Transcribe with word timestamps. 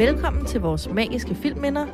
Velkommen 0.00 0.44
til 0.44 0.60
vores 0.60 0.88
magiske 0.88 1.34
filmminder. 1.34 1.86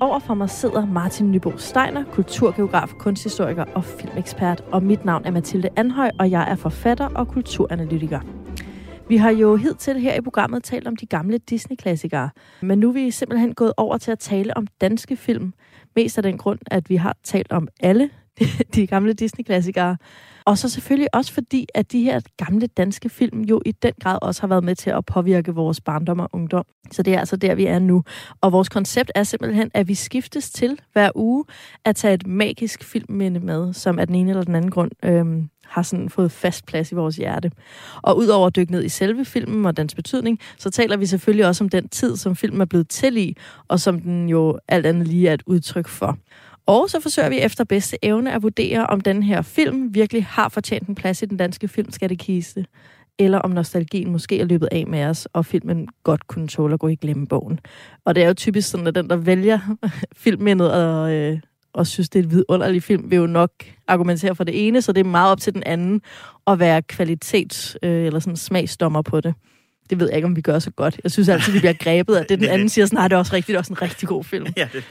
Overfor 0.00 0.34
mig 0.34 0.50
sidder 0.50 0.86
Martin 0.86 1.30
Nybo 1.30 1.56
Steiner, 1.56 2.04
kulturgeograf, 2.04 2.88
kunsthistoriker 2.98 3.64
og 3.64 3.84
filmekspert. 3.84 4.60
Og 4.60 4.82
mit 4.82 5.04
navn 5.04 5.24
er 5.24 5.30
Mathilde 5.30 5.68
Anhøj, 5.76 6.10
og 6.18 6.30
jeg 6.30 6.50
er 6.50 6.56
forfatter 6.56 7.08
og 7.08 7.28
kulturanalytiker. 7.28 8.20
Vi 9.08 9.16
har 9.16 9.30
jo 9.30 9.56
hidtil 9.56 10.00
her 10.00 10.14
i 10.14 10.20
programmet 10.20 10.64
talt 10.64 10.86
om 10.86 10.96
de 10.96 11.06
gamle 11.06 11.38
Disney-klassikere, 11.38 12.30
men 12.60 12.78
nu 12.78 12.88
er 12.88 12.92
vi 12.92 13.10
simpelthen 13.10 13.54
gået 13.54 13.72
over 13.76 13.98
til 13.98 14.10
at 14.10 14.18
tale 14.18 14.56
om 14.56 14.66
danske 14.80 15.16
film. 15.16 15.52
Mest 15.96 16.18
af 16.18 16.22
den 16.22 16.38
grund, 16.38 16.58
at 16.66 16.90
vi 16.90 16.96
har 16.96 17.16
talt 17.24 17.52
om 17.52 17.68
alle 17.80 18.10
de 18.74 18.86
gamle 18.86 19.12
Disney-klassikere. 19.12 19.96
Og 20.44 20.58
så 20.58 20.68
selvfølgelig 20.68 21.14
også 21.14 21.32
fordi, 21.32 21.66
at 21.74 21.92
de 21.92 22.02
her 22.02 22.20
gamle 22.36 22.66
danske 22.66 23.08
film 23.08 23.40
jo 23.40 23.62
i 23.66 23.72
den 23.72 23.92
grad 24.00 24.18
også 24.22 24.40
har 24.42 24.48
været 24.48 24.64
med 24.64 24.74
til 24.74 24.90
at 24.90 25.06
påvirke 25.06 25.54
vores 25.54 25.80
barndom 25.80 26.20
og 26.20 26.28
ungdom. 26.32 26.64
Så 26.90 27.02
det 27.02 27.14
er 27.14 27.18
altså 27.18 27.36
der, 27.36 27.54
vi 27.54 27.66
er 27.66 27.78
nu. 27.78 28.04
Og 28.40 28.52
vores 28.52 28.68
koncept 28.68 29.10
er 29.14 29.22
simpelthen, 29.22 29.70
at 29.74 29.88
vi 29.88 29.94
skiftes 29.94 30.50
til 30.50 30.78
hver 30.92 31.10
uge 31.14 31.44
at 31.84 31.96
tage 31.96 32.14
et 32.14 32.26
magisk 32.26 32.84
filmminde 32.84 33.40
med, 33.40 33.72
som 33.72 33.98
af 33.98 34.06
den 34.06 34.16
ene 34.16 34.30
eller 34.30 34.44
den 34.44 34.54
anden 34.54 34.70
grund 34.70 34.90
øhm, 35.04 35.48
har 35.64 35.82
sådan 35.82 36.10
fået 36.10 36.32
fast 36.32 36.66
plads 36.66 36.92
i 36.92 36.94
vores 36.94 37.16
hjerte. 37.16 37.50
Og 38.02 38.16
udover 38.16 38.46
at 38.46 38.56
dykke 38.56 38.72
ned 38.72 38.84
i 38.84 38.88
selve 38.88 39.24
filmen 39.24 39.66
og 39.66 39.76
dens 39.76 39.94
betydning, 39.94 40.38
så 40.58 40.70
taler 40.70 40.96
vi 40.96 41.06
selvfølgelig 41.06 41.46
også 41.46 41.64
om 41.64 41.68
den 41.68 41.88
tid, 41.88 42.16
som 42.16 42.36
filmen 42.36 42.60
er 42.60 42.64
blevet 42.64 42.88
til 42.88 43.16
i, 43.16 43.36
og 43.68 43.80
som 43.80 44.00
den 44.00 44.28
jo 44.28 44.58
alt 44.68 44.86
andet 44.86 45.08
lige 45.08 45.28
er 45.28 45.34
et 45.34 45.42
udtryk 45.46 45.88
for. 45.88 46.18
Og 46.66 46.90
så 46.90 47.00
forsøger 47.00 47.28
vi 47.28 47.38
efter 47.38 47.64
bedste 47.64 47.96
evne 48.02 48.32
at 48.32 48.42
vurdere, 48.42 48.86
om 48.86 49.00
den 49.00 49.22
her 49.22 49.42
film 49.42 49.94
virkelig 49.94 50.24
har 50.24 50.48
fortjent 50.48 50.88
en 50.88 50.94
plads 50.94 51.22
i 51.22 51.26
den 51.26 51.36
danske 51.36 51.68
filmskattekiste, 51.68 52.66
eller 53.18 53.38
om 53.38 53.50
nostalgien 53.50 54.12
måske 54.12 54.40
er 54.40 54.44
løbet 54.44 54.68
af 54.72 54.86
med 54.86 55.04
os, 55.04 55.28
og 55.32 55.46
filmen 55.46 55.88
godt 56.04 56.26
kunne 56.26 56.48
tåle 56.48 56.74
at 56.74 56.80
gå 56.80 56.88
i 56.88 56.94
glemmebogen. 56.94 57.60
Og 58.04 58.14
det 58.14 58.22
er 58.22 58.26
jo 58.26 58.34
typisk 58.34 58.70
sådan, 58.70 58.86
at 58.86 58.94
den, 58.94 59.10
der 59.10 59.16
vælger 59.16 59.58
filmmindet 60.22 60.72
og, 60.72 61.12
øh, 61.12 61.38
og 61.72 61.86
synes, 61.86 62.08
det 62.08 62.18
er 62.18 62.22
et 62.22 62.30
vidunderligt 62.30 62.84
film, 62.84 63.10
vil 63.10 63.16
jo 63.16 63.26
nok 63.26 63.50
argumentere 63.88 64.34
for 64.34 64.44
det 64.44 64.68
ene, 64.68 64.82
så 64.82 64.92
det 64.92 65.00
er 65.00 65.10
meget 65.10 65.32
op 65.32 65.40
til 65.40 65.54
den 65.54 65.62
anden 65.66 66.00
at 66.46 66.58
være 66.58 66.82
kvalitets- 66.92 67.74
øh, 67.82 68.06
eller 68.06 68.20
sådan 68.20 68.36
smagsdommer 68.36 69.02
på 69.02 69.20
det. 69.20 69.34
Det 69.90 70.00
ved 70.00 70.08
jeg 70.08 70.16
ikke, 70.16 70.26
om 70.26 70.36
vi 70.36 70.40
gør 70.40 70.58
så 70.58 70.70
godt. 70.70 71.00
Jeg 71.04 71.12
synes 71.12 71.28
altid, 71.28 71.52
vi 71.52 71.58
bliver 71.58 71.72
grebet 71.72 72.14
af 72.14 72.26
det. 72.26 72.40
Den 72.40 72.48
anden 72.54 72.68
siger 72.68 72.86
sådan, 72.86 72.96
nej, 72.96 73.08
det 73.08 73.14
er 73.14 73.18
også 73.18 73.32
rigtigt, 73.32 73.48
det 73.48 73.54
er 73.54 73.58
også 73.58 73.72
en 73.72 73.82
rigtig 73.82 74.08
god 74.08 74.24
film. 74.24 74.46
Ja, 74.56 74.68
det, 74.72 74.84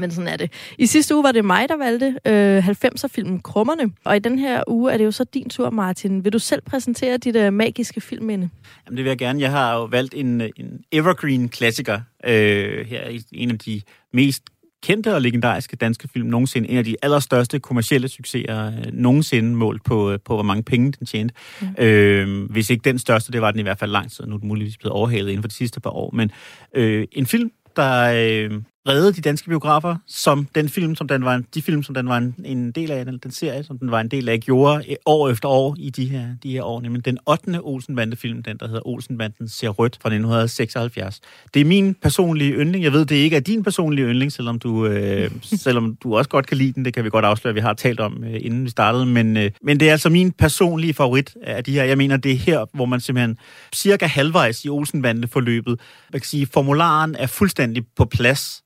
Men 0.00 0.10
sådan 0.10 0.28
er 0.28 0.36
det. 0.36 0.52
I 0.78 0.86
sidste 0.86 1.14
uge 1.14 1.24
var 1.24 1.32
det 1.32 1.44
mig, 1.44 1.68
der 1.68 1.76
valgte 1.76 2.18
øh, 2.26 2.68
90'er-filmen 2.68 3.40
Krummerne. 3.40 3.92
Og 4.04 4.16
i 4.16 4.18
den 4.18 4.38
her 4.38 4.62
uge 4.66 4.92
er 4.92 4.96
det 4.96 5.04
jo 5.04 5.10
så 5.10 5.24
din 5.24 5.50
tur, 5.50 5.70
Martin. 5.70 6.24
Vil 6.24 6.32
du 6.32 6.38
selv 6.38 6.62
præsentere 6.62 7.16
dit 7.16 7.36
øh, 7.36 7.52
magiske 7.52 8.00
filmminde? 8.00 8.48
Jamen, 8.86 8.96
det 8.96 9.04
vil 9.04 9.10
jeg 9.10 9.18
gerne. 9.18 9.40
Jeg 9.40 9.50
har 9.50 9.74
jo 9.74 9.84
valgt 9.84 10.14
en, 10.14 10.40
en 10.40 10.80
evergreen-klassiker 10.92 12.00
øh, 12.24 12.86
her 12.86 13.08
i 13.08 13.22
en 13.32 13.50
af 13.50 13.58
de 13.58 13.80
mest 14.12 14.42
kendte 14.82 15.14
og 15.14 15.22
legendariske 15.22 15.76
danske 15.76 16.08
film 16.08 16.28
nogensinde. 16.28 16.70
En 16.70 16.78
af 16.78 16.84
de 16.84 16.96
allerstørste 17.02 17.60
kommercielle 17.60 18.08
succeser 18.08 18.66
øh, 18.66 18.92
nogensinde 18.92 19.54
målt 19.54 19.84
på, 19.84 20.10
øh, 20.10 20.18
på, 20.24 20.34
hvor 20.34 20.42
mange 20.42 20.62
penge 20.62 20.92
den 20.92 21.06
tjente. 21.06 21.34
Mm. 21.60 21.84
Øh, 21.84 22.50
hvis 22.50 22.70
ikke 22.70 22.84
den 22.84 22.98
største, 22.98 23.32
det 23.32 23.42
var 23.42 23.50
den 23.50 23.60
i 23.60 23.62
hvert 23.62 23.78
fald 23.78 23.90
lang 23.90 24.10
tid. 24.10 24.26
Nu 24.26 24.34
er 24.34 24.38
den 24.38 24.48
muligvis 24.48 24.76
blevet 24.76 24.92
overhalet 24.92 25.28
inden 25.28 25.42
for 25.42 25.48
de 25.48 25.54
sidste 25.54 25.80
par 25.80 25.90
år. 25.90 26.10
Men 26.14 26.30
øh, 26.74 27.06
en 27.12 27.26
film, 27.26 27.50
der 27.76 28.12
øh, 28.14 28.50
reddede 28.88 29.12
de 29.12 29.20
danske 29.20 29.48
biografer, 29.48 29.96
som 30.06 30.48
den 30.54 30.68
film, 30.68 30.96
som 30.96 31.08
den 31.08 31.24
var 31.24 31.34
en, 31.34 31.46
de 31.54 31.62
film, 31.62 31.82
som 31.82 31.94
den 31.94 32.08
var 32.08 32.16
en, 32.16 32.34
en 32.44 32.72
del 32.72 32.90
af, 32.90 33.04
den, 33.04 33.18
den 33.18 33.30
serie, 33.30 33.64
som 33.64 33.78
den 33.78 33.90
var 33.90 34.00
en 34.00 34.08
del 34.08 34.28
af, 34.28 34.40
gjorde 34.40 34.84
øh, 34.90 34.96
år 35.06 35.28
efter 35.28 35.48
år 35.48 35.76
i 35.78 35.90
de 35.90 36.04
her, 36.04 36.26
de 36.42 36.52
her 36.52 36.62
år. 36.62 36.80
Nemlig 36.80 37.04
den 37.04 37.18
8. 37.26 37.60
Olsenbande-film, 37.62 38.42
den 38.42 38.56
der 38.56 38.66
hedder 38.66 38.86
Olsenbanden 38.86 39.48
ser 39.48 39.68
rødt 39.68 39.98
fra 40.02 40.08
1976. 40.08 41.20
Det 41.54 41.60
er 41.60 41.64
min 41.64 41.94
personlige 41.94 42.52
yndling. 42.52 42.84
Jeg 42.84 42.92
ved, 42.92 43.04
det 43.04 43.16
ikke 43.16 43.36
er 43.36 43.40
din 43.40 43.62
personlige 43.62 44.06
yndling, 44.06 44.32
selvom 44.32 44.58
du, 44.58 44.86
øh, 44.86 45.30
selvom 45.64 45.96
du 46.02 46.16
også 46.16 46.30
godt 46.30 46.46
kan 46.46 46.56
lide 46.56 46.72
den. 46.72 46.84
Det 46.84 46.94
kan 46.94 47.04
vi 47.04 47.10
godt 47.10 47.24
afsløre, 47.24 47.54
vi 47.54 47.60
har 47.60 47.74
talt 47.74 48.00
om, 48.00 48.24
øh, 48.24 48.40
inden 48.40 48.64
vi 48.64 48.70
startede. 48.70 49.06
Men, 49.06 49.36
øh, 49.36 49.50
men 49.62 49.80
det 49.80 49.88
er 49.88 49.92
altså 49.92 50.08
min 50.08 50.32
personlige 50.32 50.94
favorit 50.94 51.36
af 51.42 51.64
de 51.64 51.72
her. 51.72 51.84
Jeg 51.84 51.98
mener, 51.98 52.16
det 52.16 52.32
er 52.32 52.36
her, 52.36 52.66
hvor 52.74 52.86
man 52.86 53.00
simpelthen 53.00 53.38
cirka 53.74 54.06
halvvejs 54.06 54.64
i 54.64 54.68
Olsenbande-forløbet, 54.68 55.80
man 56.12 56.20
kan 56.20 56.28
sige, 56.28 56.46
formularen 56.46 57.14
er 57.14 57.26
fuldstændig 57.26 57.84
på 57.96 58.04
plads 58.04 58.62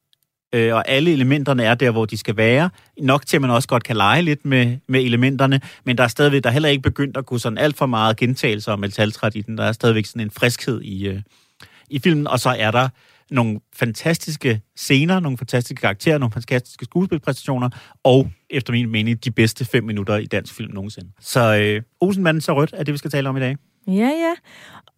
øh, 0.52 0.74
og 0.74 0.88
alle 0.88 1.12
elementerne 1.12 1.64
er 1.64 1.74
der, 1.74 1.90
hvor 1.90 2.04
de 2.04 2.18
skal 2.18 2.36
være. 2.36 2.70
Nok 3.00 3.26
til, 3.26 3.36
at 3.36 3.40
man 3.40 3.50
også 3.50 3.68
godt 3.68 3.84
kan 3.84 3.96
lege 3.96 4.22
lidt 4.22 4.44
med, 4.44 4.76
med 4.88 5.02
elementerne, 5.02 5.60
men 5.84 5.98
der 5.98 6.04
er 6.04 6.08
stadigvæk, 6.08 6.42
der 6.42 6.48
er 6.48 6.52
heller 6.52 6.68
ikke 6.68 6.82
begyndt 6.82 7.16
at 7.16 7.26
gå 7.26 7.38
sådan 7.38 7.58
alt 7.58 7.76
for 7.76 7.86
meget 7.86 8.16
gentagelse 8.16 8.72
om 8.72 8.80
metaltræt 8.80 9.36
i 9.36 9.40
den. 9.40 9.58
Der 9.58 9.64
er 9.64 9.72
stadigvæk 9.72 10.06
sådan 10.06 10.22
en 10.22 10.30
friskhed 10.30 10.80
i, 10.82 11.08
øh, 11.08 11.22
i 11.90 11.98
filmen, 11.98 12.26
og 12.26 12.40
så 12.40 12.56
er 12.58 12.70
der 12.70 12.88
nogle 13.30 13.60
fantastiske 13.74 14.60
scener, 14.76 15.20
nogle 15.20 15.38
fantastiske 15.38 15.80
karakterer, 15.80 16.18
nogle 16.18 16.32
fantastiske 16.32 16.84
skuespilpræstationer, 16.84 17.68
og 18.04 18.30
efter 18.50 18.72
min 18.72 18.90
mening, 18.90 19.24
de 19.24 19.30
bedste 19.30 19.64
fem 19.64 19.84
minutter 19.84 20.16
i 20.16 20.26
dansk 20.26 20.54
film 20.54 20.74
nogensinde. 20.74 21.10
Så 21.20 21.56
øh, 21.56 21.82
Olsenmanden 22.00 22.40
så 22.40 22.54
rødt 22.54 22.74
er 22.76 22.82
det, 22.82 22.92
vi 22.92 22.98
skal 22.98 23.10
tale 23.10 23.28
om 23.28 23.36
i 23.36 23.40
dag. 23.40 23.56
Ja, 23.86 23.92
ja. 23.92 24.34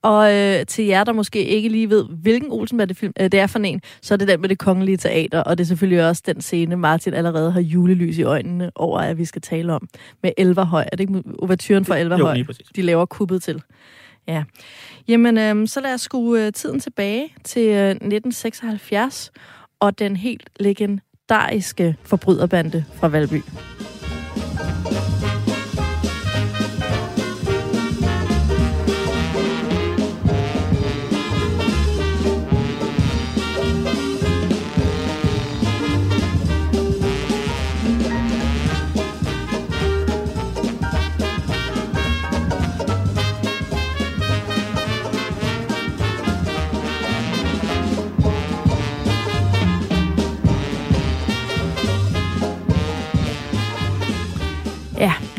Og 0.02 0.34
øh, 0.34 0.66
til 0.66 0.84
jer, 0.84 1.04
der 1.04 1.12
måske 1.12 1.44
ikke 1.44 1.68
lige 1.68 1.90
ved, 1.90 2.04
hvilken 2.22 2.52
Olsenbande-film 2.52 3.12
øh, 3.20 3.32
det 3.32 3.40
er 3.40 3.46
for 3.46 3.58
en, 3.58 3.80
så 4.02 4.14
er 4.14 4.18
det 4.18 4.28
den 4.28 4.40
med 4.40 4.48
det 4.48 4.58
kongelige 4.58 4.96
teater, 4.96 5.40
og 5.40 5.58
det 5.58 5.64
er 5.64 5.66
selvfølgelig 5.66 6.08
også 6.08 6.22
den 6.26 6.40
scene, 6.40 6.76
Martin 6.76 7.14
allerede 7.14 7.52
har 7.52 7.60
julelys 7.60 8.18
i 8.18 8.22
øjnene 8.22 8.70
over, 8.74 9.00
at 9.00 9.18
vi 9.18 9.24
skal 9.24 9.42
tale 9.42 9.72
om, 9.72 9.88
med 10.22 10.32
Elverhøj. 10.36 10.84
Er 10.92 10.96
det 10.96 11.00
ikke 11.00 11.22
overturen 11.38 11.84
for 11.84 11.94
Elverhøj? 11.94 12.38
Jo. 12.38 12.44
De 12.76 12.82
laver 12.82 13.06
kuppet 13.06 13.42
til. 13.42 13.62
Ja. 14.28 14.44
Jamen, 15.08 15.38
øh, 15.38 15.68
så 15.68 15.80
lad 15.80 15.94
os 15.94 16.00
skue 16.00 16.46
øh, 16.46 16.52
tiden 16.52 16.80
tilbage 16.80 17.34
til 17.44 17.68
øh, 17.68 17.90
1976, 17.90 19.32
og 19.80 19.98
den 19.98 20.16
helt 20.16 20.50
legendariske 20.60 21.96
forbryderbande 22.02 22.84
fra 22.94 23.08
Valby. 23.08 23.40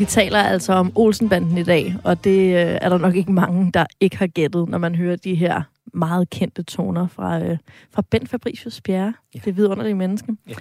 Taler 0.08 0.38
altså 0.38 0.72
om 0.72 0.92
Olsenbanden 0.94 1.58
i 1.58 1.62
dag, 1.62 1.94
og 2.04 2.24
det 2.24 2.40
øh, 2.40 2.78
er 2.80 2.88
der 2.88 2.98
nok 2.98 3.14
ikke 3.16 3.32
mange, 3.32 3.72
der 3.74 3.86
ikke 4.00 4.16
har 4.18 4.26
gættet, 4.26 4.68
når 4.68 4.78
man 4.78 4.94
hører 4.94 5.16
de 5.16 5.34
her 5.34 5.62
meget 5.94 6.30
kendte 6.30 6.62
toner 6.62 7.08
fra, 7.08 7.40
øh, 7.44 7.58
fra 7.94 8.02
Ben 8.10 8.26
Fabricius 8.26 8.80
Bjerre, 8.80 9.14
Ja. 9.34 9.40
det 9.44 9.56
vidunderlige 9.56 9.94
menneske. 9.94 10.32
Ja. 10.48 10.54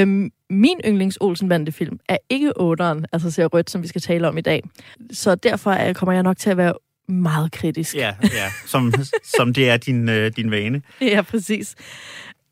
Øhm, 0.00 0.30
min 0.50 0.80
yndlings 0.86 1.18
Olsenbande-film 1.20 1.98
er 2.08 2.16
ikke 2.30 2.60
otteren, 2.60 3.06
altså 3.12 3.30
ser 3.30 3.46
rødt, 3.46 3.70
som 3.70 3.82
vi 3.82 3.88
skal 3.88 4.00
tale 4.00 4.28
om 4.28 4.38
i 4.38 4.40
dag. 4.40 4.62
Så 5.12 5.34
derfor 5.34 5.92
kommer 5.92 6.12
jeg 6.12 6.22
nok 6.22 6.36
til 6.36 6.50
at 6.50 6.56
være 6.56 6.72
meget 7.08 7.52
kritisk. 7.52 7.94
Ja, 7.96 8.14
ja. 8.22 8.28
Som, 8.66 8.92
som 9.36 9.52
det 9.54 9.70
er 9.70 9.76
din, 9.76 10.08
øh, 10.08 10.32
din 10.36 10.50
vane. 10.50 10.82
Ja, 11.00 11.22
præcis. 11.22 11.74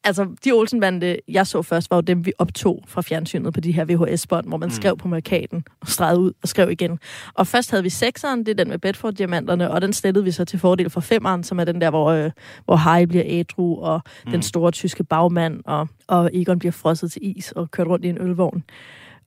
Altså, 0.05 0.27
de 0.45 0.53
Olsenbande, 0.53 1.17
jeg 1.29 1.47
så 1.47 1.63
først, 1.63 1.91
var 1.91 1.97
jo 1.97 2.01
dem, 2.01 2.27
vi 2.27 2.33
optog 2.39 2.85
fra 2.87 3.03
fjernsynet 3.03 3.55
på 3.55 3.61
de 3.61 3.73
her 3.73 3.85
VHS-bånd, 3.85 4.49
hvor 4.49 4.57
man 4.57 4.67
mm. 4.67 4.71
skrev 4.71 4.97
på 4.97 5.09
markaden 5.09 5.65
og 5.81 5.89
stregede 5.89 6.21
ud 6.21 6.33
og 6.43 6.49
skrev 6.49 6.71
igen. 6.71 6.99
Og 7.35 7.47
først 7.47 7.71
havde 7.71 7.83
vi 7.83 7.91
sekseren, 7.91 8.39
det 8.39 8.49
er 8.49 8.55
den 8.55 8.69
med 8.69 8.79
Bedford-diamanterne, 8.79 9.71
og 9.71 9.83
den 9.83 9.93
slettede 9.93 10.25
vi 10.25 10.31
så 10.31 10.45
til 10.45 10.59
fordel 10.59 10.91
for 10.91 11.01
femeren, 11.01 11.45
som 11.45 11.59
er 11.61 11.65
den 11.65 11.81
der, 11.81 11.91
hvor, 11.91 12.07
øh, 12.07 12.31
hvor 12.65 12.77
Harry 12.77 13.05
bliver 13.05 13.25
ædru, 13.27 13.81
og 13.81 14.01
mm. 14.25 14.31
den 14.31 14.43
store 14.43 14.71
tyske 14.71 15.05
bagmand, 15.05 15.61
og, 15.65 15.89
og 16.07 16.31
Egon 16.35 16.59
bliver 16.59 16.73
frosset 16.73 17.13
til 17.13 17.39
is 17.39 17.53
og 17.53 17.71
kørt 17.71 17.87
rundt 17.87 18.05
i 18.05 18.09
en 18.09 18.19
ølvogn. 18.21 18.65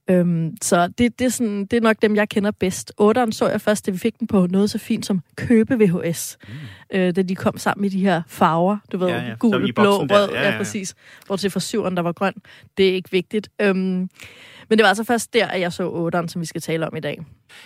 Øhm, 0.10 0.58
så 0.62 0.88
det, 0.88 1.20
det, 1.20 1.26
er 1.26 1.30
sådan, 1.30 1.66
det 1.66 1.78
er 1.78 1.82
nok 1.82 1.98
dem, 2.02 2.16
jeg 2.16 2.30
kender 2.30 2.52
bedst. 2.52 2.94
Otteren 2.98 3.32
så 3.32 3.50
jeg 3.50 3.62
først, 3.62 3.86
da 3.86 3.92
vi 3.92 3.98
fik 3.98 4.20
den 4.20 4.28
på 4.28 4.48
noget 4.48 4.70
så 4.70 4.78
fint 4.78 5.06
som 5.06 5.22
købe 5.36 5.76
VHS. 5.80 6.38
Mm. 6.48 6.54
Øh, 6.98 7.16
da 7.16 7.22
de 7.22 7.36
kom 7.36 7.58
sammen 7.58 7.82
med 7.82 7.90
de 7.90 8.00
her 8.00 8.22
farver, 8.28 8.78
du 8.92 8.98
ved, 8.98 9.08
Ja, 9.08 9.24
ja. 9.24 9.34
Gul, 9.40 9.70
i 9.70 9.72
blå, 9.72 9.84
der. 9.84 10.20
rød, 10.20 10.30
Ja, 10.30 10.36
ja, 10.36 10.42
ja, 10.42 10.52
ja, 10.52 10.58
præcis. 10.58 10.96
Bortset 11.28 11.52
fra 11.52 11.60
syveren, 11.60 11.96
der 11.96 12.02
var 12.04 12.12
grøn. 12.12 12.34
Det 12.78 12.90
er 12.90 12.94
ikke 12.94 13.12
vigtigt. 13.12 13.50
Øhm, 13.62 14.10
men 14.70 14.78
det 14.78 14.80
var 14.84 14.88
altså 14.88 15.04
først 15.04 15.34
der, 15.34 15.48
at 15.48 15.62
jeg 15.62 15.74
så 15.74 15.90
otteren, 15.90 16.28
som 16.30 16.42
vi 16.42 16.46
skal 16.46 16.62
tale 16.62 16.88
om 16.88 16.96
i 16.96 17.00
dag. 17.00 17.22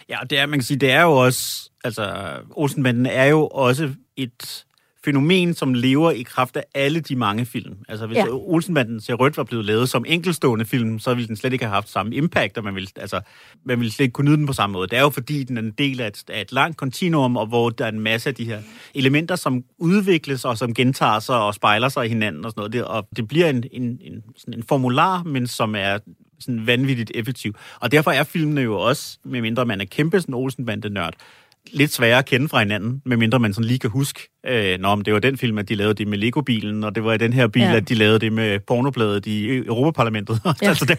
Ja, 0.10 0.22
og 0.22 0.30
det 0.30 0.40
er, 0.40 0.46
man 0.46 0.60
kan 0.60 0.64
sige, 0.66 0.78
det 0.78 0.92
er 0.92 1.02
jo 1.02 1.12
også, 1.12 1.70
altså, 1.84 2.14
Olsenbanden 2.52 3.06
er 3.06 3.26
jo 3.26 3.48
også 3.48 3.90
et 4.18 4.66
fænomen, 5.10 5.54
som 5.54 5.74
lever 5.74 6.12
i 6.12 6.22
kraft 6.22 6.58
af 6.58 6.64
alle 6.76 7.00
de 7.00 7.16
mange 7.16 7.46
film. 7.46 7.76
Altså, 7.90 8.08
hvis 8.08 8.18
Ja. 8.18 8.26
Olsenbanden 8.30 9.00
til 9.00 9.16
Rødt 9.16 9.38
var 9.38 9.44
blevet 9.44 9.66
lavet 9.66 9.90
som 9.90 10.06
enkeltstående 10.08 10.66
film, 10.66 11.00
så 11.00 11.14
ville 11.14 11.28
den 11.28 11.36
slet 11.36 11.54
ikke 11.54 11.66
have 11.66 11.74
haft 11.74 11.90
samme 11.90 12.16
impact, 12.16 12.58
og 12.58 12.64
man 12.64 12.76
ville, 12.76 12.90
altså, 12.96 13.22
man 13.66 13.80
ville 13.80 13.92
slet 13.92 14.04
ikke 14.04 14.14
kunne 14.14 14.26
nyde 14.26 14.38
den 14.38 14.46
på 14.46 14.54
samme 14.54 14.74
måde. 14.74 14.88
Det 14.88 14.98
er 14.98 15.02
jo 15.02 15.10
fordi, 15.10 15.44
den 15.44 15.58
er 15.58 15.62
en 15.62 15.72
del 15.72 16.02
af 16.02 16.08
et, 16.08 16.24
af 16.30 16.42
et 16.42 16.52
langt 16.52 16.78
kontinuum, 16.78 17.38
og 17.38 17.46
hvor 17.46 17.70
der 17.70 17.86
er 17.86 17.90
en 17.90 18.00
masse 18.00 18.30
af 18.30 18.36
de 18.36 18.46
her 18.46 18.62
elementer, 18.94 19.36
som 19.36 19.64
udvikles 19.78 20.46
og 20.46 20.58
som 20.58 20.74
gentager 20.74 21.20
sig 21.20 21.36
og 21.36 21.56
spejler 21.56 21.90
sig 21.90 22.06
i 22.06 22.10
hinanden 22.10 22.46
og 22.46 22.52
sådan 22.52 22.60
noget. 22.60 22.74
Det, 22.74 22.84
og 22.84 23.08
det 23.16 23.28
bliver 23.28 23.50
en, 23.50 23.64
en, 23.72 23.84
en, 23.84 24.24
sådan 24.38 24.54
en 24.54 24.64
formular, 24.64 25.24
men 25.24 25.48
som 25.48 25.76
er 25.76 25.98
sådan 26.40 26.68
vanvittigt 26.68 27.12
effektiv. 27.16 27.56
Og 27.80 27.92
derfor 27.92 28.12
er 28.12 28.24
filmene 28.24 28.62
jo 28.62 28.80
også, 28.80 29.18
medmindre 29.26 29.66
man 29.66 29.82
er 29.82 29.86
kæmpe 29.86 30.22
sådan 30.22 30.36
Olsenbande-nørd, 30.36 31.14
lidt 31.74 31.94
sværere 31.94 32.18
at 32.20 32.26
kende 32.26 32.50
fra 32.50 32.60
hinanden, 32.60 33.02
medmindre 33.06 33.40
man 33.40 33.54
sådan 33.54 33.68
lige 33.68 33.80
kan 33.80 33.90
huske, 33.90 34.20
øh, 34.48 34.80
nå, 34.80 34.96
men 34.96 35.06
det 35.06 35.14
var 35.14 35.20
den 35.20 35.38
film, 35.38 35.58
at 35.58 35.70
de 35.70 35.76
lavede 35.76 35.94
det 35.94 36.08
med 36.08 36.18
Lego-bilen, 36.18 36.84
og 36.84 36.96
det 36.96 37.04
var 37.04 37.14
i 37.14 37.18
den 37.18 37.34
her 37.34 37.48
bil, 37.48 37.62
Ja. 37.62 37.76
at 37.76 37.90
de 37.90 37.94
lavede 37.96 38.20
det 38.20 38.34
med 38.34 38.60
pornobladet 38.68 39.26
i 39.26 39.58
Europaparlamentet. 39.58 40.40
Ja. 40.62 40.68
Altså, 40.68 40.86
der, 40.86 40.96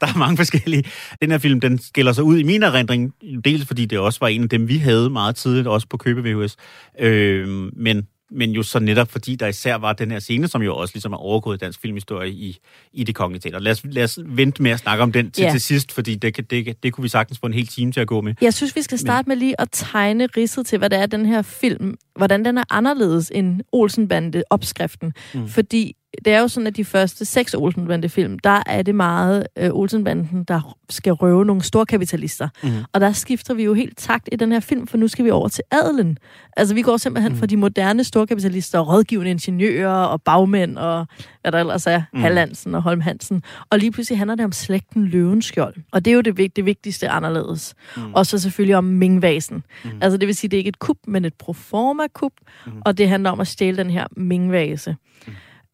der 0.00 0.06
er 0.06 0.18
mange 0.18 0.36
forskellige. 0.36 0.84
Den 1.22 1.30
her 1.30 1.38
film, 1.38 1.60
den 1.60 1.78
skiller 1.78 2.12
sig 2.12 2.24
ud 2.24 2.38
i 2.38 2.42
min 2.42 2.62
erindring, 2.62 3.14
dels 3.44 3.66
fordi 3.66 3.86
det 3.86 3.98
også 3.98 4.20
var 4.20 4.28
en 4.28 4.42
af 4.42 4.48
dem, 4.48 4.68
vi 4.68 4.76
havde 4.78 5.10
meget 5.10 5.36
tidligt, 5.36 5.66
også 5.66 5.86
på 5.88 5.96
købe 5.96 6.22
VHS, 6.22 6.56
øh, 7.00 7.48
men 7.76 8.06
men 8.34 8.50
jo 8.50 8.62
så 8.62 8.78
netop 8.78 9.10
fordi 9.12 9.36
der 9.36 9.46
især 9.46 9.74
var 9.74 9.92
den 9.92 10.10
her 10.10 10.18
scene, 10.18 10.48
som 10.48 10.62
jo 10.62 10.76
også 10.76 10.94
ligesom 10.94 11.12
er 11.12 11.16
overgået 11.16 11.60
dansk 11.60 11.80
filmhistorie 11.80 12.30
i, 12.30 12.58
i 12.92 13.04
det 13.04 13.14
kongelige 13.14 13.40
teater. 13.40 13.58
Lad 13.58 13.72
os, 13.72 13.82
lad 13.84 14.04
os 14.04 14.18
vente 14.24 14.62
med 14.62 14.70
at 14.70 14.78
snakke 14.78 15.02
om 15.02 15.12
den 15.12 15.30
til, 15.30 15.42
Ja. 15.42 15.50
til 15.50 15.60
sidst, 15.60 15.92
fordi 15.92 16.14
det, 16.14 16.34
kan- 16.34 16.44
det, 16.44 16.82
det 16.82 16.92
kunne 16.92 17.02
vi 17.02 17.08
sagtens 17.08 17.38
få 17.38 17.46
en 17.46 17.54
hel 17.54 17.66
time 17.66 17.92
til 17.92 18.00
at 18.00 18.06
gå 18.06 18.20
med. 18.20 18.34
Jeg 18.40 18.54
synes, 18.54 18.76
vi 18.76 18.82
skal 18.82 18.98
starte 18.98 19.28
med 19.28 19.36
lige 19.36 19.60
at 19.60 19.68
tegne 19.72 20.26
ridset 20.36 20.66
til, 20.66 20.78
hvad 20.78 20.90
det 20.90 20.98
er, 20.98 21.06
den 21.06 21.26
her 21.26 21.42
film, 21.42 21.94
hvordan 22.16 22.44
den 22.44 22.58
er 22.58 22.64
anderledes 22.70 23.30
end 23.34 23.60
Olsenbande-opskriften. 23.72 25.12
Mm. 25.34 25.48
Fordi 25.48 25.96
det 26.24 26.32
er 26.32 26.40
jo 26.40 26.48
sådan, 26.48 26.66
at 26.66 26.76
de 26.76 26.84
første 26.84 27.24
seks 27.24 27.54
Olsenbande-film, 27.54 28.38
der 28.38 28.62
er 28.66 28.82
det 28.82 28.94
meget 28.94 29.46
øh, 29.58 29.70
Olsenbanden, 29.72 30.44
der 30.44 30.76
skal 30.90 31.12
røve 31.12 31.44
nogle 31.44 31.62
store 31.62 31.86
kapitalister. 31.86 32.48
Mm. 32.62 32.70
Og 32.92 33.00
der 33.00 33.12
skifter 33.12 33.54
vi 33.54 33.64
jo 33.64 33.74
helt 33.74 33.98
takt 33.98 34.28
i 34.32 34.36
den 34.36 34.52
her 34.52 34.60
film, 34.60 34.86
for 34.86 34.96
nu 34.96 35.08
skal 35.08 35.24
vi 35.24 35.30
over 35.30 35.48
til 35.48 35.64
adelen. 35.70 36.18
Altså, 36.56 36.74
vi 36.74 36.82
går 36.82 36.96
simpelthen 36.96 37.32
mm. 37.32 37.38
fra 37.38 37.46
de 37.46 37.56
moderne 37.56 38.04
storkapitalister, 38.04 38.78
og 38.78 38.88
rådgivende 38.88 39.30
ingeniører 39.30 40.04
og 40.04 40.22
bagmænd, 40.22 40.78
og 40.78 41.06
hvad 41.40 41.52
der 41.52 41.58
ellers 41.58 41.86
er, 41.86 42.02
mm. 42.12 42.20
Hallandsen 42.20 42.74
og 42.74 42.82
Holm 42.82 43.00
Hansen. 43.00 43.42
Og 43.70 43.78
lige 43.78 43.92
pludselig 43.92 44.18
handler 44.18 44.34
det 44.34 44.44
om 44.44 44.52
slægten 44.52 45.04
Løvenskjold. 45.04 45.74
Og 45.92 46.04
det 46.04 46.10
er 46.10 46.14
jo 46.14 46.20
det, 46.20 46.56
det 46.56 46.64
vigtigste 46.64 47.08
anderledes. 47.08 47.74
Mm. 47.96 48.14
Og 48.14 48.26
så 48.26 48.38
selvfølgelig 48.38 48.76
om 48.76 48.84
Ming-vasen. 48.84 49.62
Mm. 49.84 49.90
Altså, 50.00 50.16
det 50.16 50.26
vil 50.26 50.34
sige, 50.34 50.50
det 50.50 50.56
er 50.56 50.58
ikke 50.58 50.68
et 50.68 50.78
kup, 50.78 50.96
men 51.06 51.24
et 51.24 51.34
proforma-kup, 51.34 52.32
mm. 52.66 52.72
og 52.84 52.98
det 52.98 53.08
handler 53.08 53.30
om 53.30 53.40
at 53.40 53.46
stjæle 53.46 53.76
den 53.76 53.90
her 53.90 54.06
Ming-vase. 54.16 54.96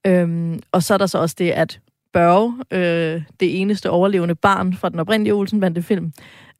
Øhm, 0.07 0.61
og 0.73 0.83
så 0.83 0.95
er 0.95 0.99
der 0.99 1.07
så 1.07 1.19
også 1.19 1.37
det, 1.39 1.51
at 1.51 1.81
Børge, 2.13 2.65
øh, 2.71 3.23
det 3.41 3.61
eneste 3.61 3.91
overlevende 3.91 4.35
barn 4.35 4.75
fra 4.75 4.89
den 4.89 4.99
oprindelige 4.99 5.35
Olsenbande-film, 5.35 6.13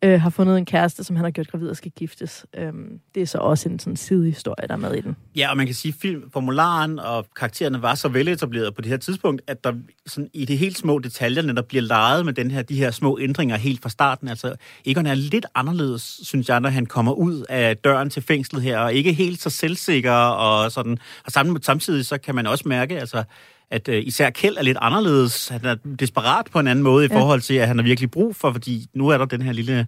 øh, 0.05 0.21
har 0.21 0.31
fundet 0.31 0.59
en 0.59 0.65
kæreste, 0.65 1.05
som 1.05 1.17
han 1.17 1.25
har 1.25 1.31
gjort 1.31 1.49
gravid 1.49 1.69
og 1.69 1.77
skal 1.77 1.91
giftes. 1.91 2.47
Øhm, 2.57 3.01
det 3.15 3.23
er 3.23 3.27
så 3.27 3.39
også 3.39 3.69
en 3.69 3.79
sådan 3.79 3.97
sidehistorie, 3.97 4.69
der 4.69 4.75
er 4.75 4.79
med 4.79 4.95
i 4.95 5.01
den. 5.01 5.17
Ja, 5.37 5.51
og 5.51 5.57
man 5.57 5.67
kan 5.67 5.75
sige, 5.75 5.93
at 5.93 6.01
filmformularen 6.01 6.99
og 6.99 7.27
karaktererne 7.37 7.83
var 7.83 7.95
så 7.95 8.09
veletableret 8.09 8.75
på 8.75 8.81
det 8.81 8.91
her 8.91 8.97
tidspunkt, 8.97 9.43
at 9.47 9.65
der 9.65 9.73
sådan, 10.07 10.31
i 10.35 10.45
de 10.45 10.57
helt 10.57 10.79
små 10.79 10.99
detaljerne, 10.99 11.55
der 11.55 11.63
bliver 11.63 11.83
leget 11.83 12.25
med 12.25 12.33
den 12.33 12.51
her, 12.51 12.63
de 12.63 12.77
her 12.77 12.91
små 12.91 13.19
ændringer 13.21 13.57
helt 13.57 13.83
fra 13.83 13.89
starten. 13.89 14.29
Altså, 14.29 14.55
Egon 14.87 15.07
er 15.07 15.15
lidt 15.15 15.47
anderledes, 15.55 16.21
synes 16.23 16.49
jeg, 16.49 16.61
når 16.61 16.69
han 16.69 16.87
kommer 16.87 17.13
ud 17.13 17.45
af 17.49 17.77
døren 17.77 18.11
til 18.11 18.23
fængslet 18.23 18.63
her, 18.63 18.79
og 18.79 18.95
ikke 18.95 19.13
helt 19.13 19.43
så 19.43 19.51
selvsikker, 19.51 20.13
og 20.13 20.73
sådan. 20.73 20.99
Og 21.25 21.33
sammen, 21.33 21.63
samtidig 21.63 22.07
så 22.07 22.19
kan 22.19 22.35
man 22.35 22.47
også 22.47 22.69
mærke, 22.69 23.01
altså, 23.01 23.25
at 23.71 23.89
øh, 23.89 24.03
især 24.07 24.31
Kjeld 24.31 24.57
er 24.57 24.63
lidt 24.63 24.79
anderledes. 24.81 25.49
Han 25.49 25.61
er 25.65 25.75
desperat 26.01 26.47
på 26.53 26.59
en 26.59 26.67
anden 26.67 26.83
måde 26.83 27.05
i 27.05 27.09
Ja. 27.11 27.19
forhold 27.21 27.41
til, 27.41 27.55
at 27.55 27.69
han 27.69 27.79
har 27.79 27.85
virkelig 27.85 28.11
brug 28.11 28.37
for, 28.37 28.53
fordi 28.53 28.87
nu 28.95 29.09
er 29.09 29.19
der 29.19 29.25
den 29.25 29.43
her 29.43 29.53
lille, 29.53 29.87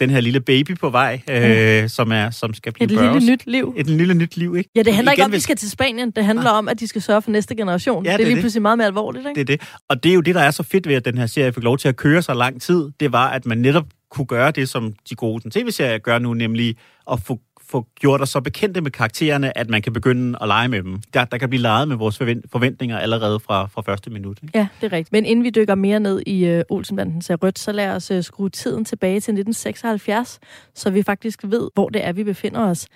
den 0.00 0.10
her 0.10 0.20
lille 0.20 0.40
baby 0.40 0.76
på 0.78 0.90
vej, 0.90 1.20
øh, 1.30 1.88
som, 1.88 2.12
er, 2.12 2.30
som 2.30 2.54
skal 2.54 2.72
blive 2.72 2.92
Et 2.92 2.98
Børges. 2.98 3.14
lille 3.22 3.32
nyt 3.32 3.46
liv. 3.46 3.74
Et 3.76 3.86
lille 3.90 4.14
nyt 4.14 4.36
liv, 4.36 4.56
ikke? 4.56 4.70
Ja, 4.76 4.82
det 4.82 4.94
handler 4.94 5.12
ikke 5.12 5.24
om, 5.24 5.30
at 5.30 5.36
de 5.36 5.40
skal 5.40 5.56
til 5.56 5.70
Spanien. 5.70 6.10
Det 6.10 6.24
handler 6.24 6.50
om, 6.50 6.68
at 6.68 6.80
de 6.80 6.86
skal 6.88 7.02
sørge 7.02 7.22
for 7.22 7.30
næste 7.30 7.54
generation. 7.56 8.04
Ja, 8.04 8.08
det 8.08 8.14
er 8.14 8.16
det 8.16 8.22
er 8.24 8.26
lige 8.26 8.36
det. 8.36 8.42
pludselig 8.42 8.62
meget 8.62 8.78
mere 8.78 8.86
alvorligt, 8.86 9.26
ikke? 9.28 9.44
Det 9.46 9.52
er 9.52 9.56
det. 9.56 9.68
Og 9.88 10.02
det 10.02 10.10
er 10.10 10.14
jo 10.14 10.20
det, 10.20 10.34
der 10.34 10.40
er 10.40 10.50
så 10.50 10.62
fedt 10.62 10.88
ved, 10.88 10.94
at 10.94 11.04
den 11.04 11.18
her 11.18 11.26
serie 11.26 11.52
fik 11.52 11.62
lov 11.64 11.78
til 11.78 11.88
at 11.88 11.96
køre 11.96 12.22
så 12.22 12.34
lang 12.34 12.62
tid. 12.62 12.88
Det 13.00 13.12
var, 13.12 13.28
at 13.30 13.46
man 13.46 13.58
netop 13.58 13.86
kunne 14.10 14.26
gøre 14.26 14.50
det, 14.50 14.68
som 14.68 14.92
de 15.10 15.14
gode 15.14 15.42
den 15.42 15.50
tv-serier 15.50 15.98
gør 15.98 16.18
nu, 16.18 16.34
nemlig 16.34 16.76
at 17.12 17.18
få, 17.24 17.38
få 17.70 17.86
gjort 18.00 18.20
os 18.20 18.28
så 18.28 18.40
bekendte 18.40 18.80
med 18.80 18.90
karaktererne, 18.90 19.58
at 19.58 19.70
man 19.70 19.82
kan 19.82 19.92
begynde 19.92 20.38
at 20.40 20.48
lege 20.48 20.68
med 20.68 20.82
dem. 20.82 21.02
Der, 21.14 21.24
der 21.24 21.38
kan 21.38 21.48
blive 21.48 21.62
leget 21.62 21.88
med 21.88 21.96
vores 21.96 22.22
forvent- 22.22 22.44
forventninger 22.52 22.98
allerede 22.98 23.40
fra, 23.40 23.66
fra 23.66 23.82
første 23.82 24.10
minut. 24.10 24.38
Ikke? 24.42 24.58
Ja, 24.58 24.68
det 24.80 24.86
er 24.86 24.92
rigtigt. 24.92 25.12
Men 25.12 25.24
inden 25.24 25.44
vi 25.44 25.50
dykker 25.50 25.74
mere 25.74 26.00
ned 26.00 26.22
i 26.26 26.56
uh, 26.56 26.60
Olsenbanden 26.70 27.22
ser 27.22 27.36
rødt, 27.36 27.58
så 27.58 27.72
lad 27.72 27.90
os 27.90 28.10
uh, 28.10 28.20
skrue 28.22 28.48
tiden 28.48 28.84
tilbage 28.84 29.14
til 29.14 29.32
1976, 29.32 30.38
så 30.74 30.90
vi 30.90 31.02
faktisk 31.02 31.40
ved, 31.44 31.70
hvor 31.74 31.88
det 31.88 32.04
er, 32.06 32.12
vi 32.12 32.24
befinder 32.24 32.60
os. 32.60 32.88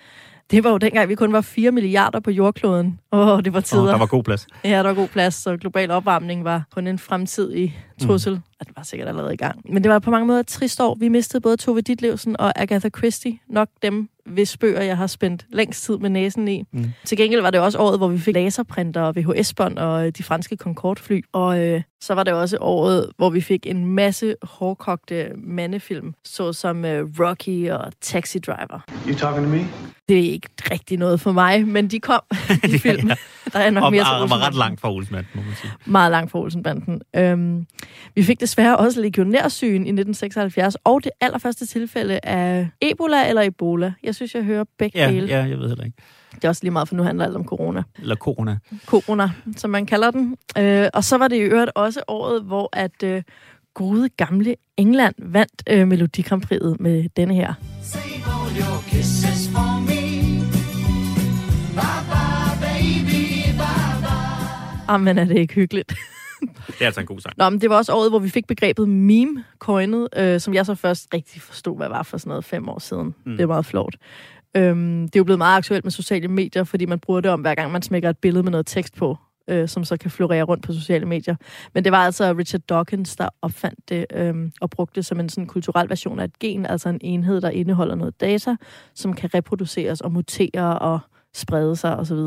Det 0.51 0.63
var 0.63 0.71
jo 0.71 0.77
dengang, 0.77 1.09
vi 1.09 1.15
kun 1.15 1.33
var 1.33 1.41
4 1.41 1.71
milliarder 1.71 2.19
på 2.19 2.31
jordkloden. 2.31 2.99
Åh, 3.11 3.27
oh, 3.27 3.43
det 3.43 3.53
var 3.53 3.59
tider. 3.59 3.81
Og 3.81 3.87
der 3.87 3.97
var 3.97 4.05
god 4.05 4.23
plads. 4.23 4.47
Ja, 4.63 4.69
der 4.69 4.83
var 4.83 4.93
god 4.93 5.07
plads, 5.07 5.35
så 5.35 5.57
global 5.57 5.91
opvarmning 5.91 6.43
var 6.43 6.63
kun 6.75 6.87
en 6.87 6.99
fremtidig 6.99 7.77
trussel. 8.01 8.33
Mm. 8.33 8.41
Det 8.59 8.77
var 8.77 8.83
sikkert 8.83 9.09
allerede 9.09 9.33
i 9.33 9.37
gang. 9.37 9.61
Men 9.73 9.83
det 9.83 9.91
var 9.91 9.99
på 9.99 10.11
mange 10.11 10.27
måder 10.27 10.39
et 10.39 10.47
trist 10.47 10.81
år. 10.81 10.95
Vi 10.99 11.07
mistede 11.07 11.41
både 11.41 11.57
Tove 11.57 11.81
Ditlevsen 11.81 12.39
og 12.39 12.61
Agatha 12.61 12.89
Christie. 12.89 13.39
Nok 13.47 13.67
dem, 13.81 14.09
hvis 14.25 14.57
bøger 14.57 14.81
jeg 14.81 14.97
har 14.97 15.07
spændt 15.07 15.45
længst 15.49 15.83
tid 15.85 15.97
med 15.97 16.09
næsen 16.09 16.47
i. 16.47 16.63
Mm. 16.71 16.85
Til 17.05 17.17
gengæld 17.17 17.41
var 17.41 17.49
det 17.51 17.59
også 17.59 17.77
året, 17.79 17.99
hvor 17.99 18.07
vi 18.07 18.17
fik 18.17 18.33
laserprinter 18.35 19.01
og 19.01 19.15
VHS-bånd 19.15 19.77
og 19.77 20.05
øh, 20.07 20.11
de 20.17 20.23
franske 20.23 20.55
Concorde-fly. 20.55 21.21
Og 21.33 21.59
øh, 21.59 21.81
så 22.01 22.13
var 22.13 22.23
det 22.23 22.33
også 22.33 22.57
året, 22.61 23.09
hvor 23.17 23.29
vi 23.29 23.41
fik 23.41 23.67
en 23.67 23.85
masse 23.85 24.35
hårdkogte 24.43 25.31
mandefilm, 25.37 26.13
såsom 26.25 26.85
øh, 26.85 27.07
Rocky 27.19 27.69
og 27.69 27.91
Taxi 28.01 28.39
Driver. 28.39 28.79
You 29.07 29.15
talking 29.15 29.45
to 29.45 29.51
me? 29.51 29.67
Det 30.09 30.17
er 30.19 30.31
ikke 30.31 30.49
rigtig 30.71 30.97
noget 30.97 31.21
for 31.21 31.31
mig, 31.31 31.67
men 31.67 31.87
de 31.87 31.99
kom, 31.99 32.21
de 32.71 32.79
film. 32.79 33.09
Der 33.53 33.59
er 33.59 33.69
nok 33.69 33.83
Og 33.83 33.91
mere 33.91 34.03
til 34.03 34.09
var, 34.11 34.17
var 34.19 34.23
ret 34.25 34.31
Olsenbanden. 34.33 34.59
langt 34.59 34.81
fra 34.81 34.91
Olsmand, 34.93 35.25
må 35.35 35.41
man 35.41 35.55
sige. 35.61 35.71
Meget 35.85 36.11
langt 36.11 36.31
fra 36.31 36.39
Olsenbanden. 36.39 37.01
Øhm, 37.15 37.65
vi 38.15 38.23
fik 38.23 38.39
desværre 38.39 38.77
også 38.77 39.01
legionærsygen 39.01 39.75
i 39.85 39.89
1976, 39.89 40.75
og 40.83 41.03
det 41.03 41.11
allerførste 41.21 41.65
tilfælde 41.65 42.19
af 42.23 42.67
Ebola 42.81 43.29
eller 43.29 43.41
Ebola. 43.41 43.93
Jeg 44.03 44.14
synes, 44.15 44.35
jeg 44.35 44.43
hører 44.43 44.63
begge 44.77 44.99
Ja, 44.99 45.11
dele. 45.11 45.27
ja, 45.27 45.43
jeg 45.43 45.57
ved 45.59 45.67
heller 45.67 45.83
ikke. 45.83 45.97
Det 46.35 46.43
er 46.43 46.49
også 46.49 46.63
lige 46.63 46.71
meget, 46.71 46.87
for 46.87 46.95
nu 46.95 47.03
handler 47.03 47.25
alt 47.25 47.35
om 47.35 47.45
corona. 47.45 47.83
Eller 48.01 48.15
corona. 48.15 48.57
Corona, 48.85 49.29
som 49.57 49.69
man 49.69 49.85
kalder 49.85 50.11
den. 50.11 50.35
Øh, 50.57 50.87
og 50.93 51.03
så 51.03 51.17
var 51.17 51.27
det 51.27 51.35
i 51.35 51.39
øvrigt 51.39 51.71
også 51.75 52.01
året, 52.07 52.43
hvor 52.43 52.69
at 52.73 53.03
øh, 53.03 53.23
gode 53.73 54.09
gamle 54.09 54.55
England 54.77 55.15
vandt 55.19 55.63
øh, 55.69 55.87
Melodi 55.87 56.21
Grand 56.21 56.43
Prix'et 56.45 56.75
med 56.79 57.09
denne 57.17 57.35
her. 57.35 57.53
Save 57.83 58.03
all 58.03 58.57
your 58.59 58.83
kisses 58.87 59.49
for 59.53 59.79
me. 59.79 59.95
Bye 61.75 62.03
bye, 62.11 62.55
baby, 62.61 63.21
bye 63.51 63.99
bye. 65.07 65.21
Er 65.21 65.25
det 65.25 65.37
ikke 65.37 65.53
hyggeligt? 65.53 65.93
Det 66.67 66.81
er 66.81 66.85
altså 66.85 67.01
en 67.01 67.07
god 67.07 67.19
sang. 67.19 67.33
Nå, 67.37 67.49
men 67.49 67.61
det 67.61 67.69
var 67.69 67.75
også 67.75 67.93
året, 67.93 68.11
hvor 68.11 68.19
vi 68.19 68.29
fik 68.29 68.47
begrebet 68.47 68.89
meme 68.89 69.43
coinet, 69.59 70.07
øh, 70.17 70.39
som 70.39 70.53
jeg 70.53 70.65
så 70.65 70.75
først 70.75 71.07
rigtig 71.13 71.41
forstod, 71.41 71.77
hvad 71.77 71.87
var 71.87 72.03
for 72.03 72.17
sådan 72.17 72.29
noget 72.29 72.45
fem 72.45 72.69
år 72.69 72.79
siden. 72.79 73.15
Mm. 73.25 73.31
Det 73.31 73.41
er 73.41 73.47
meget 73.47 73.65
flot. 73.65 73.95
Øhm, 74.57 75.01
det 75.01 75.15
er 75.15 75.19
jo 75.19 75.23
blevet 75.23 75.37
meget 75.37 75.57
aktuelt 75.57 75.85
med 75.85 75.91
sociale 75.91 76.27
medier, 76.27 76.63
fordi 76.63 76.85
man 76.85 76.99
bruger 76.99 77.21
det 77.21 77.31
om, 77.31 77.41
hver 77.41 77.55
gang 77.55 77.71
man 77.71 77.81
smækker 77.81 78.09
et 78.09 78.17
billede 78.17 78.43
med 78.43 78.51
noget 78.51 78.65
tekst 78.65 78.95
på, 78.95 79.17
øh, 79.49 79.67
som 79.67 79.83
så 79.83 79.97
kan 79.97 80.11
florere 80.11 80.43
rundt 80.43 80.63
på 80.63 80.73
sociale 80.73 81.05
medier. 81.05 81.35
Men 81.73 81.83
det 81.83 81.91
var 81.91 82.05
altså 82.05 82.35
Richard 82.37 82.61
Dawkins, 82.61 83.15
der 83.15 83.29
opfandt 83.41 83.89
det 83.89 84.05
øh, 84.13 84.35
og 84.61 84.69
brugte 84.69 84.95
det 84.95 85.05
som 85.05 85.19
en 85.19 85.29
sådan 85.29 85.47
kulturel 85.47 85.89
version 85.89 86.19
af 86.19 86.23
et 86.23 86.39
gen, 86.39 86.65
altså 86.65 86.89
en 86.89 86.99
enhed, 87.01 87.41
der 87.41 87.49
indeholder 87.49 87.95
noget 87.95 88.21
data, 88.21 88.55
som 88.93 89.13
kan 89.13 89.29
reproduceres 89.33 90.01
og 90.01 90.11
mutere 90.11 90.79
og 90.79 90.99
sprede 91.33 91.75
sig 91.75 91.97
osv. 91.97 92.19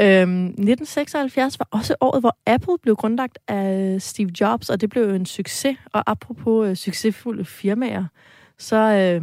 Øhm, 0.00 0.44
1976 0.44 1.58
var 1.58 1.68
også 1.70 1.94
året, 2.00 2.22
hvor 2.22 2.36
Apple 2.46 2.78
blev 2.82 2.96
grundlagt 2.96 3.38
af 3.48 4.02
Steve 4.02 4.30
Jobs, 4.40 4.70
og 4.70 4.80
det 4.80 4.90
blev 4.90 5.08
en 5.10 5.26
succes. 5.26 5.76
Og 5.92 6.10
apropos 6.10 6.68
øh, 6.68 6.76
succesfulde 6.76 7.44
firmaer, 7.44 8.06
så 8.58 8.76
øh, 8.76 9.22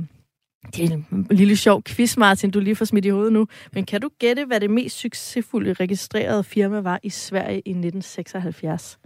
det 0.76 0.92
er 0.92 0.94
en 1.12 1.28
lille 1.32 1.58
sjov 1.58 1.84
quiz, 1.84 2.18
Martin, 2.18 2.52
du 2.52 2.60
lige 2.60 2.76
får 2.76 2.86
smidt 2.86 3.06
i 3.06 3.10
hovedet 3.10 3.34
nu. 3.34 3.48
Men 3.74 3.86
kan 3.86 4.02
du 4.02 4.10
gætte, 4.20 4.46
hvad 4.46 4.60
det 4.60 4.70
mest 4.70 4.98
succesfulde 4.98 5.74
registrerede 5.74 6.44
firma 6.44 6.80
var 6.80 7.00
i 7.04 7.10
Sverige 7.10 7.56
i 7.66 7.70
1976? 7.70 9.00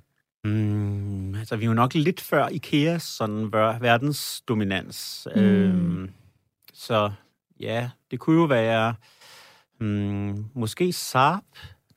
Mm, 0.46 1.36
altså, 1.36 1.56
vi 1.56 1.64
er 1.64 1.68
jo 1.68 1.74
nok 1.74 1.94
lidt 1.94 2.22
før 2.22 2.48
Ikeas 2.48 3.04
sådan 3.04 3.44
ver- 3.46 3.80
verdensdominans. 3.80 5.28
Mm. 5.36 5.42
Øhm, 5.42 6.10
så 6.74 7.12
ja, 7.60 7.90
det 8.12 8.20
kunne 8.20 8.40
jo 8.40 8.46
være 8.46 8.94
mm, 9.80 10.46
måske 10.56 10.94
Saab. 10.94 11.40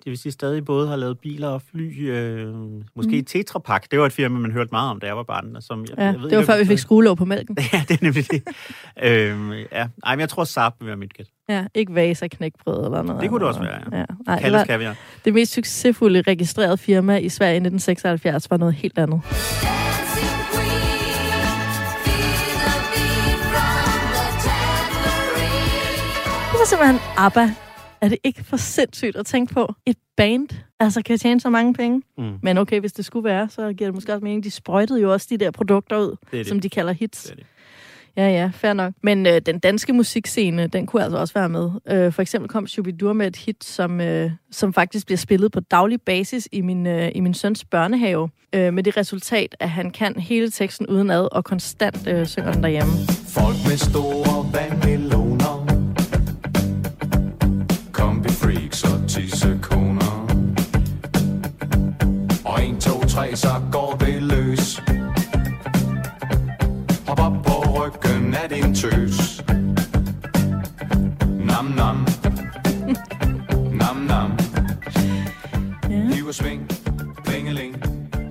Det 0.04 0.10
vil 0.10 0.18
sige, 0.18 0.32
stadig 0.32 0.64
både 0.64 0.88
har 0.88 0.96
lavet 0.96 1.18
biler 1.18 1.48
og 1.48 1.62
fly. 1.70 2.10
Øh, 2.10 2.54
måske 2.96 3.18
mm. 3.18 3.24
Tetra 3.24 3.58
Pak. 3.58 3.90
Det 3.90 3.98
var 3.98 4.06
et 4.06 4.12
firma, 4.12 4.38
man 4.38 4.50
hørte 4.52 4.68
meget 4.72 4.90
om, 4.90 5.00
da 5.00 5.06
jeg 5.06 5.16
var 5.16 5.22
barn. 5.22 5.56
Som 5.62 5.80
jeg, 5.80 5.98
Ja, 5.98 6.04
jeg 6.04 6.14
ved 6.14 6.22
det 6.22 6.36
var 6.36 6.42
ikke, 6.42 6.52
før 6.52 6.58
vi 6.58 6.64
fik 6.64 6.78
skruelåg 6.78 7.16
på 7.16 7.24
mælken. 7.24 7.56
ja, 7.72 7.84
det 7.88 7.94
er 7.94 8.04
nemlig 8.04 8.30
det. 8.30 8.42
øhm, 9.02 9.52
ja. 9.52 9.86
Ej, 10.04 10.14
men 10.14 10.20
jeg 10.20 10.28
tror, 10.28 10.44
Saab 10.44 10.72
vil 10.80 10.86
være 10.86 10.96
mit 10.96 11.14
gæt. 11.14 11.26
Ja, 11.48 11.66
ikke 11.74 11.94
vasa 11.94 12.26
knækbrød 12.28 12.84
eller 12.84 13.02
noget. 13.02 13.22
Det 13.22 13.30
kunne 13.30 13.40
det 13.40 13.48
også 13.48 13.60
være, 13.60 13.80
ja. 13.92 13.98
ja. 13.98 14.04
Nej, 14.26 14.34
det, 14.34 14.42
Kaldes 14.42 14.58
var, 14.58 14.64
kaviar. 14.64 14.96
det 15.24 15.34
mest 15.34 15.52
succesfulde 15.52 16.22
registrerede 16.22 16.76
firma 16.78 17.16
i 17.16 17.28
Sverige 17.28 17.54
i 17.54 17.56
1976 17.56 18.50
var 18.50 18.56
noget 18.56 18.74
helt 18.74 18.98
andet. 18.98 19.20
Det 26.52 26.58
var 26.60 26.66
simpelthen 26.66 26.98
ABBA. 27.16 27.65
Er 28.06 28.10
det 28.10 28.18
ikke 28.24 28.44
for 28.44 28.56
sindssygt 28.56 29.16
at 29.16 29.26
tænke 29.26 29.54
på? 29.54 29.74
Et 29.86 29.96
band, 30.16 30.48
altså 30.80 31.02
kan 31.02 31.18
tjene 31.18 31.40
så 31.40 31.50
mange 31.50 31.74
penge. 31.74 32.02
Mm. 32.18 32.24
Men 32.42 32.58
okay, 32.58 32.80
hvis 32.80 32.92
det 32.92 33.04
skulle 33.04 33.24
være, 33.24 33.48
så 33.48 33.72
giver 33.72 33.88
det 33.88 33.94
måske 33.94 34.12
også 34.12 34.24
mening. 34.24 34.44
De 34.44 34.50
sprøjtede 34.50 35.00
jo 35.00 35.12
også 35.12 35.26
de 35.30 35.36
der 35.36 35.50
produkter 35.50 35.98
ud, 35.98 36.10
Det 36.10 36.32
det. 36.32 36.46
som 36.46 36.60
de 36.60 36.68
kalder 36.68 36.92
hits. 36.92 37.22
Det 37.22 37.30
er 37.32 37.34
det. 37.34 37.46
Ja, 38.16 38.28
ja, 38.28 38.50
fair 38.54 38.72
nok. 38.72 38.92
Men 39.02 39.26
øh, 39.26 39.40
den 39.46 39.58
danske 39.58 39.92
musikscene, 39.92 40.66
den 40.66 40.86
kunne 40.86 41.02
altså 41.04 41.18
også 41.18 41.34
være 41.34 41.48
med. 41.48 41.70
Øh, 41.90 42.12
for 42.12 42.22
eksempel 42.22 42.48
kom 42.48 42.66
Shubidur 42.66 43.12
med 43.12 43.26
et 43.26 43.36
hit, 43.36 43.64
som, 43.64 44.00
øh, 44.00 44.30
som 44.50 44.72
faktisk 44.72 45.06
bliver 45.06 45.16
spillet 45.18 45.52
på 45.52 45.60
daglig 45.60 46.00
basis 46.02 46.48
i 46.52 46.60
min, 46.60 46.86
øh, 46.86 47.10
i 47.14 47.20
min 47.20 47.34
søns 47.34 47.64
børnehave. 47.64 48.30
Øh, 48.52 48.74
med 48.74 48.82
det 48.82 48.96
resultat, 48.96 49.56
at 49.60 49.70
han 49.70 49.90
kan 49.90 50.16
hele 50.18 50.50
teksten 50.50 50.86
udenad 50.86 51.28
og 51.32 51.44
konstant 51.44 52.06
øh, 52.08 52.26
synger 52.26 52.52
den 52.52 52.62
derhjemme. 52.62 52.92
Folk 53.28 53.56
med 53.68 53.76
store 53.76 54.52
vandmeloner 54.52 55.25
2, 63.36 63.42
3, 63.42 63.48
så 63.48 63.62
går 63.72 63.96
det 64.00 64.22
løs. 64.22 64.82
Hop 67.08 67.20
op 67.20 67.32
på 67.44 67.54
ryggen 67.76 68.34
af 68.34 68.48
din 68.48 68.74
tøs. 68.74 69.42
Nam 71.44 71.64
nam. 71.64 72.06
Nam 73.72 73.96
nam. 73.96 74.38
Hiv 76.12 76.26
og 76.26 76.34
sving. 76.34 76.68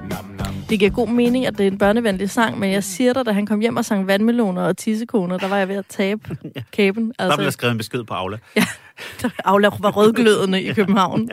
Nam 0.10 0.56
Det 0.70 0.80
giver 0.80 0.92
god 0.92 1.08
mening, 1.08 1.46
at 1.46 1.58
det 1.58 1.68
er 1.68 1.72
en 1.72 1.78
børnevenlig 1.78 2.30
sang, 2.30 2.60
men 2.60 2.72
jeg 2.72 2.84
siger 2.84 3.14
dig, 3.14 3.26
da 3.26 3.32
han 3.32 3.46
kom 3.46 3.60
hjem 3.60 3.78
og 3.78 3.86
sang 3.86 4.08
vandmeloner 4.08 4.62
og 4.62 4.78
tissekoner, 4.78 5.38
der 5.38 5.48
var 5.48 5.58
jeg 5.58 5.68
ved 5.68 5.76
at 5.76 5.86
tabe 5.90 6.38
kæben. 6.72 7.08
Der 7.08 7.14
bliver 7.18 7.32
Altså, 7.32 7.52
skrevet 7.52 7.72
en 7.72 7.78
besked 7.78 8.04
på 8.04 8.14
Aula. 8.14 8.38
Aula 9.46 9.70
var 9.80 9.92
rødglødende 9.92 10.62
i 10.62 10.74
København 10.74 11.30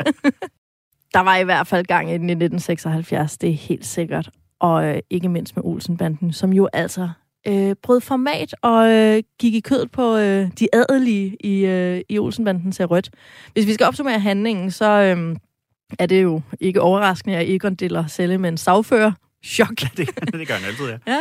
der 1.15 1.21
var 1.21 1.37
i 1.37 1.45
hvert 1.45 1.67
fald 1.67 1.85
gang 1.85 2.09
i 2.09 2.13
i 2.13 2.15
1976, 2.15 3.39
det 3.39 3.51
er 3.51 3.55
helt 3.55 3.87
sikkert. 3.87 4.31
Og 4.61 4.85
øh, 4.85 4.99
ikke 5.11 5.29
mindst 5.29 5.57
med 5.57 5.65
Olsenbanden, 5.65 6.33
som 6.33 6.53
jo 6.53 6.69
altså 6.73 7.09
øh, 7.49 7.75
brød 7.83 8.01
format 8.01 8.55
og 8.63 8.91
øh, 8.91 9.23
gik 9.39 9.55
i 9.55 9.61
kødet 9.61 9.91
på 9.91 10.17
øh, 10.17 10.51
de 10.59 10.69
adelige 10.73 11.37
i, 11.41 11.67
øh, 11.67 12.01
i 12.09 12.19
Olsenbanden 12.19 12.73
til 12.73 12.87
rødt. 12.87 13.11
Hvis 13.53 13.67
vi 13.67 13.75
skal 13.75 13.87
opsummere 13.87 14.19
handlingen, 14.19 14.71
så 14.71 14.91
øh, 14.91 15.37
er 15.99 16.07
det 16.07 16.23
jo 16.23 16.41
ikke 16.61 16.81
overraskende, 16.81 17.37
at 17.37 17.51
Egon 17.51 17.75
deler 17.75 18.07
celle 18.07 18.39
med 18.39 18.49
en 18.49 18.57
sagfører. 18.57 19.13
Chok. 19.45 19.69
det, 19.97 20.09
det 20.33 20.49
gør 20.49 20.55
han 20.55 20.65
altid, 20.65 20.99
ja. 21.07 21.21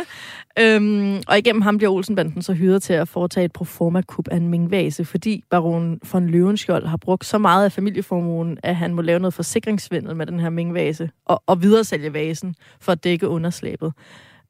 Øhm, 0.58 1.22
og 1.28 1.38
igennem 1.38 1.62
ham 1.62 1.76
bliver 1.76 1.90
Olsenbanden 1.90 2.42
så 2.42 2.52
hyret 2.52 2.82
til 2.82 2.92
at 2.92 3.08
foretage 3.08 3.44
et 3.44 3.52
proforma-kup 3.52 4.28
af 4.28 4.36
en 4.36 4.48
mingvase, 4.48 5.04
fordi 5.04 5.44
baron 5.50 6.00
von 6.12 6.26
Løvenskjold 6.26 6.86
har 6.86 6.96
brugt 6.96 7.24
så 7.24 7.38
meget 7.38 7.64
af 7.64 7.72
familieformuen, 7.72 8.58
at 8.62 8.76
han 8.76 8.94
må 8.94 9.02
lave 9.02 9.18
noget 9.18 9.34
forsikringssvindel 9.34 10.16
med 10.16 10.26
den 10.26 10.40
her 10.40 10.50
mingvase 10.50 11.10
og, 11.26 11.42
og 11.46 11.62
videresælge 11.62 12.12
vasen 12.12 12.54
for 12.80 12.92
at 12.92 13.04
dække 13.04 13.28
underslæbet. 13.28 13.92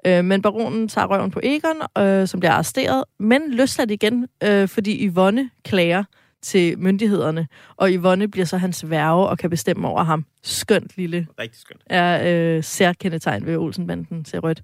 Øh, 0.06 0.24
men 0.24 0.42
baronen 0.42 0.88
tager 0.88 1.06
røven 1.06 1.30
på 1.30 1.40
Egon, 1.42 2.04
øh, 2.06 2.28
som 2.28 2.40
bliver 2.40 2.52
arresteret, 2.52 3.04
men 3.18 3.42
løsladt 3.48 3.90
igen, 3.90 4.26
øh, 4.44 4.68
fordi 4.68 5.08
Yvonne 5.08 5.50
klager 5.64 6.04
til 6.42 6.78
myndighederne, 6.78 7.46
og 7.76 7.90
Yvonne 7.90 8.28
bliver 8.28 8.44
så 8.44 8.56
hans 8.56 8.90
værge 8.90 9.26
og 9.26 9.38
kan 9.38 9.50
bestemme 9.50 9.88
over 9.88 10.02
ham. 10.04 10.24
Skønt 10.42 10.92
lille 10.96 11.26
Rigtig 11.38 11.60
skønt. 11.60 11.80
er 11.86 12.20
øh, 12.56 12.64
særkendetegn 12.64 13.46
ved 13.46 13.56
Olsenbanden 13.56 14.24
til 14.24 14.40
rødt. 14.40 14.62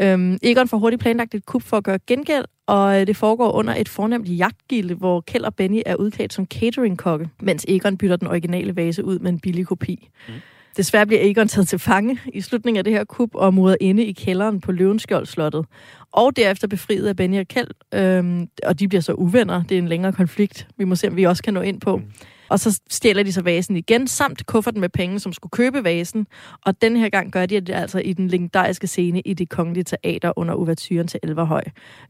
Øhm, 0.00 0.38
Egon 0.42 0.68
får 0.68 0.78
hurtigt 0.78 1.02
planlagt 1.02 1.34
et 1.34 1.46
kup 1.46 1.62
for 1.62 1.76
at 1.76 1.84
gøre 1.84 1.98
gengæld, 2.06 2.44
og 2.66 3.00
øh, 3.00 3.06
det 3.06 3.16
foregår 3.16 3.52
under 3.52 3.74
et 3.74 3.88
fornemt 3.88 4.28
jagtgilde, 4.28 4.94
hvor 4.94 5.20
Kjeld 5.20 5.44
og 5.44 5.54
Benny 5.54 5.82
er 5.86 5.94
udklædt 5.96 6.32
som 6.32 6.46
cateringkokke, 6.46 7.28
mens 7.40 7.64
Egon 7.68 7.96
bytter 7.98 8.16
den 8.16 8.28
originale 8.28 8.76
vase 8.76 9.04
ud 9.04 9.18
med 9.18 9.32
en 9.32 9.40
billig 9.40 9.66
kopi. 9.66 10.08
Mm. 10.28 10.34
Desværre 10.76 11.06
bliver 11.06 11.20
Egon 11.24 11.48
taget 11.48 11.68
til 11.68 11.78
fange 11.78 12.20
i 12.34 12.40
slutningen 12.40 12.78
af 12.78 12.84
det 12.84 12.92
her 12.92 13.04
kup 13.04 13.30
og 13.34 13.54
muret 13.54 13.76
inde 13.80 14.04
i 14.04 14.12
kælderen 14.12 14.60
på 14.60 14.72
Løvenskjold-slottet. 14.72 15.66
Og 16.12 16.36
derefter 16.36 16.68
befriet 16.68 17.06
af 17.06 17.16
Benny 17.16 17.40
og 17.40 17.48
Kjeld, 17.48 17.70
øhm, 17.94 18.48
og 18.66 18.80
de 18.80 18.88
bliver 18.88 19.02
så 19.02 19.12
uvenner. 19.12 19.62
Det 19.62 19.74
er 19.74 19.78
en 19.78 19.88
længere 19.88 20.12
konflikt, 20.12 20.68
vi 20.76 20.84
må 20.84 20.94
se, 20.94 21.08
om 21.08 21.16
vi 21.16 21.24
også 21.24 21.42
kan 21.42 21.54
nå 21.54 21.60
ind 21.60 21.80
på. 21.80 21.96
Mm. 21.96 22.04
Og 22.50 22.60
så 22.60 22.80
stjæler 22.90 23.22
de 23.22 23.32
så 23.32 23.42
vasen 23.42 23.76
igen, 23.76 24.06
samt 24.08 24.46
kufferten 24.46 24.80
med 24.80 24.88
penge, 24.88 25.20
som 25.20 25.32
skulle 25.32 25.50
købe 25.50 25.84
vasen. 25.84 26.26
Og 26.66 26.82
den 26.82 26.96
her 26.96 27.08
gang 27.08 27.32
gør 27.32 27.46
de 27.46 27.60
det 27.60 27.74
altså 27.74 27.98
i 27.98 28.12
den 28.12 28.28
legendariske 28.28 28.86
scene 28.86 29.20
i 29.20 29.34
det 29.34 29.48
kongelige 29.48 29.84
teater 29.84 30.32
under 30.36 30.54
ouverturen 30.54 31.08
til 31.08 31.20
Elverhøj. 31.22 31.62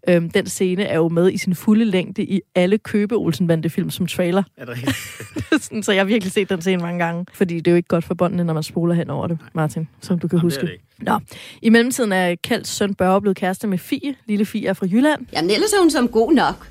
Øhm, 0.09 0.31
den 0.31 0.47
scene 0.47 0.85
er 0.85 0.97
jo 0.97 1.09
med 1.09 1.33
i 1.33 1.39
sin 1.39 1.55
fulde 1.55 1.85
længde 1.85 2.23
i 2.25 2.41
alle 2.55 2.79
købe 2.79 3.15
Olsenbande-film 3.15 3.91
som 3.91 4.07
trailer. 4.07 4.43
Er 4.57 4.65
det 4.65 4.75
rigtigt? 4.77 5.85
Så 5.85 5.93
jeg 5.93 6.01
har 6.01 6.05
virkelig 6.05 6.33
set 6.33 6.51
den 6.51 6.61
scene 6.61 6.83
mange 6.83 7.05
gange. 7.05 7.27
Fordi 7.33 7.57
det 7.57 7.67
er 7.67 7.71
jo 7.71 7.77
ikke 7.77 7.89
godt 7.89 8.05
for 8.05 8.15
båndene, 8.15 8.45
når 8.45 8.55
man 8.55 8.63
spoler 8.63 8.95
hen 8.95 9.11
over 9.11 9.27
det, 9.27 9.39
Martin, 9.55 9.89
som 10.01 10.19
du 10.19 10.29
kan 10.29 10.37
Jamen, 10.37 10.43
huske. 10.43 10.67
det. 10.67 10.77
Nå. 10.99 11.19
I 11.63 11.69
mellemtiden 11.69 12.13
er 12.13 12.35
Kjelds 12.35 12.69
søn 12.69 12.95
Børge 12.95 13.21
blevet 13.21 13.37
kæreste 13.37 13.67
med 13.67 13.79
Fie. 13.79 14.15
Lille 14.27 14.45
Fie 14.47 14.69
er 14.69 14.73
fra 14.73 14.87
Jylland. 14.87 15.27
Jamen 15.33 15.51
ellers 15.51 15.73
er 15.73 15.81
hun 15.81 15.91
som 15.91 16.09
god 16.09 16.33
nok. 16.33 16.69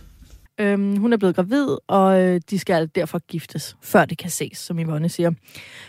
Øhm, 0.59 0.97
hun 0.97 1.13
er 1.13 1.17
blevet 1.17 1.35
gravid, 1.35 1.67
og 1.87 2.21
øh, 2.21 2.41
de 2.49 2.59
skal 2.59 2.89
derfor 2.95 3.19
giftes, 3.19 3.77
før 3.81 4.05
det 4.05 4.17
kan 4.17 4.29
ses, 4.29 4.57
som 4.57 4.79
Yvonne 4.79 5.09
siger. 5.09 5.31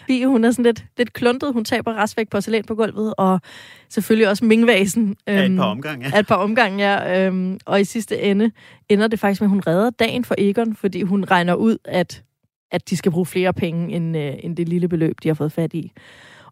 Fie, 0.06 0.26
hun 0.26 0.44
er 0.44 0.50
sådan 0.50 0.64
lidt, 0.64 0.84
lidt 0.98 1.12
kluntet. 1.12 1.52
Hun 1.52 1.64
taber 1.64 1.94
restvæk 1.94 2.28
porcelæn 2.28 2.64
på 2.64 2.74
gulvet, 2.74 3.14
og 3.18 3.40
selvfølgelig 3.88 4.28
også 4.28 4.44
mingvasen. 4.44 5.16
Ja, 5.26 5.38
et 5.38 5.44
øhm, 5.44 5.56
par 5.56 5.64
omgange, 5.64 6.10
ja. 6.12 6.18
et 6.18 6.26
par 6.26 6.34
omgange, 6.34 6.90
ja. 6.90 7.26
Øhm, 7.26 7.58
og 7.64 7.80
i 7.80 7.84
sidste 7.84 8.20
ende 8.20 8.50
ender 8.88 9.06
det 9.08 9.20
faktisk 9.20 9.40
med, 9.40 9.46
at 9.46 9.50
hun 9.50 9.62
redder 9.66 9.90
dagen 9.90 10.24
for 10.24 10.34
Egon, 10.38 10.76
fordi 10.76 11.02
hun 11.02 11.24
regner 11.24 11.54
ud, 11.54 11.76
at, 11.84 12.22
at 12.70 12.90
de 12.90 12.96
skal 12.96 13.12
bruge 13.12 13.26
flere 13.26 13.52
penge, 13.52 13.94
end, 13.96 14.16
øh, 14.16 14.32
end 14.42 14.56
det 14.56 14.68
lille 14.68 14.88
beløb, 14.88 15.16
de 15.22 15.28
har 15.28 15.34
fået 15.34 15.52
fat 15.52 15.74
i. 15.74 15.92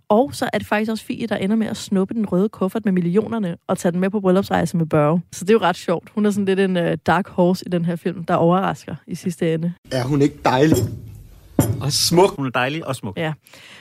Og 0.09 0.35
så 0.35 0.51
er 0.53 0.59
det 0.59 0.67
faktisk 0.67 0.91
også 0.91 1.05
Fie, 1.05 1.27
der 1.27 1.37
ender 1.37 1.57
med 1.57 1.67
at 1.67 1.77
snuppe 1.77 2.15
den 2.15 2.27
røde 2.27 2.49
kuffert 2.49 2.85
med 2.85 2.93
millionerne 2.93 3.57
og 3.67 3.79
tage 3.79 3.93
den 3.93 4.01
med 4.01 4.11
på 4.11 4.21
bryllupsrejse 4.21 4.77
med 4.77 4.87
Børge. 4.87 5.23
Så 5.33 5.45
det 5.45 5.51
er 5.51 5.55
jo 5.55 5.61
ret 5.61 5.77
sjovt. 5.77 6.11
Hun 6.15 6.27
er 6.27 6.31
sådan 6.31 6.45
lidt 6.45 6.61
en 6.61 6.77
uh, 6.77 6.95
dark 7.07 7.29
horse 7.29 7.65
i 7.67 7.69
den 7.69 7.85
her 7.85 7.97
film, 7.97 8.25
der 8.25 8.35
overrasker 8.35 8.95
i 9.07 9.15
sidste 9.15 9.55
ende. 9.55 9.73
Er 9.91 10.05
hun 10.05 10.23
ikke 10.23 10.39
dejlig? 10.45 10.77
Og 11.81 11.93
smuk. 11.93 12.37
Hun 12.37 12.47
er 12.47 12.51
dejlig 12.51 12.87
og 12.87 12.97
smuk. 12.97 13.19
Ja. 13.19 13.33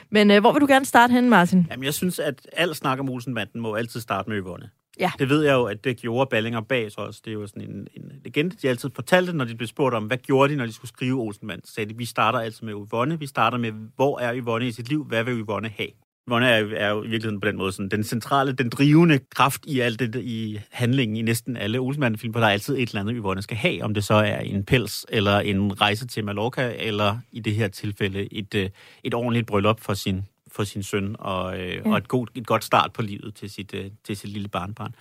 Men 0.10 0.32
uh, 0.32 0.38
hvor 0.38 0.52
vil 0.52 0.62
du 0.62 0.68
gerne 0.68 0.86
starte 0.86 1.12
hen, 1.12 1.30
Martin? 1.30 1.68
Jamen, 1.72 1.84
jeg 1.84 1.94
synes, 1.94 2.20
at 2.20 2.48
al 2.54 2.76
snak 2.76 3.00
om 3.00 3.10
Olsenbanden 3.10 3.62
må 3.62 3.74
altid 3.74 4.02
starte 4.02 4.30
med 4.30 4.38
Yvonne. 4.38 4.70
Ja. 5.00 5.12
Det 5.20 5.30
ved 5.30 5.44
jeg 5.44 5.54
jo, 5.54 5.64
at 5.64 5.84
det 5.84 5.98
gjorde 5.98 6.30
Ballinger 6.30 6.62
bag 6.62 6.92
så 6.92 7.02
også. 7.02 7.22
Det 7.26 7.32
er 7.32 7.36
jo 7.36 7.48
sådan 7.48 7.70
en, 7.70 7.88
en 7.96 8.12
legende, 8.24 8.56
de 8.62 8.70
altid 8.70 8.90
fortalte, 8.96 9.34
når 9.34 9.46
de 9.46 9.56
blev 9.56 9.68
spurgt 9.68 9.96
om, 9.96 10.04
hvad 10.04 10.18
gjorde 10.18 10.54
de, 10.54 10.58
når 10.58 10.66
de 10.66 10.74
skulle 10.74 10.90
skrive 10.90 11.22
Olsenbanden. 11.22 11.68
Så 11.68 11.74
sagde 11.74 11.90
de, 11.90 11.98
vi 11.98 12.06
starter 12.06 12.40
altid 12.40 12.66
med 12.66 12.74
Yvonne. 12.74 13.20
Vi 13.20 13.28
starter 13.28 13.58
med, 13.58 13.72
hvor 13.96 14.20
er 14.20 14.36
Yvonne 14.36 14.68
i 14.68 14.72
sit 14.72 14.90
liv? 14.90 15.06
Hvad 15.06 15.24
vil 15.24 15.44
Yvonne 15.46 15.70
have? 15.78 15.90
Yvonne 16.28 16.48
er, 16.48 16.66
er 16.76 16.90
jo 16.90 17.04
i 17.04 17.08
virkeligheden 17.08 17.42
på 17.42 17.48
den 17.48 17.58
måde 17.58 17.72
sådan, 17.72 17.90
den 17.90 18.04
centrale, 18.04 18.52
den 18.52 18.70
drivende 18.70 19.20
kraft 19.36 19.66
i 19.68 19.80
alt 19.80 20.00
det 20.00 20.16
i 20.16 20.60
handlingen 20.72 21.18
i 21.18 21.22
næsten 21.22 21.58
alle 21.58 21.80
Olsenbanden-film, 21.80 22.34
for 22.34 22.40
der 22.40 22.48
er 22.48 22.52
altid 22.52 22.78
et 22.78 22.90
eller 22.90 23.02
andet, 23.02 23.16
Yvonne 23.18 23.42
skal 23.42 23.58
have, 23.58 23.84
om 23.84 23.94
det 23.94 24.04
så 24.04 24.14
er 24.14 24.40
en 24.40 24.64
pels, 24.64 25.06
eller 25.10 25.40
en 25.40 25.82
rejse 25.82 26.08
til 26.08 26.26
Mallorca, 26.26 26.74
eller 26.80 27.18
i 27.32 27.40
det 27.40 27.56
her 27.56 27.68
tilfælde 27.68 28.34
et, 28.34 28.56
øh, 28.56 28.70
et 29.04 29.14
ordentligt 29.14 29.48
bryllup 29.48 29.82
for 29.82 29.94
sin, 29.94 30.26
for 30.52 30.64
sin 30.64 30.84
søn, 30.84 31.16
og, 31.20 31.60
øh, 31.60 31.76
ja. 31.76 31.92
og 31.92 31.98
et, 31.98 32.08
god, 32.08 32.28
et 32.36 32.48
godt 32.48 32.64
start 32.64 32.94
på 32.94 33.02
livet 33.02 33.36
til 33.36 33.50
sit, 33.50 33.74
øh, 33.74 33.86
til 34.04 34.18
sit 34.18 34.30
lille 34.30 34.48
barnbarn. 34.48 34.96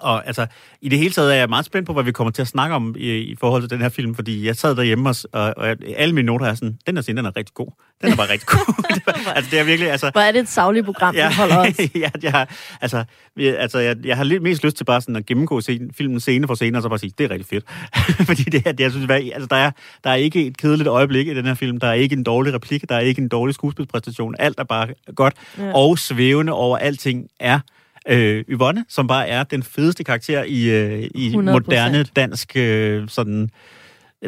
Og 0.00 0.26
altså, 0.26 0.46
i 0.80 0.88
det 0.88 0.98
hele 0.98 1.10
taget 1.10 1.32
er 1.32 1.36
jeg 1.38 1.48
meget 1.48 1.64
spændt 1.64 1.86
på, 1.86 1.92
hvad 1.92 2.04
vi 2.04 2.12
kommer 2.12 2.30
til 2.30 2.42
at 2.42 2.48
snakke 2.48 2.74
om 2.76 2.94
i, 2.98 3.10
i 3.12 3.36
forhold 3.40 3.62
til 3.62 3.70
den 3.70 3.80
her 3.80 3.88
film, 3.88 4.14
fordi 4.14 4.46
jeg 4.46 4.56
sad 4.56 4.76
derhjemme, 4.76 5.08
og, 5.08 5.16
og, 5.32 5.54
og 5.56 5.76
alle 5.96 6.14
mine 6.14 6.26
noter 6.26 6.46
er 6.46 6.54
sådan, 6.54 6.78
den 6.86 6.96
her 6.96 7.02
scene, 7.02 7.16
den 7.18 7.26
er 7.26 7.36
rigtig 7.36 7.54
god. 7.54 7.66
Den 8.02 8.12
er 8.12 8.16
bare 8.16 8.28
rigtig 8.30 8.48
god. 8.48 8.84
altså, 9.36 9.50
det 9.50 9.58
er 9.58 9.64
virkelig, 9.64 9.90
altså... 9.90 10.10
Hvor 10.10 10.20
er 10.20 10.32
det 10.32 10.40
et 10.40 10.48
savligt 10.48 10.84
program, 10.86 11.14
ja. 11.14 11.32
holder 11.34 11.56
os? 11.68 11.78
ja, 11.94 12.10
jeg, 12.22 12.46
altså, 12.80 13.04
vi- 13.36 13.46
altså 13.46 13.78
jeg, 13.78 13.96
jeg 14.04 14.16
har 14.16 14.24
lidt 14.24 14.42
mest 14.42 14.64
lyst 14.64 14.76
til 14.76 14.84
bare 14.84 15.00
sådan 15.00 15.16
at 15.16 15.26
gennemgå 15.26 15.60
scenen, 15.60 15.90
filmen 15.94 16.20
scene 16.20 16.46
for 16.46 16.54
scene, 16.54 16.78
og 16.78 16.82
så 16.82 16.88
bare 16.88 16.98
sige, 16.98 17.12
det 17.18 17.24
er 17.24 17.30
rigtig 17.30 17.46
fedt. 17.46 17.64
Fordi 18.26 18.42
det, 18.42 18.62
er- 18.66 18.72
det 18.72 18.80
jeg 18.80 18.90
synes, 18.90 19.06
hvad, 19.06 19.16
altså, 19.34 19.46
der, 19.50 19.56
er, 19.56 19.70
der 20.04 20.10
er 20.10 20.14
ikke 20.14 20.46
et 20.46 20.56
kedeligt 20.56 20.88
øjeblik 20.88 21.26
i 21.28 21.34
den 21.34 21.46
her 21.46 21.54
film, 21.54 21.80
der 21.80 21.86
er 21.88 21.92
ikke 21.92 22.16
en 22.16 22.22
dårlig 22.22 22.54
replik, 22.54 22.88
der 22.88 22.94
er 22.94 23.00
ikke 23.00 23.22
en 23.22 23.28
dårlig 23.28 23.54
skuespilspræstation, 23.54 24.34
alt 24.38 24.58
er 24.60 24.64
bare 24.64 24.88
godt, 25.16 25.34
ja. 25.58 25.72
og 25.74 25.98
svævende 25.98 26.52
over 26.52 26.78
alting 26.78 27.28
er 27.40 27.60
øh, 28.08 28.44
Yvonne, 28.48 28.84
som 28.88 29.06
bare 29.06 29.28
er 29.28 29.44
den 29.44 29.62
fedeste 29.62 30.04
karakter 30.04 30.42
i, 30.42 30.70
øh, 30.70 31.10
i 31.14 31.28
100%. 31.34 31.40
moderne 31.52 32.02
dansk 32.16 32.52
øh, 32.56 33.08
sådan 33.08 33.50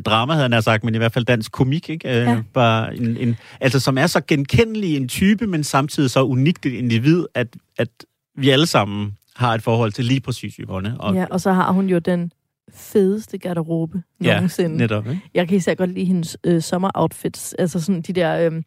drama, 0.06 0.34
havde 0.34 0.48
nær 0.48 0.60
sagt, 0.60 0.84
men 0.84 0.94
i 0.94 0.98
hvert 0.98 1.12
fald 1.12 1.24
dansk 1.24 1.52
komik, 1.52 1.90
ikke? 1.90 2.08
Øh, 2.08 2.14
Ja. 2.14 2.30
ja. 2.30 2.42
bare 2.54 2.96
en, 2.96 3.16
en, 3.16 3.36
altså 3.60 3.80
som 3.80 3.98
er 3.98 4.06
så 4.06 4.20
genkendelig 4.28 4.96
en 4.96 5.08
type, 5.08 5.46
men 5.46 5.64
samtidig 5.64 6.10
så 6.10 6.22
unikt 6.24 6.66
et 6.66 6.72
individ, 6.72 7.26
at, 7.34 7.48
at 7.78 7.88
vi 8.36 8.50
alle 8.50 8.66
sammen 8.66 9.16
har 9.36 9.54
et 9.54 9.62
forhold 9.62 9.92
til 9.92 10.04
lige 10.04 10.20
præcis 10.20 10.54
Yvonne. 10.60 10.94
Og, 11.00 11.14
Ja, 11.14 11.24
og 11.30 11.40
så 11.40 11.52
har 11.52 11.72
hun 11.72 11.86
jo 11.88 11.98
den 11.98 12.32
fedeste 12.74 13.38
garderobe 13.38 14.02
Ja, 14.24 14.34
nogensinde. 14.34 14.76
netop, 14.76 15.06
ikke? 15.06 15.20
Jeg 15.34 15.48
kan 15.48 15.56
især 15.56 15.74
godt 15.74 15.90
lide 15.90 16.04
hendes 16.06 16.36
øh, 16.44 16.62
sommeroutfits. 16.62 17.54
Altså 17.58 17.80
sådan 17.80 18.02
de 18.02 18.12
der 18.12 18.46
øh, 18.50 18.62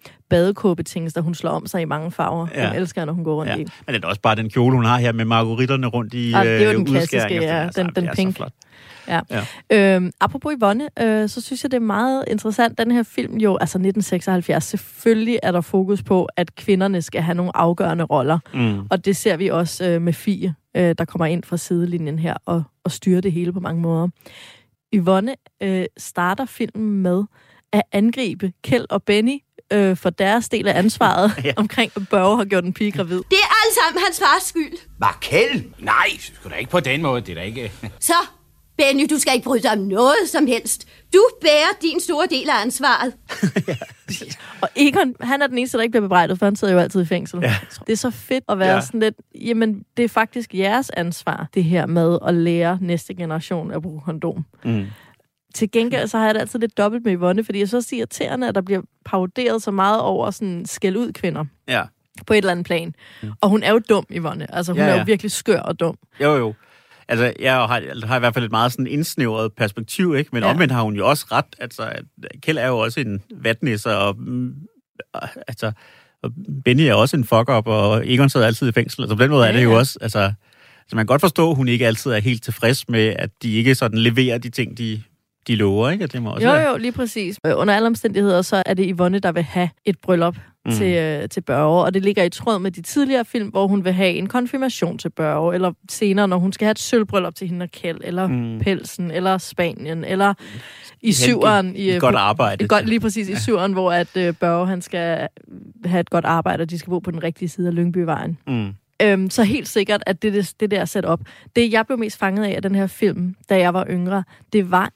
der 1.14 1.22
hun 1.22 1.36
slår 1.36 1.52
om 1.52 1.66
sig 1.66 1.82
i 1.82 1.86
mange 1.86 2.12
farver. 2.12 2.48
Ja. 2.54 2.62
Ja. 2.62 2.68
Jeg 2.70 2.78
elsker, 2.78 3.06
når 3.06 3.14
hun 3.14 3.24
går 3.24 3.36
rundt 3.36 3.50
Ja. 3.52 3.56
i. 3.58 3.66
Men 3.86 3.96
det 3.96 4.04
er 4.04 4.08
også 4.08 4.22
bare 4.22 4.36
den 4.36 4.50
kjole, 4.50 4.76
hun 4.76 4.86
har 4.86 4.98
her 5.00 5.12
med 5.12 5.26
margaritterne 5.26 5.88
rundt 5.88 6.14
i 6.14 6.34
Ah, 6.34 6.46
det 6.46 6.54
er 6.56 6.64
jo 6.64 6.70
øh, 6.70 6.76
den 6.76 6.86
klassiske, 6.86 7.16
udskæringer. 7.18 7.56
ja. 7.58 7.64
Altså, 7.64 7.84
Den- 7.84 7.92
den 7.96 8.06
så 8.06 8.12
pink. 8.16 8.36
flot. 8.36 8.52
Øhm, 9.72 10.12
apropos 10.22 10.54
Yvonne, 10.60 10.90
øh, 11.02 11.30
så 11.30 11.42
synes 11.42 11.64
jeg, 11.64 11.72
det 11.72 11.78
er 11.78 11.82
meget 11.82 12.24
interessant. 12.28 12.78
Den 12.78 12.92
her 12.92 13.04
film 13.04 13.38
jo, 13.38 13.58
altså 13.58 13.78
1976, 13.78 14.64
selvfølgelig 14.64 15.40
er 15.44 15.52
der 15.52 15.62
fokus 15.62 16.04
på, 16.04 16.28
at 16.38 16.56
kvinderne 16.56 17.02
skal 17.02 17.22
have 17.22 17.36
nogle 17.36 17.58
afgørende 17.58 18.04
roller. 18.04 18.40
Mm. 18.54 18.80
Og 18.90 19.06
det 19.06 19.16
ser 19.18 19.38
vi 19.38 19.48
også 19.48 19.86
øh, 19.90 20.02
med 20.02 20.14
Fie, 20.14 20.56
øh, 20.77 20.96
der 20.98 21.06
kommer 21.06 21.25
ind 21.25 21.44
fra 21.44 21.58
sidelinjen 21.58 22.20
her 22.20 22.38
og, 22.46 22.63
og 22.84 22.92
styrer 22.92 23.22
det 23.22 23.32
hele 23.32 23.53
på 23.53 23.60
mange 23.60 23.82
måder. 23.82 24.08
Yvonne 24.94 25.36
øh, 25.63 25.86
starter 25.98 26.46
filmen 26.46 27.01
med 27.01 27.24
at 27.74 27.82
angribe 27.92 28.53
Kjeld 28.63 28.86
og 28.89 29.03
Benny 29.03 29.39
øh, 29.74 29.98
for 29.98 30.10
deres 30.10 30.50
del 30.50 30.68
af 30.68 30.77
ansvaret 30.80 31.32
Ja. 31.38 31.42
ja. 31.48 31.53
omkring, 31.63 31.92
at 31.96 32.01
Børge 32.10 32.38
har 32.38 32.46
gjort 32.46 32.63
en 32.63 32.74
pige 32.74 32.92
gravid. 32.92 33.18
Det 33.18 33.38
er 33.44 33.65
alt 33.65 33.75
sammen 33.84 34.03
hans 34.06 34.20
fars 34.20 34.44
skyld. 34.44 34.77
Markel? 35.00 35.74
Nej, 35.80 36.10
sgu 36.20 36.50
da 36.50 36.56
ikke 36.56 36.72
på 36.72 36.80
den 36.80 37.01
måde. 37.01 37.22
Det 37.22 37.30
er 37.30 37.36
da 37.36 37.42
ikke... 37.42 37.72
Så, 38.00 38.13
Benny, 38.77 39.08
du 39.10 39.20
skal 39.20 39.34
ikke 39.34 39.44
bryde 39.44 39.63
dig 39.63 39.72
om 39.72 39.77
noget 39.77 40.15
som 40.27 40.48
helst. 40.48 40.88
Du 41.13 41.27
bærer 41.42 41.77
din 41.82 42.00
store 42.00 42.27
del 42.30 42.50
af 42.50 42.62
ansvaret. 42.62 43.13
Og 44.62 44.70
Egon, 44.75 45.15
han 45.22 45.41
er 45.41 45.48
den 45.48 45.58
eneste, 45.58 45.77
der 45.77 45.82
ikke 45.84 45.91
bliver 45.91 46.01
bebrejdet, 46.01 46.39
for 46.39 46.46
han 46.46 46.55
sidder 46.55 46.74
jo 46.74 46.79
altid 46.79 47.01
i 47.01 47.05
fængsel. 47.05 47.39
Ja. 47.41 47.55
Det 47.88 47.93
er 47.93 47.98
så 47.98 48.12
fedt 48.12 48.43
at 48.50 48.60
være 48.60 48.74
Ja. 48.75 48.82
sådan 48.82 49.00
lidt, 49.00 49.15
jamen, 49.41 49.84
det 49.98 50.05
er 50.05 50.10
faktisk 50.10 50.53
jeres 50.55 50.89
ansvar, 50.89 51.48
det 51.53 51.63
her 51.63 51.86
med 51.86 52.17
at 52.27 52.34
lære 52.34 52.77
næste 52.82 53.13
generation 53.13 53.72
at 53.72 53.82
bruge 53.82 54.01
kondom. 54.05 54.46
Mm. 54.65 54.86
Til 55.55 55.72
gengæld 55.72 56.08
så 56.08 56.17
har 56.17 56.25
jeg 56.25 56.36
det 56.36 56.41
altid 56.41 56.60
lidt 56.60 56.77
dobbelt 56.77 57.05
med 57.05 57.13
Yvonne, 57.15 57.43
fordi 57.43 57.60
jeg 57.60 57.70
så 57.70 57.82
siger 57.82 58.00
irriterende, 58.00 58.48
at 58.48 58.55
der 58.55 58.62
bliver 58.62 58.82
paroderet 59.05 59.63
så 59.63 59.72
meget 59.72 60.01
over 60.01 60.32
sådan 60.32 60.65
skæld 60.65 60.98
ud 60.98 61.12
kvinder 61.12 61.46
Ja. 61.67 61.84
på 62.27 62.34
et 62.34 62.38
eller 62.38 62.51
andet 62.51 62.65
plan. 62.65 62.96
Og 63.41 63.50
hun 63.50 63.63
er 63.63 63.72
jo 63.72 63.79
dum, 63.89 64.05
Yvonne. 64.12 64.55
Altså, 64.55 64.72
hun 64.72 64.79
Ja, 64.82 64.88
ja, 64.88 64.93
er 64.93 64.98
jo 65.00 65.03
virkelig 65.05 65.32
skør 65.32 65.60
og 65.60 65.79
dum. 65.79 65.98
Jo, 66.22 66.36
jo. 66.36 66.53
Altså, 67.07 67.33
jeg 67.39 67.53
har, 67.53 68.05
har 68.07 68.15
i 68.15 68.19
hvert 68.19 68.33
fald 68.33 68.45
et 68.45 68.51
meget 68.51 68.72
sådan 68.72 68.88
indsnævret 68.88 69.53
perspektiv, 69.53 70.15
ikke? 70.15 70.29
Men 70.33 70.43
ja. 70.43 70.50
Omvendt 70.50 70.74
har 70.74 70.81
hun 70.81 70.95
jo 70.95 71.10
også 71.10 71.25
ret. 71.31 71.45
Altså, 71.60 71.91
Kjeld 72.41 72.57
er 72.57 72.67
jo 72.67 72.77
også 72.77 73.00
en 73.00 73.22
vatnæsser, 73.36 73.91
og, 73.91 74.15
mm, 74.17 74.53
altså, 75.48 75.72
og 76.24 76.31
Benny 76.65 76.81
er 76.81 76.93
også 76.93 77.17
en 77.17 77.24
fuck-up, 77.24 77.67
og 77.67 78.12
Egon 78.12 78.29
sidder 78.29 78.48
altid 78.48 78.69
i 78.69 78.72
fængsel. 78.72 79.01
Altså, 79.01 79.15
på 79.15 79.24
den 79.24 79.31
måde 79.31 79.43
ja, 79.43 79.51
er 79.51 79.55
det 79.55 79.63
jo 79.63 79.72
ja. 79.72 79.77
også, 79.77 79.98
altså, 80.01 80.33
så 80.88 80.95
man 80.95 81.05
kan 81.05 81.07
godt 81.07 81.22
forstå, 81.22 81.50
at 81.50 81.55
hun 81.55 81.67
ikke 81.67 81.88
altid 81.88 82.12
er 82.12 82.19
helt 82.19 82.43
tilfreds 82.43 82.89
med, 82.89 83.13
at 83.19 83.29
de 83.43 83.53
ikke 83.53 83.75
sådan 83.75 83.98
leverer 83.98 84.38
de 84.38 84.50
ting, 84.50 84.77
de, 84.77 85.03
de 85.48 85.55
lover, 85.55 85.89
ikke? 85.89 86.07
Det 86.07 86.22
må 86.22 86.29
også 86.29 86.48
Jo, 86.48 86.69
jo, 86.69 86.77
lige 86.77 86.91
præcis. 86.91 87.39
Under 87.45 87.75
alle 87.75 87.88
omstændigheder, 87.88 88.41
så 88.41 88.63
er 88.65 88.74
det 88.74 88.93
Yvonne, 88.98 89.19
der 89.19 89.31
vil 89.31 89.43
have 89.43 89.69
et 89.86 89.95
bryllup 90.03 90.38
Mm. 90.65 90.72
til, 90.72 90.96
øh, 90.98 91.29
til 91.29 91.41
Børge, 91.41 91.84
og 91.86 91.93
det 91.93 92.01
ligger 92.03 92.24
i 92.24 92.29
tråd 92.29 92.60
med 92.60 92.72
de 92.72 92.82
tidligere 92.82 93.25
film, 93.25 93.48
hvor 93.50 93.67
hun 93.67 93.86
vil 93.86 93.93
have 93.93 94.12
en 94.13 94.27
konfirmation 94.27 94.98
til 94.98 95.10
Børge, 95.10 95.55
eller 95.55 95.72
senere, 95.89 96.27
når 96.27 96.38
hun 96.38 96.53
skal 96.53 96.65
have 96.65 96.72
et 96.72 96.79
sølvbryllup 96.79 97.36
til 97.36 97.48
hende 97.50 97.63
og 97.63 97.72
Kjeld, 97.72 97.98
eller 98.03 98.27
Mm. 98.27 98.60
Pelsen, 98.60 99.12
eller 99.12 99.38
Spanien, 99.38 100.03
eller 100.03 100.34
i 101.01 101.08
Hen- 101.08 101.13
syveren. 101.13 101.75
I, 101.75 101.89
et 101.89 101.96
øh, 101.96 102.01
godt 102.01 102.15
arbejde. 102.15 102.63
Et 102.63 102.70
godt, 102.70 102.89
lige 102.89 103.00
præcis 103.00 103.29
i 103.29 103.36
syveren, 103.36 103.74
hvor 103.74 103.91
at 103.91 104.17
øh, 104.17 104.34
Børge 104.34 104.67
han 104.67 104.82
skal 104.82 105.27
have 105.86 106.00
et 106.00 106.10
godt 106.10 106.25
arbejde, 106.25 106.62
og 106.62 106.70
de 106.70 106.79
skal 106.79 106.89
bo 106.89 107.00
på 107.00 107.12
den 107.12 107.24
rigtige 107.24 107.50
side 107.50 107.67
af 107.67 107.75
Lyngbyvejen. 107.75 108.38
Mm. 108.48 108.70
Øhm, 109.01 109.29
så 109.29 109.43
helt 109.43 109.67
sikkert, 109.67 110.03
at 110.05 110.22
det, 110.22 110.34
det, 110.34 110.53
det 110.60 110.72
der 110.72 110.86
sat 110.86 111.05
op. 111.05 111.20
Det, 111.55 111.72
jeg 111.74 111.86
blev 111.86 112.00
mest 112.00 112.20
fanget 112.20 112.46
af 112.46 112.55
af 112.55 112.62
den 112.62 112.75
her 112.75 112.88
film, 112.88 113.36
da 113.50 113.58
jeg 113.60 113.74
var 113.74 113.86
yngre, 113.89 114.24
det 114.53 114.72
var 114.72 114.89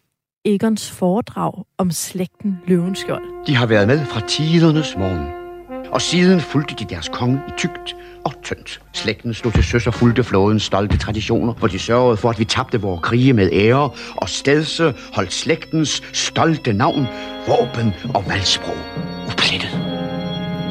Egons 0.45 0.91
foredrag 0.91 1.63
om 1.77 1.91
slægten 1.91 2.57
Løvenskjold. 2.67 3.23
De 3.47 3.55
har 3.55 3.65
været 3.65 3.87
med 3.87 4.05
fra 4.05 4.19
tidernes 4.27 4.95
morgen. 4.97 5.36
Og 5.91 6.01
siden 6.01 6.41
fulgte 6.41 6.75
de 6.75 6.85
deres 6.85 7.09
konge 7.13 7.41
i 7.47 7.51
tygt 7.57 7.95
og 8.25 8.33
tyndt. 8.43 8.81
Slægten 8.93 9.33
stod 9.33 9.51
til 9.51 9.63
søs 9.63 9.87
og 9.87 9.93
fulgte 9.93 10.23
flådens 10.23 10.63
stolte 10.63 10.97
traditioner, 10.97 11.53
hvor 11.53 11.67
de 11.67 11.79
sørgede 11.79 12.17
for, 12.17 12.29
at 12.29 12.39
vi 12.39 12.45
tabte 12.45 12.81
vores 12.81 13.01
krige 13.01 13.33
med 13.33 13.49
ære, 13.53 13.89
og 14.15 14.29
stedse 14.29 14.93
holdt 15.13 15.33
slægtens 15.33 16.03
stolte 16.13 16.73
navn, 16.73 17.07
våben 17.47 17.93
og 18.13 18.23
valgsprog 18.27 18.77
uplettet. 19.27 19.96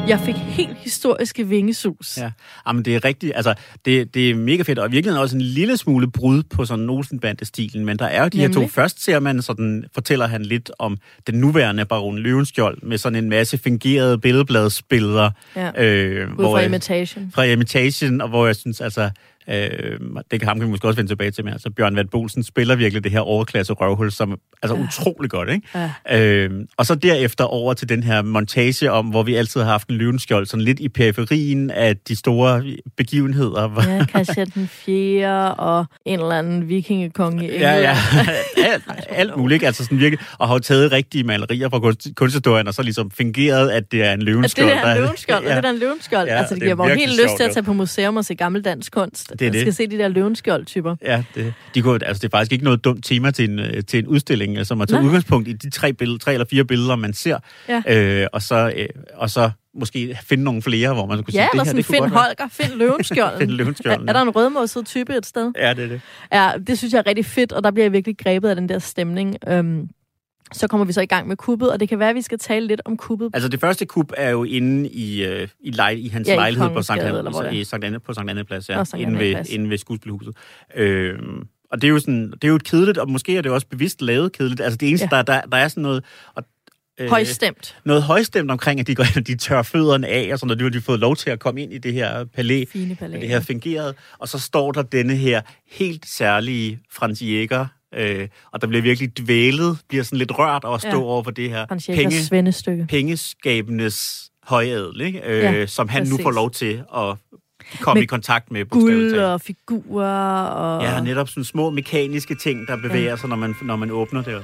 Jeg 0.07 0.19
fik 0.19 0.35
helt 0.35 0.77
historiske 0.77 1.47
vingesus. 1.47 2.17
Ja, 2.17 2.31
Jamen, 2.67 2.85
det 2.85 2.95
er 2.95 3.05
rigtigt. 3.05 3.31
Altså, 3.35 3.53
det, 3.85 4.13
det 4.13 4.29
er 4.29 4.35
mega 4.35 4.63
fedt, 4.63 4.79
og 4.79 4.87
i 4.87 4.91
virkeligheden 4.91 5.21
også 5.21 5.35
en 5.35 5.41
lille 5.41 5.77
smule 5.77 6.11
brud 6.11 6.43
på 6.43 6.65
sådan 6.65 6.89
Olsenbande-stilen, 6.89 7.85
men 7.85 7.99
der 7.99 8.05
er 8.05 8.23
jo 8.23 8.29
de 8.29 8.37
her 8.37 8.47
to. 8.47 8.53
Nemlig. 8.53 8.71
Først 8.71 9.03
ser 9.03 9.19
man 9.19 9.41
sådan, 9.41 9.83
fortæller 9.93 10.27
han 10.27 10.43
lidt 10.43 10.71
om 10.79 10.97
den 11.27 11.35
nuværende 11.35 11.85
baron 11.85 12.19
Løvenskjold, 12.19 12.77
med 12.83 12.97
sådan 12.97 13.23
en 13.23 13.29
masse 13.29 13.57
fingerede 13.57 14.17
billedbladsbilleder. 14.17 15.31
Ja. 15.55 15.83
Øh, 15.83 16.29
Ud 16.31 16.43
fra 16.43 16.57
jeg- 16.57 16.65
Imitation. 16.65 17.31
fra 17.35 17.43
Imitation, 17.43 18.21
og 18.21 18.29
hvor 18.29 18.45
jeg 18.45 18.55
synes, 18.55 18.81
altså, 18.81 19.09
øh, 19.49 19.99
det 20.31 20.39
kan 20.39 20.47
ham 20.47 20.57
kan 20.59 20.65
vi 20.67 20.71
måske 20.71 20.87
også 20.87 20.95
vende 20.95 21.11
tilbage 21.11 21.31
til, 21.31 21.43
men 21.43 21.53
altså, 21.53 21.69
Bjørn 21.69 21.95
Vand 21.95 22.07
Bolsen 22.09 22.43
spiller 22.43 22.75
virkelig 22.75 23.03
det 23.03 23.11
her 23.11 23.19
overklasse 23.19 23.73
røvhul, 23.73 24.11
som 24.11 24.39
altså 24.63 24.75
ja. 24.77 24.83
utrolig 24.83 25.29
godt, 25.29 25.49
ikke? 25.49 25.67
Ja. 26.09 26.19
Øh, 26.19 26.51
og 26.77 26.85
så 26.85 26.95
derefter 26.95 27.43
over 27.43 27.73
til 27.73 27.89
den 27.89 28.03
her 28.03 28.21
montage 28.21 28.91
om, 28.91 29.05
hvor 29.05 29.23
vi 29.23 29.35
altid 29.35 29.61
har 29.61 29.67
haft 29.71 29.87
en 29.89 29.95
løvenskjold, 29.95 30.45
sådan 30.45 30.63
lidt 30.63 30.79
i 30.79 30.89
periferien 30.89 31.71
af 31.71 31.97
de 31.97 32.15
store 32.15 32.63
begivenheder. 32.97 33.83
Ja, 33.87 34.05
Christian 34.05 34.47
den 34.55 34.67
4. 34.67 35.55
og 35.55 35.85
en 36.05 36.19
eller 36.19 36.31
anden 36.35 36.69
vikingekonge 36.69 37.45
i 37.47 37.57
Ja, 37.59 37.73
England. 37.75 37.97
ja. 38.57 38.63
alt, 38.73 38.83
alt 39.09 39.37
muligt? 39.37 39.63
Altså 39.63 39.83
sådan 39.83 39.99
virkelig, 39.99 40.25
og 40.37 40.47
har 40.47 40.55
jo 40.55 40.59
taget 40.59 40.91
rigtige 40.91 41.23
malerier 41.23 41.69
fra 41.69 41.79
kunst, 41.79 42.07
kunsthistorien, 42.15 42.67
og 42.67 42.73
så 42.73 42.81
ligesom 42.83 43.11
fingeret, 43.11 43.69
at 43.69 43.91
det 43.91 44.03
er 44.03 44.05
en 44.05 44.11
At 44.13 44.19
det 44.19 44.25
løvenskjold. 44.25 44.69
er 44.69 44.91
en 44.93 44.97
løvenskjold, 45.01 45.43
ja. 45.45 45.49
og 45.57 45.63
det 45.63 45.69
er 45.69 45.73
en 45.73 45.79
løvenskjold. 45.79 46.27
Ja, 46.27 46.33
Ja, 46.33 46.39
altså, 46.39 46.55
det 46.55 46.61
det 46.61 46.69
er 46.71 46.75
giver 46.75 46.87
mig 46.87 46.95
helt 46.97 47.11
lyst 47.23 47.35
til 47.37 47.43
at 47.43 47.51
tage 47.53 47.63
på 47.63 47.73
museum 47.73 48.17
og 48.17 48.25
se 48.25 48.35
gammeldansk 48.35 48.91
kunst. 48.91 49.33
Det 49.39 49.45
er 49.45 49.45
Jeg 49.45 49.53
det. 49.53 49.61
skal 49.61 49.73
se 49.73 49.87
de 49.87 49.97
der 49.97 50.07
løvenskjold-typer. 50.07 50.95
Ja, 51.01 51.23
det, 51.35 51.53
de 51.75 51.81
kunne, 51.81 52.05
altså 52.07 52.21
det 52.21 52.27
er 52.33 52.37
faktisk 52.37 52.51
ikke 52.51 52.63
noget 52.63 52.83
dumt 52.83 53.03
tema 53.05 53.31
til 53.31 53.49
en, 53.49 53.59
øh, 53.59 53.83
til 53.87 53.99
en 53.99 54.07
udstilling, 54.07 54.57
altså 54.57 54.73
at 54.81 54.87
tage 54.87 54.99
Nej. 54.99 55.07
udgangspunkt 55.07 55.47
i 55.47 55.53
de 55.53 55.69
tre, 55.69 55.93
billeder, 55.93 56.19
tre 56.19 56.33
eller 56.33 56.45
fire 56.49 56.65
billeder, 56.65 56.95
man 56.95 57.13
ser, 57.13 57.37
Ja. 57.69 57.81
øh, 58.21 58.27
og, 58.33 58.41
så, 58.41 58.71
øh, 58.75 58.85
og 59.13 59.29
så 59.29 59.49
måske 59.79 60.17
finde 60.23 60.43
nogle 60.43 60.61
flere, 60.61 60.93
hvor 60.93 61.05
man 61.05 61.23
kunne 61.23 61.31
sige, 61.31 61.41
Ja, 61.41 61.45
det 61.45 61.51
eller 61.53 61.63
her, 61.63 61.69
sådan 61.69 61.77
det 61.77 61.85
find 61.85 61.99
godt 61.99 62.11
være- 62.11 62.19
Holger, 62.39 62.47
find 62.51 62.73
løvenskjolden. 62.79 63.39
Find 63.41 63.51
løvenskjolden, 63.51 64.09
er, 64.09 64.13
er 64.13 64.17
der 64.17 64.21
en 64.23 64.29
rødmosset 64.29 64.85
type 64.85 65.17
et 65.17 65.25
sted? 65.25 65.51
Ja, 65.57 65.73
det 65.73 65.83
er 65.83 65.87
det. 65.87 66.01
Ja, 66.33 66.51
det 66.67 66.77
synes 66.77 66.93
jeg 66.93 66.99
er 66.99 67.07
rigtig 67.07 67.25
fedt, 67.25 67.51
og 67.51 67.63
der 67.63 67.71
bliver 67.71 67.85
jeg 67.85 67.91
virkelig 67.93 68.17
grebet 68.17 68.49
af 68.49 68.55
den 68.55 68.69
der 68.69 68.79
stemning. 68.79 69.35
Øhm, 69.47 69.89
så 70.53 70.67
kommer 70.67 70.85
vi 70.85 70.93
så 70.93 71.01
i 71.01 71.05
gang 71.05 71.27
med 71.27 71.35
kuppet, 71.37 71.71
og 71.71 71.79
det 71.79 71.89
kan 71.89 71.99
være, 71.99 72.09
at 72.09 72.15
vi 72.15 72.21
skal 72.21 72.39
tale 72.39 72.67
lidt 72.67 72.81
om 72.85 72.97
kuppet. 72.97 73.29
Altså 73.33 73.49
det 73.49 73.59
første 73.59 73.85
kup 73.85 74.11
er 74.17 74.29
jo 74.29 74.43
inde 74.43 74.89
i, 74.89 75.25
øh, 75.25 75.47
i, 75.59 75.71
lej, 75.71 75.89
i 75.89 76.07
hans 76.07 76.27
Ja, 76.27 76.33
i 76.33 76.37
lejlighed 76.37 76.69
på 76.69 76.81
Sankt, 76.81 77.03
er. 77.03 77.51
i 77.51 77.63
Sankt 77.63 77.85
Anne, 77.85 77.99
på 77.99 78.13
Sankt 78.13 78.31
Anne 78.31 78.43
Plads, 78.43 78.69
ja, 78.69 78.83
inde, 78.95 79.05
Annæ 79.05 79.19
ved, 79.19 79.33
Plads. 79.33 79.49
inde 79.49 79.69
ved 79.69 79.77
skuespilhuset. 79.77 80.35
Øh, 80.75 81.19
og 81.71 81.81
det 81.81 81.87
er, 81.87 81.91
jo 81.91 81.99
sådan, 81.99 82.31
det 82.31 82.43
er 82.43 82.47
jo 82.47 82.59
kedeligt, 82.65 82.97
og 82.97 83.09
måske 83.09 83.37
er 83.37 83.41
det 83.41 83.51
også 83.51 83.67
bevidst 83.67 84.01
lavet 84.01 84.31
kedeligt. 84.31 84.61
Altså 84.61 84.77
det 84.77 84.89
eneste, 84.89 85.07
Ja. 85.11 85.17
der, 85.17 85.21
der, 85.23 85.41
der 85.41 85.57
er 85.57 85.67
sådan 85.67 85.83
noget... 85.83 86.03
Og, 86.35 86.43
øh, 86.99 87.09
Højstemt. 87.09 87.77
noget 87.85 88.03
højstemt 88.03 88.51
omkring, 88.51 88.79
at 88.79 88.87
de, 88.87 88.95
går 88.95 89.03
ind, 89.03 89.17
og 89.17 89.27
de 89.27 89.35
tør 89.35 89.61
fødderne 89.61 90.07
af, 90.07 90.29
og 90.33 90.39
sådan 90.39 90.47
noget. 90.47 90.59
Nu 90.59 90.65
har 90.65 90.69
de 90.69 90.81
fået 90.81 90.99
lov 90.99 91.15
til 91.15 91.29
at 91.29 91.39
komme 91.39 91.61
ind 91.61 91.73
i 91.73 91.77
det 91.77 91.93
her 91.93 92.25
palæ, 92.25 92.63
Fine 92.71 92.95
palæ. 92.95 93.19
det 93.19 93.29
her 93.29 93.39
fingeret, 93.39 93.95
og 94.19 94.27
så 94.27 94.39
står 94.39 94.71
der 94.71 94.81
denne 94.81 95.15
her 95.15 95.41
helt 95.71 96.05
særlige 96.07 96.79
Frans 96.91 97.21
Jæger, 97.21 97.65
øh, 97.95 98.27
og 98.51 98.61
der 98.61 98.67
bliver 98.67 98.81
virkelig 98.81 99.17
dvælet, 99.17 99.79
bliver 99.89 100.03
sådan 100.03 100.17
lidt 100.19 100.39
rørt 100.39 100.63
over 100.63 100.75
at 100.75 100.81
stå 100.81 100.89
Ja. 100.89 100.95
ja. 100.95 101.01
over 101.01 101.23
for 101.23 101.31
det 101.31 101.49
her 101.49 101.65
penge, 101.65 102.85
pengeskabenes 102.89 104.29
højadel, 104.43 105.01
ikke? 105.01 105.21
Øh, 105.25 105.39
Ja, 105.43 105.65
som 105.65 105.87
han 105.89 106.01
præcis. 106.01 106.17
nu 106.17 106.23
får 106.23 106.31
lov 106.31 106.51
til 106.51 106.83
at 106.95 107.15
komme 107.81 107.97
Med 107.99 108.03
i 108.03 108.05
kontakt 108.05 108.51
med. 108.51 108.65
bogstaveligt 108.65 109.13
Guld 109.13 109.23
og 109.23 109.41
figurer 109.41 110.43
og... 110.43 110.83
Ja, 110.83 111.01
netop 111.01 111.29
sådan 111.29 111.43
små 111.43 111.69
mekaniske 111.69 112.35
ting, 112.35 112.67
der 112.67 112.75
bevæger 112.75 113.15
sig, 113.15 113.29
når 113.29 113.35
man, 113.35 113.55
når 113.61 113.75
man 113.75 113.91
åbner 113.91 114.21
det. 114.21 114.43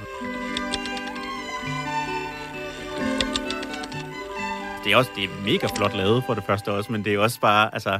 Det 4.83 4.91
er 4.91 4.97
også 4.97 5.11
det 5.15 5.23
er 5.23 5.27
mega 5.45 5.67
flot 5.77 5.95
lavet 5.95 6.23
for 6.25 6.33
det 6.33 6.43
første 6.47 6.71
også, 6.71 6.91
men 6.91 7.05
det 7.05 7.13
er 7.13 7.19
også 7.19 7.39
bare, 7.39 7.73
altså... 7.73 7.99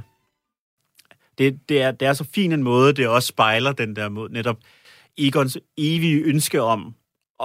Det, 1.37 1.59
det, 1.69 1.81
er, 1.81 1.91
det 1.91 2.07
er 2.07 2.13
så 2.13 2.25
fin 2.35 2.51
en 2.51 2.63
måde, 2.63 2.93
det 2.93 3.07
også 3.07 3.27
spejler 3.27 3.71
den 3.71 3.95
der 3.95 4.09
måde, 4.09 4.33
netop 4.33 4.57
Egons 5.17 5.57
evige 5.77 6.21
ønske 6.21 6.61
om 6.61 6.95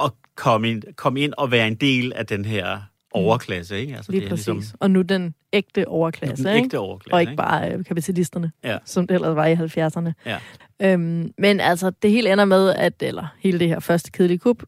at 0.05 0.11
komme 0.37 0.71
ind, 0.71 0.83
komme 0.97 1.21
ind 1.21 1.33
og 1.39 1.51
være 1.51 1.69
en 1.69 1.75
del 1.75 2.13
af 2.13 2.27
den 2.27 2.45
her 2.45 2.79
overklasse, 3.13 3.81
ikke? 3.81 3.97
Altså, 3.97 4.13
Lige 4.13 4.21
det 4.21 4.27
er 4.27 4.31
præcis. 4.31 4.47
ligesom 4.47 4.77
Og 4.81 4.91
nu 4.91 5.03
den 5.03 5.35
ægte 5.53 5.89
overklasse, 5.89 6.45
den 6.45 6.55
ikke? 6.57 6.65
ægte 6.65 6.79
overklasse, 6.79 7.15
og 7.15 7.21
ikke 7.21 7.37
bare 7.37 7.73
øh, 7.73 7.85
kapitalisterne, 7.85 8.53
Ja. 8.65 8.79
som 8.85 9.07
det 9.07 9.15
ellers 9.15 9.37
var 9.37 9.47
i 9.47 9.55
70'erne. 9.55 10.13
Ja. 10.27 10.39
Øhm, 10.83 11.33
men 11.39 11.61
altså, 11.61 11.91
det 12.03 12.11
hele 12.11 12.33
ender 12.33 12.45
med, 12.45 12.71
at, 12.71 12.95
eller 13.01 13.27
hele 13.39 13.59
det 13.59 13.69
her 13.69 13.81
første 13.81 14.11
kedelige 14.11 14.39
kup, 14.39 14.63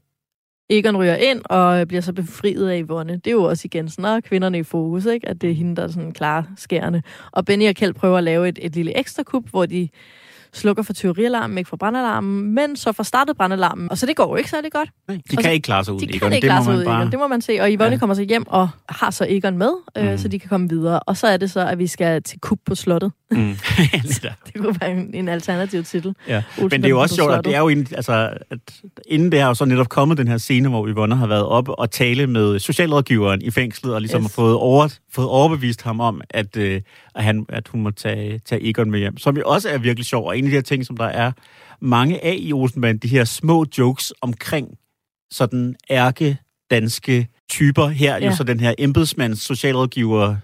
Egon 0.72 0.96
ryger 0.96 1.16
ind 1.16 1.42
og 1.44 1.88
bliver 1.88 2.00
så 2.00 2.12
befriet 2.12 2.68
af 2.68 2.82
Yvonne. 2.86 3.12
Det 3.12 3.26
er 3.26 3.30
jo 3.30 3.42
også 3.42 3.62
igen 3.64 3.88
sådan, 3.88 4.04
at 4.16 4.24
kvinderne 4.24 4.56
er 4.56 4.60
i 4.60 4.64
fokus, 4.64 5.04
ikke? 5.06 5.28
at 5.28 5.40
det 5.40 5.50
er 5.50 5.54
hende, 5.54 5.76
der 5.76 5.82
er 5.82 5.88
sådan 5.88 6.12
klar 6.12 6.48
skærende. 6.56 7.02
Og 7.32 7.44
Benny 7.44 7.68
og 7.68 7.74
Kjeld 7.74 7.94
prøver 7.94 8.18
at 8.18 8.24
lave 8.24 8.48
et, 8.48 8.58
et 8.62 8.74
lille 8.74 8.98
ekstra 8.98 9.22
kup, 9.22 9.50
hvor 9.50 9.66
de 9.66 9.88
slukker 10.54 10.82
for 10.82 10.92
tyverialarmen, 10.92 11.58
ikke 11.58 11.68
for 11.68 11.76
brandalarmen, 11.76 12.54
men 12.54 12.76
så 12.76 12.92
får 12.92 13.02
startet 13.02 13.36
brandalarmen, 13.36 13.90
og 13.90 13.98
så 13.98 14.06
det 14.06 14.16
går 14.16 14.28
jo 14.32 14.36
ikke 14.36 14.50
særlig 14.50 14.72
godt. 14.72 14.88
Nej, 15.08 15.16
de 15.16 15.22
Og 15.30 15.36
kan 15.36 15.44
så- 15.44 15.50
ikke 15.50 15.64
klare 15.64 15.84
sig 15.84 15.94
uden 15.94 16.08
De 16.08 16.12
kan 16.12 16.16
Egon. 16.22 16.32
ikke 16.32 16.44
det 16.46 16.50
klare 16.50 16.64
sig 16.64 16.74
ud, 16.76 16.84
bare... 16.84 16.96
Egon. 17.00 17.10
Det 17.10 17.18
må 17.18 17.26
man 17.28 17.40
se. 17.40 17.58
Og 17.60 17.68
Yvonne 17.70 17.92
Ja. 17.94 17.98
kommer 17.98 18.14
så 18.14 18.22
hjem 18.22 18.44
og 18.48 18.68
har 18.88 19.10
så 19.10 19.26
Egon 19.28 19.58
med, 19.58 19.70
øh, 19.98 20.10
Mm. 20.10 20.18
så 20.18 20.28
de 20.28 20.38
kan 20.38 20.48
komme 20.48 20.68
videre. 20.68 21.00
Og 21.00 21.16
så 21.16 21.26
er 21.26 21.36
det 21.36 21.50
så, 21.50 21.60
at 21.66 21.78
vi 21.78 21.86
skal 21.86 22.22
til 22.22 22.40
kub 22.40 22.58
på 22.66 22.74
slottet. 22.74 23.12
Mm. 23.32 23.56
Det 24.46 24.54
kunne 24.56 24.76
være 24.80 24.90
en, 24.92 25.14
en 25.14 25.28
alternativ 25.28 25.84
titel. 25.84 26.14
Ja. 26.28 26.42
Olsen 26.58 26.62
Men 26.70 26.70
det 26.82 26.84
er 26.84 26.88
jo 26.90 27.00
også 27.00 27.14
sjovt, 27.14 27.32
at 27.32 27.44
det 27.44 27.54
er 27.54 27.58
jo 27.58 27.68
egentlig, 27.68 27.96
altså, 27.96 28.30
at 28.50 28.58
inden 29.06 29.32
det 29.32 29.40
har 29.40 29.48
jo 29.48 29.54
så 29.54 29.64
netop 29.64 29.88
kommet 29.88 30.18
den 30.18 30.28
her 30.28 30.38
scene, 30.38 30.68
hvor 30.68 30.88
Yvonne 30.88 31.16
har 31.16 31.26
været 31.26 31.44
oppe 31.46 31.74
og 31.78 31.90
tale 31.90 32.26
med 32.26 32.58
socialrådgiveren 32.58 33.42
i 33.42 33.50
fængslet, 33.50 33.94
og 33.94 34.00
ligesom 34.00 34.20
Yes. 34.22 34.24
har 34.24 34.28
fået, 34.42 34.54
over, 34.54 34.88
fået 35.12 35.28
overbevist 35.28 35.82
ham 35.82 36.00
om, 36.00 36.20
at, 36.30 36.56
øh, 36.56 36.80
at, 37.14 37.24
han, 37.24 37.46
at 37.48 37.68
hun 37.68 37.82
må 37.82 37.90
tage, 37.90 38.38
tage 38.38 38.68
Egon 38.68 38.90
med 38.90 38.98
hjem. 38.98 39.18
Som 39.18 39.36
jo 39.36 39.42
også 39.46 39.68
er 39.68 39.78
virkelig 39.78 40.06
sjov, 40.06 40.26
og 40.26 40.38
en 40.38 40.44
af 40.44 40.50
de 40.50 40.54
her 40.56 40.62
ting, 40.62 40.86
som 40.86 40.96
der 40.96 41.04
er 41.04 41.32
mange 41.80 42.24
af 42.24 42.36
i 42.40 42.52
Olsenband, 42.52 43.00
de 43.00 43.08
her 43.08 43.24
små 43.24 43.66
jokes 43.78 44.12
omkring 44.20 44.68
sådan 45.30 45.74
ærke 45.90 46.36
danske 46.70 47.28
typer. 47.50 47.88
Her 47.88 48.12
ja. 48.12 48.18
jo 48.18 48.24
Ja. 48.24 48.34
så 48.36 48.44
den 48.44 48.60
her 48.60 48.74
embedsmands 48.78 49.42
socialrådgiver 49.46 50.36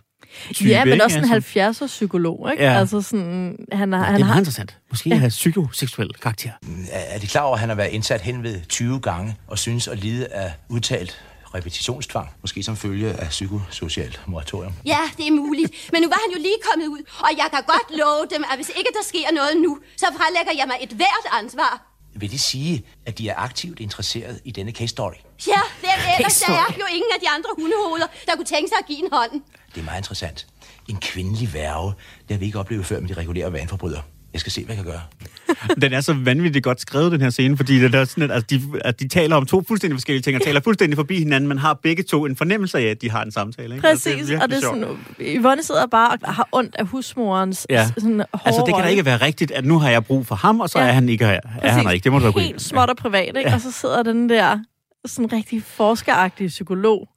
type, 0.54 0.68
Ja, 0.70 0.84
men 0.84 0.92
ikke? 0.92 1.04
også 1.04 1.18
en 1.18 1.24
Altså, 1.32 1.84
70'er 1.84 1.86
psykolog, 1.86 2.48
ikke? 2.52 2.64
Ja. 2.64 2.78
Altså 2.78 3.00
sådan, 3.00 3.56
han, 3.72 3.92
har, 3.92 3.98
det 3.98 4.06
han 4.06 4.14
er 4.14 4.18
meget 4.18 4.32
har... 4.32 4.38
interessant. 4.38 4.78
Måske 4.90 5.10
ja. 5.10 5.16
have 5.16 5.28
psykoseksuel 5.28 6.12
karakter. 6.22 6.50
Er 6.90 7.00
er 7.14 7.18
de 7.18 7.26
klar 7.26 7.42
over, 7.42 7.54
at 7.54 7.60
han 7.60 7.68
har 7.68 7.76
været 7.76 7.90
indsat 7.90 8.20
hen 8.20 8.42
ved 8.42 8.60
20 8.68 9.00
gange 9.00 9.36
og 9.46 9.58
synes 9.58 9.88
at 9.88 9.98
lide 9.98 10.26
af 10.26 10.52
udtalt 10.68 11.20
repetitionstvang? 11.56 12.28
Måske 12.42 12.62
som 12.62 12.76
følge 12.76 13.08
af 13.12 13.28
psykosocialt 13.28 14.20
moratorium. 14.26 14.72
Ja, 14.86 15.00
det 15.16 15.26
er 15.26 15.32
muligt. 15.32 15.70
Men 15.92 16.02
nu 16.02 16.08
var 16.08 16.20
han 16.24 16.30
jo 16.36 16.38
lige 16.42 16.58
kommet 16.70 16.86
ud, 16.86 17.02
og 17.18 17.30
jeg 17.36 17.48
kan 17.54 17.62
godt 17.66 17.98
love 18.00 18.26
dem, 18.34 18.44
at 18.50 18.56
hvis 18.58 18.68
ikke 18.68 18.90
der 18.98 19.04
sker 19.04 19.32
noget 19.34 19.56
nu, 19.56 19.78
så 19.96 20.06
frelægger 20.16 20.52
jeg 20.60 20.66
mig 20.66 20.76
et 20.80 20.92
hvert 20.92 21.26
ansvar. 21.42 21.72
Vil 22.14 22.30
det 22.30 22.40
sige, 22.40 22.86
at 23.06 23.18
de 23.18 23.28
er 23.28 23.34
aktivt 23.36 23.80
interesseret 23.80 24.40
i 24.44 24.50
denne 24.50 24.72
case 24.72 24.88
story? 24.88 25.18
Ja, 25.46 25.60
hvem 25.80 25.90
ellers? 26.18 26.40
Der 26.40 26.52
er 26.52 26.74
jo 26.78 26.86
ingen 26.96 27.10
af 27.14 27.20
de 27.20 27.28
andre 27.28 27.50
hundehoveder, 27.58 28.06
der 28.26 28.36
kunne 28.36 28.44
tænke 28.44 28.68
sig 28.68 28.78
at 28.80 28.86
give 28.86 28.98
en 29.04 29.08
hånd. 29.12 29.32
Det 29.74 29.80
er 29.80 29.84
meget 29.84 29.98
interessant. 29.98 30.46
En 30.88 30.96
kvindelig 31.00 31.54
værge, 31.54 31.92
det 32.28 32.30
har 32.30 32.38
vi 32.38 32.46
ikke 32.46 32.58
oplevet 32.58 32.86
før 32.86 33.00
med 33.00 33.08
de 33.08 33.14
regulære 33.14 33.52
vaneforbrydere. 33.52 34.02
Jeg 34.36 34.40
skal 34.40 34.52
se, 34.52 34.64
hvad 34.64 34.76
jeg 34.76 34.84
kan 34.84 34.92
gøre. 34.92 35.02
Den 35.82 35.92
er 35.92 36.00
så 36.00 36.12
vanvittigt 36.14 36.64
godt 36.64 36.80
skrevet, 36.80 37.12
den 37.12 37.20
her 37.20 37.30
scene, 37.30 37.56
fordi 37.56 37.78
det 37.80 37.94
er 37.94 38.04
sådan, 38.04 38.24
at, 38.24 38.30
altså, 38.30 38.46
de, 38.50 38.62
at 38.84 39.00
de 39.00 39.08
taler 39.08 39.36
om 39.36 39.46
to 39.46 39.62
fuldstændig 39.68 39.96
forskellige 39.96 40.22
ting, 40.22 40.36
og 40.36 40.42
taler 40.42 40.60
fuldstændig 40.60 40.96
forbi 40.96 41.18
hinanden, 41.18 41.48
men 41.48 41.58
har 41.58 41.74
begge 41.74 42.02
to 42.02 42.26
en 42.26 42.36
fornemmelse 42.36 42.78
af, 42.78 42.82
at 42.82 43.02
de 43.02 43.10
har 43.10 43.22
en 43.22 43.30
samtale. 43.32 43.74
Ikke? 43.74 43.88
Præcis, 43.88 44.06
Altså, 44.06 44.38
og 44.42 44.48
det 44.48 44.56
er 44.56 44.60
sådan, 44.60 44.82
sjovt. 44.82 44.98
Yvonne 45.20 45.62
sidder 45.62 45.86
bare 45.86 46.18
og 46.22 46.34
har 46.34 46.48
ondt 46.52 46.76
af 46.78 46.86
husmorens 46.86 47.66
Ja. 47.70 47.86
sådan 47.98 48.18
hårde 48.18 48.26
Altså, 48.44 48.62
det 48.66 48.74
kan 48.74 48.84
da 48.84 48.90
ikke 48.90 49.04
være 49.04 49.16
rigtigt, 49.16 49.50
at 49.50 49.64
nu 49.64 49.78
har 49.78 49.90
jeg 49.90 50.04
brug 50.04 50.26
for 50.26 50.34
ham, 50.34 50.60
og 50.60 50.68
så 50.70 50.78
Ja. 50.78 50.86
er 50.86 50.92
han 50.92 51.08
ikke 51.08 51.26
her. 51.26 51.40
Er 51.62 51.70
han 51.70 51.94
ikke? 51.94 52.04
Det 52.04 52.12
må 52.12 52.18
du 52.18 52.38
Helt 52.38 52.62
småt 52.62 52.90
og 52.90 52.96
privat, 52.96 53.26
ikke? 53.36 53.40
Ja. 53.48 53.54
Og 53.54 53.60
så 53.60 53.72
sidder 53.72 54.02
den 54.02 54.28
der 54.28 54.58
sådan 55.06 55.32
rigtig 55.32 55.62
forskeragtige 55.62 56.48
psykolog, 56.48 57.08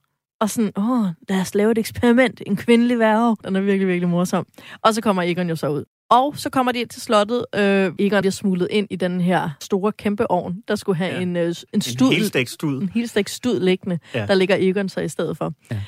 og 0.41 0.49
sådan, 0.49 0.71
åh, 0.77 1.05
lad 1.29 1.41
os 1.41 1.55
lave 1.55 1.71
et 1.71 1.77
eksperiment. 1.77 2.41
En 2.47 2.55
kvindelig 2.55 2.99
værge. 2.99 3.35
Den 3.45 3.55
er 3.55 3.61
virkelig, 3.61 3.87
virkelig 3.87 4.09
morsom. 4.09 4.45
Og 4.83 4.93
så 4.93 5.01
kommer 5.01 5.23
Egon 5.23 5.49
jo 5.49 5.55
så 5.55 5.67
ud. 5.69 5.83
Og 6.09 6.37
så 6.37 6.49
kommer 6.49 6.71
de 6.71 6.79
ind 6.79 6.89
til 6.89 7.01
slottet. 7.01 7.45
Øh, 7.55 7.91
Egon 7.99 8.21
bliver 8.21 8.31
smuglet 8.31 8.67
ind 8.71 8.87
i 8.89 8.95
den 8.95 9.21
her 9.21 9.49
store 9.61 9.91
kæmpe 9.91 10.31
ovn, 10.31 10.55
der 10.67 10.75
skulle 10.75 10.97
have 10.97 11.13
Ja. 11.15 11.21
en, 11.21 11.35
øh, 11.35 11.47
en 11.47 11.55
En 11.73 11.81
stud. 11.81 12.07
en 12.11 12.89
helt 12.93 13.09
stik 13.09 13.27
stud 13.27 13.59
liggende. 13.59 13.99
Ja. 14.15 14.25
Der 14.25 14.33
ligger 14.33 14.55
Egon 14.59 14.89
så 14.89 14.99
i 14.99 15.07
stedet 15.07 15.37
for. 15.37 15.53
Ja. 15.71 15.81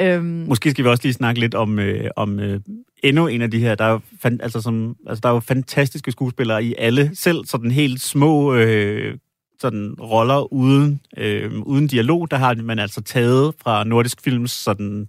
Øhm, 0.00 0.24
Måske 0.48 0.70
skal 0.70 0.84
vi 0.84 0.88
også 0.90 1.02
lige 1.04 1.12
snakke 1.12 1.40
lidt 1.40 1.54
om, 1.54 1.78
øh, 1.78 2.10
om 2.16 2.40
øh, 2.40 2.60
endnu 3.02 3.26
en 3.26 3.42
af 3.42 3.50
de 3.50 3.58
her. 3.58 3.74
Der 3.74 3.84
er, 3.84 3.98
fan, 4.22 4.40
altså, 4.42 4.60
som, 4.60 4.96
altså, 5.06 5.20
der 5.20 5.28
er 5.28 5.32
jo 5.32 5.40
fantastiske 5.40 6.12
skuespillere 6.12 6.64
i 6.64 6.74
alle, 6.78 7.10
selv 7.14 7.44
sådan 7.46 7.70
helt 7.70 8.00
små 8.00 8.54
øh, 8.54 9.18
sådan 9.60 9.94
roller 10.00 10.52
uden, 10.52 11.00
øh, 11.16 11.52
uden 11.60 11.86
dialog. 11.86 12.30
Der 12.30 12.36
har 12.36 12.54
man 12.54 12.78
altså 12.78 13.00
taget 13.02 13.54
fra 13.62 13.84
nordisk 13.84 14.20
films 14.24 14.50
sådan 14.50 15.08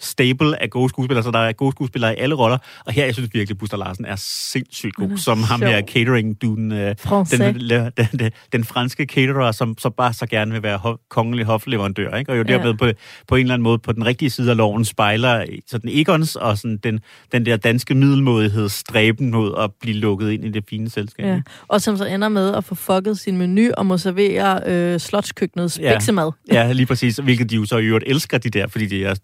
stable 0.00 0.62
af 0.62 0.70
gode 0.70 0.88
skuespillere, 0.88 1.22
så 1.24 1.30
der 1.30 1.38
er 1.38 1.52
gode 1.52 1.72
skuespillere 1.72 2.14
i 2.14 2.18
alle 2.18 2.34
roller. 2.34 2.58
Og 2.86 2.92
her, 2.92 3.04
jeg 3.04 3.14
synes 3.14 3.30
virkelig, 3.34 3.58
Buster 3.58 3.76
Larsen 3.76 4.04
er 4.04 4.16
sindssygt 4.18 4.94
god, 4.94 5.10
er 5.10 5.16
som 5.16 5.42
ham 5.42 5.62
her 5.62 5.82
catering-duden, 5.82 6.72
øh, 6.72 6.94
den, 7.30 7.40
den, 7.40 7.90
den, 8.18 8.30
den 8.52 8.64
franske 8.64 9.04
caterer, 9.04 9.52
som 9.52 9.74
så 9.78 9.90
bare 9.90 10.12
så 10.12 10.26
gerne 10.26 10.52
vil 10.52 10.62
være 10.62 10.78
ho- 10.84 11.06
kongelig 11.10 11.44
hofleverandør, 11.46 12.16
ikke? 12.16 12.32
Og 12.32 12.38
jo 12.38 12.42
derved 12.42 12.70
Ja. 12.70 12.76
på, 12.76 12.90
på 13.28 13.34
en 13.36 13.40
eller 13.40 13.54
anden 13.54 13.62
måde 13.64 13.78
på 13.78 13.92
den 13.92 14.06
rigtige 14.06 14.30
side 14.30 14.50
af 14.50 14.56
loven 14.56 14.84
spejler 14.84 15.44
sådan 15.66 15.90
Egons 15.92 16.36
og 16.36 16.58
sådan 16.58 16.76
den, 16.76 17.00
den 17.32 17.46
der 17.46 17.56
danske 17.56 17.94
middelmodighedsstræben 17.94 19.30
mod 19.30 19.54
at 19.58 19.70
blive 19.80 19.96
lukket 19.96 20.30
ind 20.30 20.44
i 20.44 20.50
det 20.50 20.64
fine 20.70 20.90
selskab. 20.90 21.26
Ja. 21.26 21.40
Og 21.68 21.82
som 21.82 21.96
så 21.96 22.04
ender 22.04 22.28
med 22.28 22.54
at 22.54 22.64
få 22.64 22.74
fucket 22.74 23.18
sin 23.18 23.36
menu 23.36 23.70
og 23.76 23.86
må 23.86 23.98
servere 23.98 24.60
øh, 24.66 25.00
slotskøkkenets 25.00 25.78
Ja. 25.82 25.94
biksemad. 25.94 26.30
Ja, 26.52 26.72
lige 26.72 26.86
præcis. 26.86 27.16
Hvilket 27.16 27.50
de 27.50 27.56
jo 27.56 27.64
så 27.64 27.78
i 27.78 27.84
øvrigt 27.84 28.04
elsker, 28.08 28.38
de 28.38 28.50
der, 28.50 28.66
fordi 28.66 28.86
de 28.86 29.04
er 29.04 29.14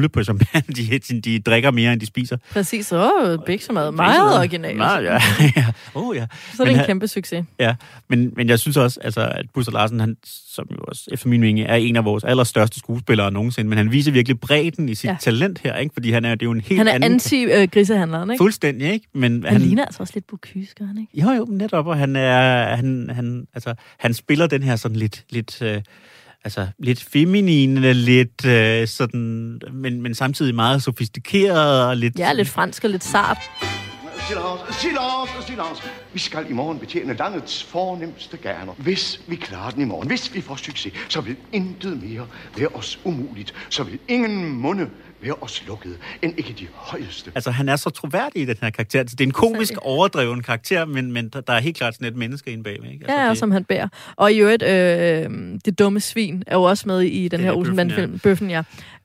fulde 0.00 0.08
på 0.08 0.24
champagne. 0.24 0.62
De, 0.76 0.98
de, 0.98 1.20
de 1.20 1.38
drikker 1.40 1.70
mere, 1.70 1.92
end 1.92 2.00
de 2.00 2.06
spiser. 2.06 2.36
Præcis. 2.52 2.92
Åh, 2.92 3.38
biksemad. 3.46 3.90
Meget 3.92 4.38
originalt. 4.38 4.76
Meget, 4.76 5.04
ja. 5.04 5.12
ja. 5.56 5.66
Oh, 5.94 6.16
ja. 6.16 6.26
Så 6.54 6.62
er 6.62 6.66
det 6.66 6.66
Men 6.66 6.68
en 6.68 6.76
han- 6.76 6.86
kæmpe 6.86 7.08
succes. 7.08 7.44
Ja, 7.58 7.74
men, 8.08 8.32
men 8.36 8.48
jeg 8.48 8.58
synes 8.58 8.76
også, 8.76 9.00
altså, 9.00 9.20
at 9.20 9.46
Buster 9.54 9.72
Larsen, 9.72 10.00
han, 10.00 10.16
som 10.54 10.66
jo 10.70 10.76
også 10.88 11.02
efter 11.12 11.28
min 11.28 11.40
mening 11.40 11.60
er 11.68 11.74
en 11.74 11.96
af 11.96 12.04
vores 12.04 12.24
allerstørste 12.24 12.78
skuespillere 12.78 13.30
nogensinde, 13.32 13.68
men 13.68 13.78
han 13.78 13.92
viser 13.92 14.12
virkelig 14.12 14.40
bredden 14.40 14.88
i 14.88 14.94
sit 14.94 15.08
ja. 15.10 15.16
Talent 15.20 15.58
her, 15.58 15.76
ikke? 15.76 15.92
fordi 15.92 16.10
han 16.10 16.24
er, 16.24 16.34
det 16.34 16.42
er 16.42 16.46
jo 16.46 16.52
en 16.52 16.60
helt 16.60 16.78
Han 16.78 16.88
er 16.88 16.92
anden... 16.92 17.12
anti-grisehandleren, 17.12 18.30
ikke? 18.30 18.42
Fuldstændig, 18.42 18.92
ikke? 18.92 19.06
Men 19.14 19.44
Han 19.44 19.60
ligner 19.60 19.84
altså 19.84 20.02
også 20.02 20.12
lidt 20.16 20.26
Bocuse, 20.26 20.74
gør 20.78 20.84
han 20.86 20.98
ikke? 20.98 21.20
Jo, 21.26 21.30
jo, 21.30 21.46
netop, 21.50 21.86
og 21.86 21.96
han 21.96 22.16
er, 22.16 22.76
han, 22.76 23.10
han, 23.14 23.46
altså, 23.54 23.74
han 23.98 24.14
spiller 24.14 24.46
den 24.46 24.62
her 24.62 24.76
sådan 24.76 24.96
lidt, 24.96 25.24
lidt, 25.30 25.62
øh, 25.62 25.82
altså, 26.44 26.66
lidt 26.78 27.02
feminine, 27.02 27.92
lidt 27.92 28.46
øh, 28.46 28.88
sådan, 28.88 29.60
men, 29.72 30.02
men 30.02 30.14
samtidig 30.14 30.54
meget 30.54 30.82
sofistikeret 30.82 31.86
og 31.86 31.96
lidt... 31.96 32.18
Ja, 32.18 32.32
lidt 32.32 32.48
fransk 32.48 32.84
og 32.84 32.90
lidt 32.90 33.04
sart. 33.04 33.38
Silence, 34.30 34.80
silence, 34.80 35.46
silence. 35.46 35.82
Vi 36.12 36.18
skal 36.18 36.50
i 36.50 36.52
morgen 36.52 36.78
betjene 36.78 37.14
landets 37.14 37.64
fornemmeste 37.64 38.36
gerner. 38.36 38.72
Hvis 38.78 39.20
vi 39.26 39.36
klarer 39.36 39.70
den 39.70 39.82
i 39.82 39.84
morgen, 39.84 40.08
hvis 40.08 40.34
vi 40.34 40.40
får 40.40 40.56
succes, 40.56 40.92
så 41.08 41.20
vil 41.20 41.36
intet 41.52 42.02
mere 42.02 42.26
være 42.56 42.68
os 42.68 43.00
umuligt. 43.04 43.54
Så 43.68 43.82
vil 43.82 43.98
ingen 44.08 44.50
munde 44.50 44.90
være 45.22 45.34
os 45.40 45.64
lukket, 45.66 45.96
end 46.22 46.34
ikke 46.38 46.54
de 46.58 46.66
højeste. 46.74 47.32
Altså, 47.34 47.50
han 47.50 47.68
er 47.68 47.76
så 47.76 47.90
troværdig 47.90 48.42
i 48.42 48.44
den 48.44 48.56
her 48.62 48.70
karakter. 48.70 49.02
Det 49.02 49.20
er 49.20 49.24
en 49.24 49.30
komisk, 49.30 49.72
overdreven 49.82 50.42
karakter, 50.42 50.84
men, 50.84 51.12
men 51.12 51.28
der 51.28 51.52
er 51.52 51.60
helt 51.60 51.76
klart 51.76 51.94
sådan 51.94 52.08
et 52.08 52.16
menneske 52.16 52.50
inde 52.50 52.62
bagved. 52.64 52.90
Ikke? 52.90 53.04
Altså, 53.04 53.16
Ja, 53.16 53.22
ja, 53.24 53.28
det- 53.30 53.38
som 53.38 53.50
han 53.50 53.64
bærer. 53.64 53.88
Og 54.16 54.32
i 54.32 54.38
øvrigt, 54.40 54.62
øh, 54.62 55.30
det 55.64 55.78
dumme 55.78 56.00
svin 56.00 56.42
er 56.46 56.56
jo 56.56 56.62
også 56.62 56.84
med 56.88 57.00
i 57.00 57.22
den 57.28 57.30
Det 57.30 57.40
her 57.40 57.52
er 57.52 57.56
Olsenband-film. 57.56 58.18
Bøffen, 58.18 58.50
ja. 58.50 58.62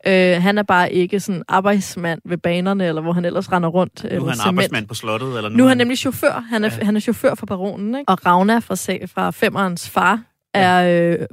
Øh, 0.08 0.42
han 0.42 0.58
er 0.58 0.64
bare 0.64 0.94
ikke 0.94 1.20
sådan 1.20 1.44
arbejdsmand 1.48 2.22
ved 2.26 2.38
banerne, 2.38 2.86
eller 2.88 3.02
hvor 3.02 3.14
han 3.14 3.26
ellers 3.26 3.52
render 3.52 3.70
rundt. 3.70 4.04
nu 4.04 4.10
er 4.10 4.14
han 4.14 4.22
cement. 4.36 4.42
arbejdsmand 4.48 4.88
på 4.88 4.94
slottet. 4.94 5.38
Eller 5.38 5.50
Nu 5.50 5.64
er 5.64 5.68
han 5.68 5.78
nemlig 5.78 5.98
chauffør. 5.98 6.44
Han 6.50 6.64
er, 6.64 6.70
ja. 6.80 6.86
han 6.86 6.96
er 6.96 7.00
chauffør 7.00 7.36
for 7.36 7.46
baronen, 7.46 7.96
ikke? 7.96 8.10
Og 8.10 8.26
Ravna 8.26 8.58
fra, 8.60 8.76
fra 9.06 9.32
femmerens 9.32 9.90
far 9.90 10.22
er 10.54 11.10
øh, 11.20 11.26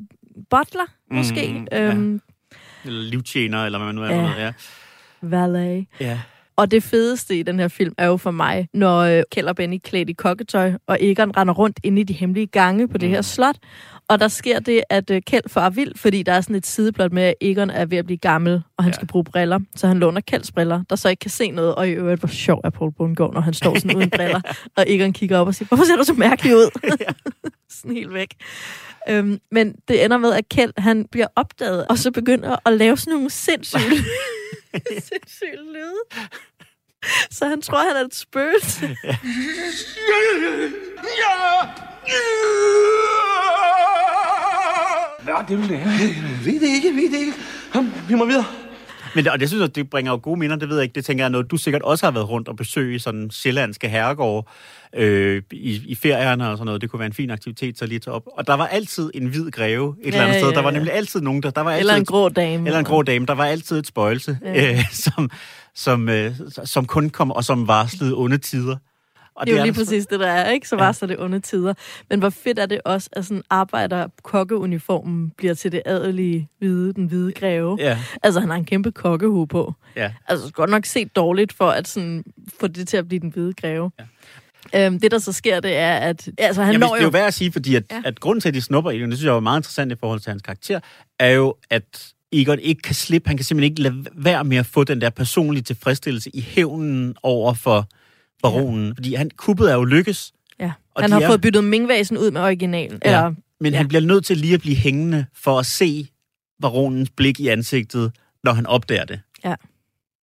butler, 0.51 0.87
måske. 1.11 1.49
Mm, 1.53 1.59
Mm, 1.79 1.79
øhm, 1.79 2.21
Eller 2.85 3.03
livtjener, 3.03 3.65
eller 3.67 3.79
hvad 3.79 3.87
man 3.87 3.95
nu 3.95 4.03
er. 4.03 4.11
Ja. 4.11 4.45
Ja. 4.45 4.53
Valet. 5.23 5.87
ja. 6.01 6.21
Og 6.57 6.71
det 6.71 6.83
fedeste 6.83 7.39
i 7.39 7.43
den 7.43 7.59
her 7.59 7.69
film 7.69 7.95
er 7.99 8.07
jo 8.07 8.17
for 8.17 8.31
mig, 8.31 8.69
når 8.75 8.99
øh, 9.01 9.23
Kjeld 9.33 9.47
og 9.47 9.57
Benny 9.57 9.79
klædt 9.85 10.11
i 10.11 10.13
kokketøj, 10.13 10.73
og 10.87 10.99
Egon 11.01 11.37
render 11.37 11.55
rundt 11.55 11.81
inde 11.83 12.01
i 12.01 12.05
de 12.05 12.13
hemmelige 12.13 12.47
gange 12.47 12.89
på 12.89 12.99
det 12.99 13.09
her 13.09 13.23
slot. 13.23 13.57
Og 14.09 14.21
der 14.21 14.29
sker 14.29 14.59
det, 14.61 14.83
at 14.91 15.11
øh, 15.11 15.23
Kjeld 15.27 15.49
får 15.49 15.71
vild, 15.71 15.93
fordi 15.97 16.23
der 16.23 16.33
er 16.33 16.41
sådan 16.41 16.57
et 16.57 16.67
sideplot 16.67 17.13
med, 17.13 17.23
at 17.23 17.35
Egon 17.41 17.71
er 17.71 17.85
ved 17.85 17.99
at 17.99 18.05
blive 18.07 18.17
gammel, 18.19 18.63
og 18.77 18.85
han 18.85 18.91
Ja. 18.91 18.95
skal 18.95 19.09
bruge 19.09 19.25
briller. 19.25 19.59
Så 19.77 19.87
han 19.89 19.99
låner 19.99 20.21
Kjelds 20.21 20.53
briller, 20.53 20.83
der 20.91 20.97
så 20.97 21.09
ikke 21.09 21.21
kan 21.21 21.31
se 21.31 21.51
noget. 21.51 21.75
Og 21.75 21.89
i 21.89 21.91
øvrigt, 21.93 22.21
hvor 22.21 22.29
sjov 22.29 22.61
er 22.65 22.71
Paul 22.71 22.93
Bundgaard, 22.93 23.35
når 23.35 23.41
han 23.41 23.55
står 23.55 23.79
sådan 23.79 23.97
uden 23.97 24.11
briller. 24.17 24.41
Og 24.77 24.85
Egon 24.87 25.13
kigger 25.13 25.39
op 25.39 25.47
og 25.47 25.55
siger, 25.55 25.69
hvorfor 25.69 25.85
ser 25.85 25.97
du 25.97 26.05
så 26.05 26.15
mærkelig 26.15 26.55
ud? 26.57 26.71
sådan 27.81 27.97
helt 27.97 28.15
væk. 28.15 28.35
Øhm, 29.09 29.41
men 29.51 29.75
det 29.89 30.05
ender 30.05 30.17
med, 30.17 30.33
at 30.33 30.49
Kjeld 30.49 30.73
han 30.79 31.05
bliver 31.11 31.27
opdaget, 31.37 31.87
og 31.89 31.99
så 31.99 32.11
begynder 32.11 32.57
at 32.67 32.73
lave 32.73 32.97
sådan 32.97 33.13
nogle 33.13 33.31
sindssyge, 33.31 33.81
sindssyge 35.11 35.73
lyde. 35.73 36.03
Så 37.31 37.47
han 37.47 37.63
tror, 37.63 37.79
han 37.79 37.97
er 37.97 38.05
et 38.05 38.15
spøgelse. 38.15 38.97
Hvad 45.23 45.35
det 45.49 45.59
vil 45.59 45.69
det 45.69 45.79
Jeg 45.79 46.41
ved 46.45 46.61
det 46.61 46.69
ikke, 46.69 46.89
jeg 46.89 46.97
ved 46.97 47.13
det 47.13 47.19
ikke. 47.19 47.33
Kom, 47.73 47.93
vi 48.09 48.15
må 48.15 48.25
videre. 48.25 48.62
Men 49.15 49.25
det, 49.25 49.33
og 49.33 49.41
det 49.41 49.49
synes 49.49 49.61
jeg, 49.61 49.75
det 49.75 49.91
bringer 49.91 50.13
jo 50.13 50.21
gode 50.23 50.39
minder, 50.39 50.57
det 50.57 50.69
ved 50.69 50.77
jeg 50.77 50.83
ikke. 50.83 50.95
Det 50.95 51.05
tænker 51.05 51.25
jeg 51.25 51.31
noget, 51.31 51.51
du 51.51 51.57
sikkert 51.57 51.83
også 51.83 52.07
har 52.07 52.11
været 52.11 52.29
rundt 52.29 52.49
og 52.49 52.57
besøge 52.57 52.99
sådan 52.99 53.31
sjællandske 53.31 53.89
herregårde 53.89 54.47
øh, 54.97 55.43
i, 55.53 55.81
i 55.87 55.95
ferierne 55.95 56.49
og 56.51 56.57
sådan 56.57 56.67
noget. 56.67 56.81
Det 56.81 56.91
kunne 56.91 57.01
være 57.01 57.07
en 57.07 57.13
fin 57.13 57.31
aktivitet, 57.31 57.79
så 57.79 57.87
lige 57.87 57.99
tage 57.99 58.15
op. 58.15 58.23
Og 58.39 58.47
der 58.47 58.55
var 58.55 58.67
altid 58.67 59.11
en 59.15 59.27
hvid 59.27 59.51
greve 59.51 59.95
et 60.01 60.07
eller 60.07 60.21
andet 60.23 60.35
Ja, 60.35 60.39
sted. 60.39 60.49
ja, 60.49 60.55
Der 60.55 60.63
var 60.63 60.71
ja. 60.71 60.77
nemlig 60.77 60.93
altid 60.93 61.21
nogen, 61.21 61.43
der... 61.43 61.51
der 61.51 61.61
var 61.61 61.71
altid 61.71 61.81
Eller 61.81 61.95
en 61.95 62.05
grå 62.05 62.29
dame. 62.29 62.67
Eller 62.69 62.79
en 62.79 62.85
grå 62.85 63.03
dame. 63.03 63.27
Der 63.27 63.35
var 63.35 63.45
altid 63.47 63.79
et 63.79 63.87
spøjelse, 63.87 64.39
Ja. 64.45 64.73
øh, 64.73 64.85
som, 64.93 65.31
som, 65.75 66.09
øh, 66.09 66.33
som 66.65 66.87
kun 66.87 67.11
kom 67.11 67.31
og 67.33 67.45
som 67.45 67.69
varslede 67.69 68.15
onde 68.17 68.39
tider. 68.39 68.77
Og 69.35 69.47
det 69.47 69.53
er 69.55 69.59
jo 69.59 69.63
lige 69.65 69.75
præcis 69.75 70.07
det, 70.07 70.21
der 70.21 70.27
er, 70.27 70.51
ikke? 70.51 70.69
Så 70.69 70.77
Ja. 70.77 70.83
var 70.83 70.93
så 70.93 71.07
det 71.07 71.19
onde 71.21 71.41
tider. 71.41 71.75
Men 72.11 72.19
hvor 72.19 72.31
fedt 72.31 72.59
er 72.59 72.67
det 72.67 72.81
også, 72.85 73.09
at 73.13 73.25
sådan 73.27 73.43
arbejder 73.51 74.07
kokkeuniformen 74.23 75.31
bliver 75.37 75.55
til 75.55 75.73
det 75.73 75.83
adelige 75.87 76.49
hvide, 76.59 76.93
den 76.93 77.07
hvide 77.07 77.33
greve. 77.33 77.77
Ja, 77.81 77.99
Altså, 78.23 78.41
han 78.41 78.49
har 78.49 78.57
en 78.57 78.65
kæmpe 78.65 78.93
kokkehue 78.93 79.47
på. 79.47 79.75
ja. 79.97 80.13
Altså, 80.29 80.53
godt 80.53 80.71
nok 80.71 80.85
set 80.87 81.17
dårligt 81.17 81.53
for 81.53 81.71
at 81.71 81.89
sådan, 81.89 82.25
få 82.61 82.67
det 82.67 82.89
til 82.89 82.97
at 82.97 83.09
blive 83.09 83.21
den 83.21 83.31
hvide 83.31 83.53
greve. 83.53 83.91
Ja. 84.75 84.87
Øhm, 84.87 85.01
det, 85.01 85.11
der 85.11 85.19
så 85.19 85.33
sker, 85.33 85.61
det 85.61 85.77
er, 85.77 85.95
at 85.97 86.29
altså, 86.39 86.63
han 86.63 86.73
Jamen, 86.73 86.89
når 86.89 86.95
det 86.95 87.01
er 87.01 87.05
jo... 87.05 87.11
værd 87.11 87.27
at 87.27 87.35
sige, 87.35 87.53
fordi 87.53 87.75
at, 87.75 87.85
Ja. 87.91 87.97
ja. 87.97 88.03
at 88.05 88.21
grunden 88.21 88.41
til, 88.41 88.49
at 88.49 88.55
de 88.55 88.61
snupper 88.61 88.91
Egon, 88.91 89.11
det 89.11 89.19
synes 89.19 89.27
jeg 89.29 89.37
er 89.37 89.41
meget 89.41 89.59
interessant 89.59 89.93
i 89.93 89.95
forhold 90.01 90.21
til 90.21 90.31
hans 90.31 90.43
karakter, 90.43 90.81
er 91.19 91.31
jo, 91.31 91.55
at 91.71 92.09
Egon 92.33 92.59
ikke 92.59 92.83
kan 92.83 92.95
slippe, 92.95 93.29
han 93.29 93.37
kan 93.37 93.45
simpelthen 93.45 93.71
ikke 93.73 93.83
lade 93.83 94.05
være 94.13 94.45
med 94.45 94.57
at 94.57 94.67
få 94.67 94.85
den 94.85 95.01
der 95.01 95.11
personlige 95.11 95.63
tilfredsstillelse 95.63 96.31
i 96.37 96.41
hævnen 96.41 97.15
over 97.23 97.55
for 97.55 97.87
baronen. 98.43 98.87
Ja. 98.89 98.93
Fordi 98.97 99.15
han, 99.15 99.31
kuppet 99.37 99.71
er 99.71 99.75
jo 99.75 99.85
lykkes, 99.85 100.33
ja. 100.61 100.73
og 100.95 101.03
Han 101.03 101.13
har 101.13 101.21
er- 101.21 101.27
fået 101.29 101.41
byttet 101.41 101.65
Ming-vasen 101.65 102.19
ud 102.19 102.31
med 102.31 102.41
originalen. 102.41 102.99
Ja. 103.05 103.09
Eller, 103.11 103.35
men 103.61 103.73
Ja. 103.73 103.79
han 103.79 103.89
bliver 103.89 104.01
nødt 104.03 104.25
til 104.25 104.37
lige 104.37 104.55
at 104.55 104.61
blive 104.61 104.77
hængende 104.77 105.27
for 105.35 105.59
at 105.59 105.67
se 105.67 106.07
baronens 106.63 107.11
blik 107.17 107.41
i 107.41 107.49
ansigtet, 107.49 108.13
når 108.45 108.53
han 108.53 108.67
opdager 108.67 109.05
det. 109.05 109.21
Ja. 109.45 109.55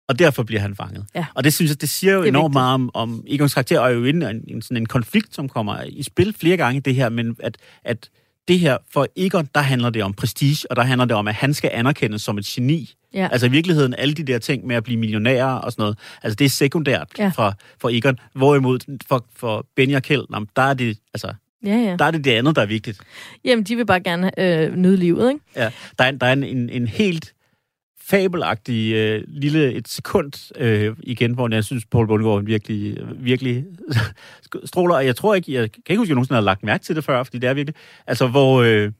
Og 0.09 0.19
derfor 0.19 0.43
bliver 0.43 0.61
han 0.61 0.75
fanget. 0.75 1.05
Ja. 1.15 1.25
Og 1.35 1.43
det 1.43 1.53
synes 1.53 1.69
jeg, 1.71 1.81
det 1.81 1.89
siger 1.89 2.13
jo 2.13 2.21
Det 2.21 2.27
enormt 2.27 2.43
vigtigt. 2.51 2.53
meget 2.53 2.73
om, 2.73 2.89
om 2.93 3.23
Egons 3.27 3.53
karakter, 3.53 3.79
og 3.79 3.89
er 3.89 3.93
jo 3.93 4.05
en, 4.05 4.23
en, 4.47 4.61
sådan 4.61 4.77
en 4.77 4.85
konflikt, 4.85 5.35
som 5.35 5.49
kommer 5.49 5.81
i 5.87 6.03
spil 6.03 6.35
flere 6.39 6.57
gange, 6.57 6.81
det 6.81 6.95
her, 6.95 7.09
men 7.09 7.35
at, 7.39 7.57
at 7.83 8.09
det 8.47 8.59
her, 8.59 8.77
for 8.93 9.07
Egon, 9.15 9.49
der 9.55 9.61
handler 9.61 9.89
det 9.89 10.03
om 10.03 10.13
prestige, 10.13 10.67
og 10.69 10.75
der 10.75 10.81
handler 10.83 11.05
det 11.05 11.15
om, 11.15 11.27
at 11.27 11.33
han 11.35 11.53
skal 11.53 11.69
anerkendes 11.73 12.21
som 12.21 12.37
et 12.37 12.45
geni. 12.45 12.93
Ja. 13.13 13.27
Altså 13.31 13.47
i 13.47 13.49
virkeligheden, 13.49 13.93
alle 13.97 14.13
de 14.13 14.23
der 14.23 14.39
ting 14.39 14.67
med 14.67 14.75
at 14.75 14.83
blive 14.83 14.99
millionær 14.99 15.45
og 15.45 15.71
sådan 15.71 15.81
noget, 15.83 15.97
altså 16.23 16.35
det 16.35 16.45
er 16.45 16.49
sekundært 16.49 17.07
Ja. 17.19 17.31
for, 17.35 17.53
for 17.81 17.89
Egon. 17.89 18.17
Hvorimod 18.33 18.97
for, 19.07 19.25
for 19.35 19.65
Benny 19.75 19.95
og 19.95 20.03
Kjeld, 20.03 20.47
der 20.55 20.61
er 20.61 20.73
det, 20.73 20.97
altså, 21.13 21.33
ja, 21.65 21.75
ja. 21.75 21.95
der 21.99 22.05
er 22.05 22.11
det 22.11 22.23
det 22.25 22.31
andet, 22.31 22.55
der 22.55 22.61
er 22.61 22.65
vigtigt. 22.65 22.99
Jamen, 23.45 23.63
de 23.63 23.75
vil 23.75 23.85
bare 23.85 23.99
gerne 23.99 24.39
øh, 24.39 24.75
nyde 24.75 24.97
livet, 24.97 25.29
ikke? 25.29 25.41
Ja, 25.55 25.71
der 25.99 26.05
er, 26.05 26.11
der 26.11 26.27
er 26.27 26.33
en, 26.33 26.43
en, 26.43 26.69
en 26.69 26.87
helt 26.87 27.33
fabelagtig 28.09 28.93
øh, 28.93 29.23
lille 29.27 29.73
et 29.73 29.87
sekund 29.87 30.53
øh, 30.57 30.95
igen, 31.03 31.33
hvor 31.33 31.53
jeg 31.53 31.63
synes, 31.63 31.85
Paul 31.85 32.07
Bundgaard 32.07 32.43
virkelig, 32.43 32.97
virkelig 33.19 33.65
stråler. 34.65 34.95
Og 34.95 35.05
jeg 35.05 35.15
tror 35.15 35.35
ikke, 35.35 35.53
jeg 35.53 35.71
kan 35.71 35.81
ikke 35.89 35.97
huske, 35.97 36.07
at 36.07 36.09
jeg 36.09 36.15
nogensinde 36.15 36.35
har 36.35 36.41
lagt 36.41 36.63
mærke 36.63 36.83
til 36.83 36.95
det 36.95 37.03
før, 37.03 37.23
fordi 37.23 37.39
det 37.39 37.49
er 37.49 37.53
virkelig... 37.53 37.75
Altså, 38.07 38.27
hvor, 38.27 38.61
øh, 38.61 38.91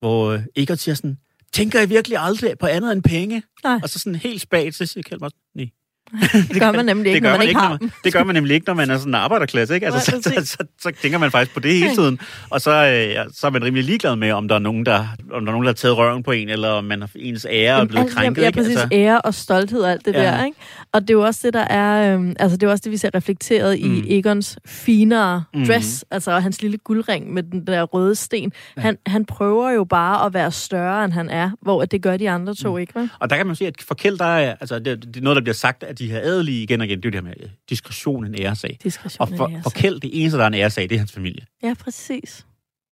hvor 0.00 0.30
øh, 0.30 0.40
Egon 0.56 0.76
siger 0.76 0.94
sådan, 0.94 1.18
tænker 1.56 1.78
jeg 1.78 1.90
virkelig 1.90 2.18
aldrig 2.18 2.58
på 2.58 2.66
andet 2.66 2.92
end 2.92 3.02
penge? 3.02 3.42
Nej. 3.64 3.80
Og 3.82 3.88
så 3.88 3.98
sådan 3.98 4.14
helt 4.14 4.40
spagt, 4.40 4.74
så 4.74 4.86
siger 4.86 5.02
Kjeld 5.02 5.20
nej. 5.54 5.70
Det 6.52 6.60
gør 6.60 6.72
man 6.72 6.84
nemlig 6.84 7.12
ikke, 7.14 7.14
det 7.14 7.22
gør 7.22 7.30
når 7.30 7.38
man 7.38 7.48
ikke 7.48 7.60
har 7.60 7.76
dem. 7.76 7.90
Det 8.04 8.12
gør 8.12 8.24
man 8.24 8.34
nemlig 8.34 8.54
ikke, 8.54 8.66
når 8.66 8.74
man 8.74 8.90
er 8.90 8.96
sådan 8.98 9.10
en 9.10 9.14
arbejderklasse, 9.14 9.74
ikke? 9.74 9.86
Altså, 9.86 10.10
så, 10.10 10.22
så, 10.22 10.46
så, 10.46 10.56
så, 10.80 10.92
tænker 11.02 11.18
man 11.18 11.30
faktisk 11.30 11.54
på 11.54 11.60
det 11.60 11.72
hele 11.74 11.94
tiden. 11.94 12.18
Og 12.50 12.60
så, 12.60 12.70
øh, 12.70 13.10
ja, 13.10 13.24
så 13.34 13.46
er 13.46 13.50
man 13.50 13.64
rimelig 13.64 13.84
ligeglad 13.84 14.16
med, 14.16 14.32
om 14.32 14.48
der 14.48 14.54
er 14.54 14.58
nogen, 14.58 14.86
der, 14.86 14.98
om 14.98 15.06
der, 15.28 15.36
er 15.36 15.40
nogen, 15.40 15.62
der 15.62 15.68
har 15.68 15.74
taget 15.74 15.96
røven 15.96 16.22
på 16.22 16.30
en, 16.32 16.48
eller 16.48 16.68
om 16.68 16.84
man 16.84 17.00
har, 17.00 17.10
ens 17.16 17.46
ære 17.50 17.52
er 17.64 17.72
Jamen, 17.74 17.88
blevet 17.88 18.04
alt- 18.06 18.14
krænket. 18.14 18.42
Ja, 18.42 18.46
ikke? 18.46 18.56
præcis. 18.58 18.76
Altså, 18.76 18.88
Ære 18.92 19.20
og 19.20 19.34
stolthed 19.34 19.80
og 19.80 19.90
alt 19.90 20.04
det 20.06 20.14
Ja. 20.14 20.22
der, 20.22 20.44
ikke? 20.44 20.58
Og 20.92 21.00
det 21.00 21.10
er 21.10 21.14
jo 21.14 21.22
også 21.24 21.40
det, 21.44 21.54
der 21.54 21.64
er... 21.64 22.14
Øhm, 22.14 22.36
altså, 22.38 22.56
det 22.56 22.66
er 22.66 22.70
også 22.70 22.82
det, 22.84 22.92
vi 22.92 22.96
ser 22.96 23.10
reflekteret 23.14 23.78
mm. 23.82 23.94
I 23.94 24.18
Egons 24.18 24.58
finere 24.66 25.44
Mm. 25.54 25.66
dress. 25.66 26.04
Altså, 26.10 26.38
hans 26.38 26.62
lille 26.62 26.78
guldring 26.78 27.32
med 27.34 27.42
den 27.42 27.66
der 27.66 27.82
røde 27.82 28.14
sten. 28.14 28.52
Han, 28.76 28.96
han 29.06 29.24
prøver 29.24 29.70
jo 29.70 29.84
bare 29.84 30.26
at 30.26 30.34
være 30.34 30.52
større, 30.52 31.04
end 31.04 31.12
han 31.12 31.30
er, 31.30 31.50
hvor 31.62 31.84
det 31.84 32.02
gør 32.02 32.16
de 32.16 32.30
andre 32.30 32.54
to, 32.54 32.72
Mm. 32.72 32.78
ikke? 32.78 32.92
Vel? 33.00 33.10
og 33.20 33.30
der 33.30 33.36
kan 33.36 33.46
man 33.46 33.56
se, 33.56 33.66
at 33.66 33.74
for 33.88 33.94
Kjeld, 33.94 34.18
der 34.18 34.24
er, 34.24 34.54
altså, 34.60 34.78
det, 34.78 35.04
det 35.04 35.16
er 35.16 35.20
noget, 35.20 35.36
der 35.36 35.42
bliver 35.42 35.54
sagt 35.54 35.82
af 35.82 35.95
de 35.98 36.10
her 36.10 36.20
adelige 36.20 36.62
igen 36.62 36.80
og 36.80 36.86
igen. 36.86 36.98
Det 37.02 37.04
er 37.04 37.08
jo 37.08 37.22
det 37.22 37.28
her 37.28 37.34
med 37.40 37.44
øh, 37.46 37.50
diskretion, 37.70 38.26
en 38.26 38.34
æresag. 38.40 38.78
Diskretion 38.82 39.20
Og 39.32 39.36
for, 39.36 39.50
for. 39.62 39.70
Kjeld, 39.70 40.00
det 40.00 40.10
eneste, 40.12 40.38
der 40.38 40.44
er 40.44 40.48
en 40.48 40.54
æresag, 40.54 40.82
det 40.82 40.92
er 40.92 40.98
hans 40.98 41.12
familie. 41.12 41.42
Ja, 41.62 41.74
præcis. 41.84 42.46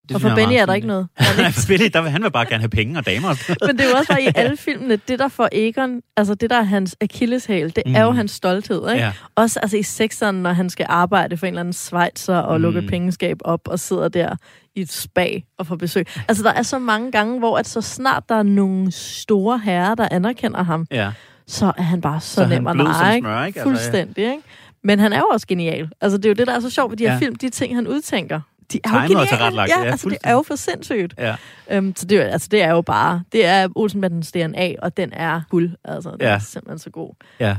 Det 0.09 0.15
og 0.15 0.21
for 0.21 0.35
Benny 0.35 0.53
er 0.53 0.59
der 0.59 0.67
fint. 0.67 0.77
ikke 0.77 0.87
noget. 0.89 1.09
Nej, 1.39 1.51
for 1.53 1.61
Benny, 1.69 1.87
der 1.93 2.03
vil, 2.03 2.11
han 2.11 2.23
vil 2.23 2.31
bare 2.31 2.47
gerne 2.47 2.61
have 2.61 2.69
penge 2.69 2.99
og 2.99 3.07
damer. 3.07 3.29
Men 3.67 3.79
det 3.79 3.85
er 3.85 3.91
jo 3.91 3.97
også 3.97 4.09
bare 4.09 4.23
i 4.23 4.27
alle 4.35 4.57
filmene, 4.57 4.97
det 5.09 5.19
der 5.19 5.29
får 5.29 5.49
Egon, 5.53 6.01
altså 6.17 6.35
det 6.35 6.51
der 6.51 6.57
er 6.57 6.63
hans 6.63 6.97
akilleshæl, 7.01 7.73
det 7.77 7.83
er 7.87 8.03
jo 8.03 8.11
Mm. 8.11 8.17
hans 8.17 8.31
stolthed, 8.31 8.91
ikke? 8.91 9.05
Ja. 9.05 9.13
Også 9.35 9.61
altså 9.61 9.77
i 9.77 9.83
sekseren, 9.83 10.35
når 10.43 10.53
han 10.53 10.71
skal 10.71 10.87
arbejde 10.89 11.37
for 11.37 11.47
en 11.47 11.53
eller 11.53 11.61
anden 11.61 11.73
svejser 11.73 12.37
og 12.37 12.61
lukke 12.61 12.81
Mm. 12.81 12.87
pengeskab 12.87 13.37
op 13.45 13.61
og 13.69 13.81
sidder 13.81 14.09
der 14.09 14.37
i 14.77 14.81
et 14.81 14.93
spag 14.93 15.45
og 15.59 15.67
får 15.67 15.77
besøg. 15.77 16.07
Altså 16.29 16.43
der 16.43 16.53
er 16.53 16.63
så 16.63 16.79
mange 16.79 17.13
gange, 17.13 17.39
hvor 17.39 17.59
at 17.59 17.67
så 17.69 17.81
snart 17.81 18.29
der 18.29 18.35
er 18.35 18.43
nogle 18.43 18.93
store 18.93 19.59
herrer, 19.59 19.95
der 19.95 20.09
anerkender 20.11 20.63
ham, 20.63 20.87
Ja. 20.91 21.13
Så 21.47 21.73
er 21.79 21.83
han 21.83 22.01
bare 22.01 22.21
så, 22.21 22.35
Så 22.35 22.47
nem 22.47 22.67
at 22.67 22.75
ikke? 22.77 22.85
smør, 22.95 23.45
ikke? 23.45 23.61
Altså. 23.61 23.63
Fuldstændig, 23.63 24.25
ikke? 24.25 24.43
Men 24.83 24.99
han 24.99 25.13
er 25.13 25.19
jo 25.19 25.27
også 25.33 25.47
genial. 25.47 25.89
Altså 26.01 26.19
det 26.19 26.25
er 26.25 26.29
jo 26.31 26.35
det, 26.35 26.47
der 26.47 26.53
er 26.55 26.61
så 26.61 26.71
sjovt 26.71 26.91
ved 26.91 26.97
de 26.99 27.05
her 27.07 27.13
Ja. 27.13 27.19
film, 27.19 27.35
de 27.35 27.49
ting, 27.51 27.75
han 27.75 27.87
udtænker. 27.87 28.41
De 28.73 28.81
er 28.85 28.91
jo 28.93 29.19
geniale. 29.19 29.61
Ja, 29.63 29.83
ja, 29.83 29.85
altså 29.91 30.09
det 30.09 30.19
er 30.25 30.33
jo 30.33 30.43
for 30.43 30.55
sindssygt. 30.57 31.15
Ja. 31.19 31.37
Øhm, 31.71 31.93
så 31.97 32.07
det, 32.07 32.19
er 32.21 32.25
altså, 32.27 32.49
det 32.51 32.63
er 32.63 32.71
jo 32.71 32.81
bare, 32.83 33.23
det 33.33 33.47
er 33.47 33.69
Olsenbandens 33.75 34.33
DNA, 34.33 34.73
og 34.83 34.97
den 34.97 35.11
er 35.13 35.41
guld. 35.51 35.71
Altså, 35.85 36.11
den 36.11 36.21
Ja. 36.21 36.27
er 36.29 36.39
simpelthen 36.39 36.79
så 36.79 36.91
god. 36.91 37.15
Ja. 37.41 37.57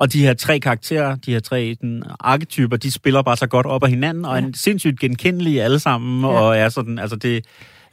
Og 0.00 0.12
de 0.12 0.20
her 0.22 0.34
tre 0.34 0.58
karakterer, 0.60 1.16
de 1.16 1.32
her 1.32 1.40
tre 1.40 1.76
den, 1.80 2.02
arketyper, 2.20 2.76
de 2.76 2.90
spiller 2.92 3.22
bare 3.22 3.36
så 3.36 3.46
godt 3.46 3.66
op 3.66 3.82
af 3.84 3.90
hinanden, 3.90 4.24
og 4.24 4.38
Ja. 4.40 4.46
er 4.46 4.50
sindssygt 4.54 5.00
genkendelige 5.00 5.62
alle 5.62 5.78
sammen, 5.78 6.20
Ja. 6.20 6.26
og 6.26 6.56
er 6.56 6.68
sådan, 6.68 6.98
altså 6.98 7.16
det, 7.16 7.44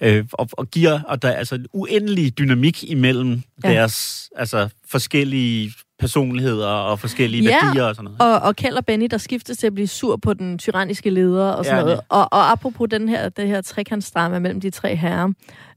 øh, 0.01 0.25
og, 0.33 0.49
og 0.51 0.67
giver, 0.71 0.99
og 1.01 1.21
der 1.21 1.27
er 1.27 1.33
altså 1.35 1.55
en 1.55 1.65
uendelig 1.73 2.37
dynamik 2.37 2.83
imellem 2.83 3.41
Ja. 3.63 3.69
deres 3.69 4.29
altså, 4.35 4.69
forskellige 4.91 5.73
personligheder 5.99 6.67
og 6.67 6.99
forskellige 6.99 7.43
Ja, 7.43 7.57
værdier 7.65 7.83
og 7.83 7.95
sådan 7.95 8.11
noget. 8.19 8.35
Og, 8.35 8.47
og 8.47 8.55
Kjeld 8.55 8.75
og 8.75 8.85
Benny, 8.85 9.07
der 9.11 9.17
skiftes 9.17 9.57
til 9.57 9.67
at 9.67 9.73
blive 9.73 9.87
sur 9.87 10.15
på 10.15 10.33
den 10.33 10.57
tyranniske 10.57 11.09
leder 11.09 11.49
og 11.49 11.65
sådan 11.65 11.77
Ja, 11.79 11.83
noget. 11.85 11.99
Og, 12.09 12.33
og 12.33 12.51
apropos 12.51 12.87
den 12.91 13.09
her, 13.09 13.29
det 13.29 13.47
her 13.47 13.61
trekantsdrama 13.61 14.39
mellem 14.39 14.61
de 14.61 14.69
tre 14.69 14.95
herrer, 14.95 15.29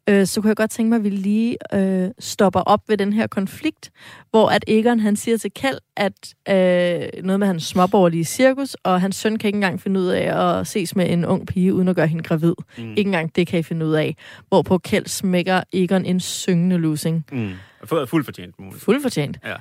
øh, 0.08 0.26
så 0.26 0.40
kunne 0.40 0.48
jeg 0.48 0.56
godt 0.56 0.70
tænke 0.70 0.88
mig, 0.88 0.96
at 0.96 1.04
vi 1.04 1.10
lige 1.10 1.56
øh, 1.74 2.10
stopper 2.18 2.60
op 2.60 2.80
ved 2.88 2.96
den 2.96 3.12
her 3.12 3.26
konflikt, 3.26 3.90
hvor 4.30 4.48
at 4.48 4.64
Egon 4.68 5.00
han 5.00 5.16
siger 5.16 5.36
til 5.36 5.50
Kjeld, 5.54 5.78
at 5.96 6.34
øh, 6.48 7.22
noget 7.24 7.40
med 7.40 7.46
hans 7.46 7.62
småborgerlige 7.64 8.24
cirkus, 8.24 8.74
og 8.74 9.00
hans 9.00 9.16
søn 9.16 9.36
kan 9.38 9.48
ikke 9.48 9.56
engang 9.56 9.80
finde 9.80 10.00
ud 10.00 10.06
af 10.06 10.58
at 10.58 10.66
ses 10.66 10.96
med 10.96 11.10
en 11.10 11.24
ung 11.24 11.46
pige, 11.46 11.74
uden 11.74 11.88
at 11.88 11.96
gøre 11.96 12.06
hende 12.06 12.22
gravid. 12.24 12.54
Mm. 12.78 12.90
Ikke 12.90 13.08
engang 13.08 13.36
det 13.36 13.46
kan 13.46 13.58
I 13.58 13.62
finde 13.62 13.86
ud 13.86 13.92
af. 13.94 14.16
Hvorpå 14.48 14.78
Kjeld 14.78 15.06
smækker 15.06 15.62
Egon 15.72 16.04
en 16.04 16.20
syngende 16.20 16.76
losing. 16.78 17.24
Mm. 17.32 17.52
Fu- 17.84 18.04
Fuldt 18.04 18.24
fortjent 18.24 18.54
muligt. 18.58 18.82
Fuldt 18.82 19.02
fortjent. 19.02 19.38
Ja. 19.44 19.54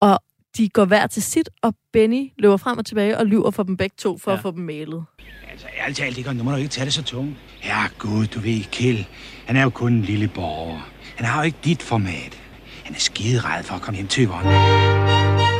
Og 0.00 0.18
de 0.56 0.68
går 0.68 0.84
hver 0.84 1.06
til 1.06 1.22
sit, 1.22 1.48
og 1.62 1.74
Benny 1.92 2.32
løber 2.38 2.56
frem 2.56 2.78
og 2.78 2.86
tilbage 2.86 3.18
og 3.18 3.26
lyver 3.26 3.50
for 3.50 3.62
dem 3.62 3.76
begge 3.76 3.94
to, 3.98 4.18
for 4.18 4.30
ja. 4.30 4.36
At 4.36 4.42
få 4.42 4.50
dem 4.50 4.64
malet. 4.64 5.04
Altså, 5.50 5.66
ærligt 5.80 5.98
talt, 5.98 6.18
Egon, 6.18 6.36
nu 6.36 6.42
må 6.42 6.50
du 6.50 6.56
ikke 6.56 6.68
tage 6.68 6.84
det 6.84 6.94
så 6.94 7.02
tungt. 7.02 7.36
Ja, 7.64 7.86
gud, 7.98 8.26
du 8.26 8.40
ved, 8.40 8.64
Kjeld, 8.72 9.04
han 9.46 9.56
er 9.56 9.62
jo 9.62 9.70
kun 9.70 9.92
en 9.92 10.02
lille 10.02 10.28
borger. 10.28 10.88
Han 11.16 11.26
har 11.26 11.40
jo 11.40 11.46
ikke 11.46 11.58
dit 11.64 11.82
format. 11.82 12.40
Han 12.84 12.94
er 12.94 12.98
skidered 12.98 13.64
for 13.64 13.74
at 13.74 13.82
komme 13.82 13.96
hjem 13.96 14.08
til 14.08 14.26
Yvonne. 14.26 14.50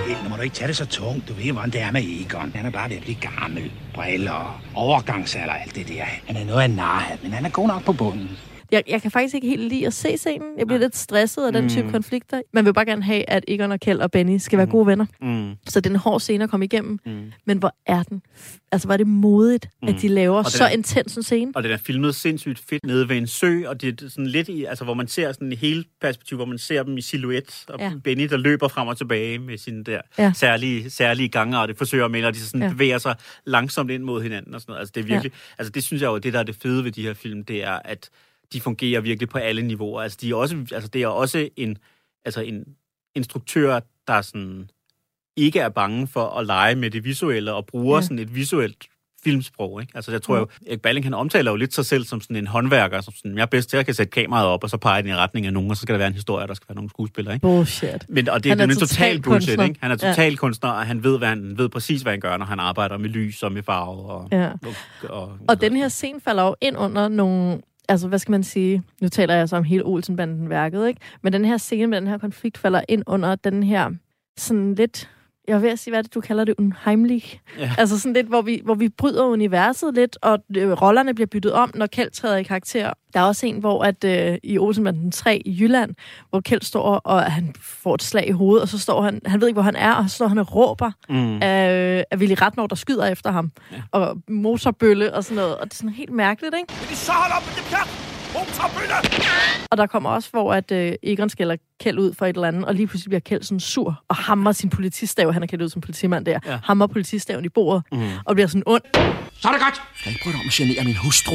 Kjeld, 0.06 0.22
nu 0.22 0.28
må 0.28 0.36
du 0.36 0.42
ikke 0.42 0.54
tage 0.56 0.68
det 0.68 0.76
så 0.76 0.86
tungt. 0.86 1.28
Du 1.28 1.32
ved, 1.34 1.52
hvordan 1.52 1.70
det 1.70 1.80
er 1.80 1.90
med 1.90 2.02
Egon. 2.02 2.52
Han 2.54 2.66
er 2.66 2.70
bare 2.70 2.88
ved 2.90 2.96
at 2.96 3.02
blive 3.02 3.16
gammel. 3.20 3.72
Briller 3.94 4.32
og 4.32 4.54
overgangsalder 4.74 5.54
og 5.54 5.62
alt 5.62 5.74
det 5.74 5.88
der. 5.88 6.04
Han 6.26 6.36
er 6.36 6.44
noget 6.44 6.60
af 6.60 6.64
en 6.64 6.70
narhat, 6.70 7.22
men 7.22 7.32
han 7.32 7.44
er 7.44 7.50
god 7.50 7.68
nok 7.68 7.84
på 7.84 7.92
bunden. 7.92 8.30
Jeg, 8.72 8.82
jeg 8.88 9.02
kan 9.02 9.10
faktisk 9.10 9.34
ikke 9.34 9.46
helt 9.46 9.62
lide 9.62 9.86
at 9.86 9.92
se 9.94 10.16
scenen. 10.16 10.48
Jeg 10.58 10.66
bliver 10.66 10.80
lidt 10.80 10.96
stresset 10.96 11.46
af 11.46 11.52
den 11.52 11.68
type 11.68 11.82
Mm. 11.86 11.90
konflikter. 11.92 12.42
Man 12.52 12.64
vil 12.64 12.74
bare 12.74 12.84
gerne 12.84 13.02
have, 13.02 13.30
at 13.30 13.44
Egon 13.48 13.72
og 13.72 13.80
Kjeld 13.80 14.00
og 14.00 14.10
Benny 14.10 14.38
skal 14.38 14.56
være 14.58 14.66
gode 14.66 14.86
venner. 14.86 15.06
Mm. 15.20 15.54
Så 15.68 15.80
det 15.80 15.86
er 15.90 15.94
en 15.94 16.00
hård 16.00 16.20
scene 16.20 16.44
at 16.44 16.50
komme 16.50 16.64
igennem. 16.66 16.98
Mm. 17.06 17.32
Men 17.46 17.58
hvor 17.58 17.74
er 17.86 18.02
den? 18.02 18.22
Altså, 18.72 18.88
er 18.92 18.96
det 18.96 19.06
modigt, 19.06 19.68
mm. 19.82 19.88
at 19.88 19.94
de 20.02 20.08
laver 20.08 20.38
Og 20.38 20.44
den 20.44 20.50
så 20.50 20.64
er- 20.64 20.68
intens 20.68 21.16
en 21.16 21.22
scene. 21.22 21.52
Og 21.54 21.62
den 21.62 21.72
er 21.72 21.76
filmet 21.76 22.14
sindssygt 22.14 22.58
fedt 22.58 22.86
nede 22.86 23.08
ved 23.08 23.16
en 23.16 23.26
sø, 23.26 23.62
og 23.66 23.80
det 23.82 24.02
er 24.02 24.08
sådan 24.08 24.26
lidt 24.26 24.48
i, 24.48 24.64
altså 24.64 24.84
hvor 24.84 24.94
man 24.94 25.08
ser 25.08 25.32
sådan 25.32 25.52
i 25.52 25.56
hele 25.56 25.84
perspektiv, 26.00 26.36
hvor 26.36 26.44
man 26.46 26.58
ser 26.58 26.82
dem 26.82 26.98
i 26.98 27.00
silhuet, 27.02 27.64
og 27.68 27.78
Ja. 27.78 27.84
ja. 27.84 27.92
Benny, 28.04 28.24
der 28.28 28.36
løber 28.36 28.68
frem 28.68 28.88
og 28.88 28.96
tilbage 28.98 29.38
med 29.38 29.58
sine 29.58 29.84
der 29.84 30.00
Ja. 30.18 30.22
ja. 30.24 30.32
særlige, 30.34 30.90
særlige 30.90 31.28
gange, 31.28 31.58
og 31.58 31.68
det 31.68 31.78
forsøger 31.78 32.08
melde, 32.08 32.26
og 32.28 32.34
de 32.34 32.40
sådan 32.40 32.60
Ja. 32.60 32.66
ja. 32.66 32.72
bevæger 32.72 32.98
sig 32.98 33.14
langsomt 33.46 33.90
ind 33.90 34.02
mod 34.02 34.22
hinanden 34.22 34.54
og 34.54 34.60
sådan 34.60 34.70
noget. 34.72 34.80
Altså 34.80 34.92
det 34.94 35.00
er 35.00 35.04
virkelig, 35.04 35.32
ja. 35.32 35.54
altså 35.58 35.70
det 35.72 35.82
synes 35.82 36.02
jeg 36.02 36.08
jo, 36.08 36.18
det 36.18 36.32
der 36.32 36.38
er 36.38 36.42
det 36.42 36.56
fede 36.62 36.84
ved 36.84 36.92
de 36.92 37.02
her 37.02 37.14
film, 37.14 37.44
det 37.44 37.64
er, 37.64 37.78
at 37.84 38.08
de 38.52 38.60
fungerer 38.60 39.00
virkelig 39.00 39.28
på 39.28 39.38
alle 39.38 39.62
niveauer. 39.62 40.02
Altså 40.02 40.18
de 40.20 40.30
er 40.30 40.34
også, 40.34 40.56
altså 40.72 40.88
det 40.88 41.02
er 41.02 41.06
også 41.06 41.48
en, 41.56 41.78
altså 42.24 42.40
en 42.40 42.64
instruktør, 43.16 43.80
der 44.06 44.22
sådan 44.22 44.70
ikke 45.36 45.60
er 45.60 45.68
bange 45.68 46.06
for 46.06 46.24
at 46.38 46.46
lege 46.46 46.74
med 46.74 46.90
det 46.90 47.04
visuelle, 47.04 47.52
og 47.54 47.66
bruger 47.66 47.96
Ja. 47.96 48.02
sådan 48.02 48.18
et 48.18 48.34
visuelt 48.34 48.84
filmsprog, 49.24 49.80
ikke? 49.80 49.92
Altså, 49.94 50.10
jeg 50.12 50.22
tror 50.22 50.36
jo, 50.38 50.46
Erik 50.66 50.80
Balling, 50.80 51.06
han 51.06 51.14
omtaler 51.14 51.50
jo 51.50 51.56
lidt 51.56 51.74
sig 51.74 51.86
selv 51.86 52.04
som 52.04 52.20
sådan 52.20 52.36
en 52.36 52.46
håndværker, 52.46 53.00
som 53.00 53.14
sådan, 53.16 53.36
jeg 53.36 53.42
er 53.42 53.46
bedst 53.46 53.70
til 53.70 53.76
at 53.76 53.84
kan 53.84 53.94
sætte 53.94 54.10
kameraet 54.10 54.46
op, 54.48 54.64
og 54.64 54.70
så 54.70 54.76
pege 54.76 55.02
den 55.02 55.10
i 55.10 55.14
retning 55.14 55.46
af 55.46 55.52
nogen, 55.52 55.70
og 55.70 55.76
så 55.76 55.82
skal 55.82 55.92
der 55.92 55.98
være 55.98 56.08
en 56.08 56.14
historie, 56.14 56.44
og 56.44 56.48
der 56.48 56.54
skal 56.54 56.68
være 56.68 56.74
nogle 56.76 56.90
skuespillere, 56.90 57.34
ikke? 57.34 57.42
Bullshit. 57.46 58.06
Men, 58.08 58.28
og 58.28 58.44
det, 58.44 58.50
Han 58.50 58.60
er 58.60 58.64
en 58.64 58.70
total 58.76 59.22
bullshit, 59.22 59.48
kunstner. 59.48 59.64
ikke? 59.64 59.78
Han 59.82 59.90
er 59.90 59.96
total 59.96 60.30
ja. 60.32 60.36
kunstner, 60.36 60.70
og 60.70 60.86
han 60.86 61.04
ved, 61.04 61.18
hvad 61.18 61.28
han 61.28 61.58
ved 61.58 61.68
præcis, 61.68 62.02
hvad 62.02 62.12
han 62.12 62.20
gør, 62.20 62.36
når 62.36 62.46
han 62.46 62.60
arbejder 62.60 62.98
med 62.98 63.08
lys 63.10 63.42
og 63.42 63.52
med 63.52 63.62
farve. 63.62 64.10
Og, 64.10 64.28
Ja. 64.32 64.50
og, 64.52 64.74
og, 65.22 65.38
Og 65.48 65.60
den 65.60 65.76
her 65.76 65.88
scene 65.88 66.20
falder 66.20 66.42
jo 66.46 66.54
ind 66.60 66.76
under 66.76 67.08
nogle... 67.08 67.60
Altså, 67.88 68.08
hvad 68.08 68.18
skal 68.18 68.32
man 68.32 68.42
sige? 68.42 68.82
Nu 69.00 69.08
taler 69.08 69.34
jeg 69.34 69.48
så 69.48 69.56
om 69.56 69.64
hele 69.64 69.84
Olsenbanden-værket, 69.84 70.88
ikke? 70.88 71.00
Men 71.22 71.32
den 71.32 71.44
her 71.44 71.56
scene 71.56 71.86
med 71.86 72.00
den 72.00 72.08
her 72.08 72.18
konflikt 72.18 72.58
falder 72.58 72.80
ind 72.88 73.02
under 73.06 73.34
den 73.34 73.62
her 73.62 73.90
sådan 74.36 74.74
lidt 74.74 75.10
jeg 75.48 75.54
er 75.54 75.58
ved 75.58 75.68
at 75.70 75.78
sige, 75.78 75.92
hvad 75.92 75.98
er 75.98 76.02
det, 76.02 76.14
du 76.14 76.20
kalder 76.20 76.44
det, 76.44 76.54
unheimlich. 76.58 77.40
Ja. 77.58 77.70
Altså 77.78 77.98
sådan 77.98 78.12
lidt, 78.12 78.26
hvor 78.26 78.42
vi, 78.42 78.60
hvor 78.64 78.74
vi 78.74 78.88
bryder 78.88 79.24
universet 79.24 79.94
lidt, 79.94 80.18
og 80.22 80.38
øh, 80.56 80.70
rollerne 80.72 81.14
bliver 81.14 81.26
byttet 81.26 81.52
om, 81.52 81.70
når 81.74 81.86
Kjeld 81.86 82.10
træder 82.10 82.36
i 82.36 82.42
karakter. 82.42 82.92
Der 83.14 83.20
er 83.20 83.24
også 83.24 83.46
en, 83.46 83.58
hvor 83.58 83.84
at, 83.84 84.04
øh, 84.04 84.38
i 84.42 84.58
Olsenbanden 84.58 85.12
3 85.12 85.42
i 85.44 85.56
Jylland, 85.60 85.94
hvor 86.30 86.40
Kjeld 86.40 86.62
står, 86.62 86.82
og 86.94 87.22
han 87.22 87.54
får 87.60 87.94
et 87.94 88.02
slag 88.02 88.28
i 88.28 88.30
hovedet, 88.32 88.62
og 88.62 88.68
så 88.68 88.78
står 88.78 89.02
han, 89.02 89.20
han 89.26 89.40
ved 89.40 89.48
ikke, 89.48 89.56
hvor 89.56 89.62
han 89.62 89.76
er, 89.76 89.92
og 89.94 90.10
så 90.10 90.14
står 90.16 90.26
han 90.28 90.38
og 90.38 90.54
råber 90.54 90.90
Mm. 91.08 91.38
af, 91.42 92.04
af 92.10 92.16
Willy 92.16 92.34
Ratnov, 92.42 92.68
der 92.68 92.76
skyder 92.76 93.06
efter 93.06 93.30
ham. 93.30 93.52
Ja. 93.72 93.76
Og 93.92 94.16
motorbølle 94.28 95.14
og 95.14 95.24
sådan 95.24 95.36
noget, 95.36 95.56
og 95.56 95.64
det 95.64 95.72
er 95.72 95.76
sådan 95.76 95.90
helt 95.90 96.12
mærkeligt, 96.12 96.54
ikke? 96.60 96.72
Vil 96.80 96.92
I 96.92 96.94
så 96.94 97.12
holde 97.12 97.34
op 97.36 97.42
med 97.46 97.54
det 97.56 97.64
pjat? 97.70 98.11
Og 99.70 99.78
der 99.78 99.86
kommer 99.86 100.10
også, 100.10 100.30
hvor 100.30 100.54
at 100.54 100.72
øh, 100.72 100.92
Egon 101.02 101.28
skælder 101.28 101.56
Kjeld 101.80 101.98
ud 101.98 102.14
for 102.14 102.26
et 102.26 102.36
eller 102.36 102.48
andet, 102.48 102.64
og 102.64 102.74
lige 102.74 102.86
pludselig 102.86 103.10
bliver 103.10 103.20
Kjeld 103.20 103.42
sådan 103.42 103.60
sur, 103.60 104.02
og 104.08 104.16
hammer 104.16 104.52
sin 104.52 104.70
politistav, 104.70 105.32
han 105.32 105.42
er 105.42 105.46
kældt 105.46 105.62
ud 105.64 105.68
som 105.68 105.80
politimand 105.80 106.24
der, 106.24 106.38
ja. 106.46 106.58
hammer 106.64 106.86
politistaven 106.86 107.44
i 107.44 107.48
bordet, 107.48 107.82
mm. 107.92 108.08
og 108.24 108.34
bliver 108.34 108.46
sådan 108.46 108.62
ond. 108.66 108.82
Så 109.40 109.48
er 109.48 109.52
det 109.52 109.60
godt. 109.60 109.82
Skal 109.96 110.12
ikke 110.12 110.22
prøve 110.24 110.34
om 110.34 110.40
at 110.46 110.52
genere 110.52 110.84
min 110.84 110.96
hustru? 110.96 111.32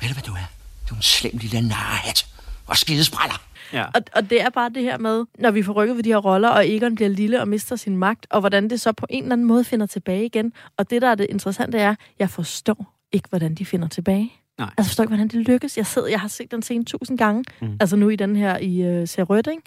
Ved 0.00 0.08
du, 0.08 0.14
hvad 0.14 0.22
du 0.22 0.32
er? 0.32 0.48
Du 0.88 0.94
er 0.94 0.98
en 0.98 1.02
slem 1.02 1.32
lille 1.34 1.68
narhat. 1.68 2.26
Og 2.66 2.76
skidespræller. 2.76 3.40
Ja. 3.72 3.84
Og, 3.84 4.02
og 4.16 4.30
det 4.30 4.42
er 4.42 4.50
bare 4.50 4.70
det 4.74 4.82
her 4.82 4.98
med, 4.98 5.24
når 5.38 5.50
vi 5.50 5.62
får 5.62 5.72
rykket 5.72 5.96
ved 5.96 6.02
de 6.02 6.08
her 6.08 6.16
roller, 6.16 6.48
og 6.48 6.68
Egon 6.68 6.94
bliver 6.94 7.08
lille 7.08 7.40
og 7.40 7.48
mister 7.48 7.76
sin 7.76 7.96
magt, 7.96 8.26
og 8.30 8.40
hvordan 8.40 8.70
det 8.70 8.80
så 8.80 8.92
på 8.92 9.06
en 9.10 9.22
eller 9.22 9.32
anden 9.32 9.46
måde 9.46 9.64
finder 9.64 9.86
tilbage 9.86 10.24
igen. 10.24 10.52
Og 10.76 10.90
det, 10.90 11.02
der 11.02 11.08
er 11.08 11.14
det 11.14 11.26
interessante, 11.30 11.78
er, 11.78 11.94
jeg 12.18 12.30
forstår 12.30 12.94
ikke, 13.12 13.28
hvordan 13.28 13.54
de 13.54 13.66
finder 13.66 13.88
tilbage. 13.88 14.32
Nej. 14.60 14.70
Altså, 14.78 14.90
forstår 14.90 15.04
ikke, 15.04 15.08
hvordan 15.14 15.28
det 15.28 15.48
lykkes. 15.48 15.76
Jeg 15.76 15.86
sidder, 15.86 16.08
jeg 16.08 16.20
har 16.20 16.28
set 16.28 16.50
den 16.50 16.62
scene 16.62 16.84
tusind 16.84 17.18
gange. 17.18 17.44
Mm. 17.62 17.76
Altså 17.80 17.96
nu 17.96 18.08
i 18.08 18.16
den 18.16 18.36
her 18.36 18.58
i 18.58 19.00
uh, 19.02 19.08
Ser 19.08 19.22
Rødt, 19.22 19.46
ikke? 19.46 19.62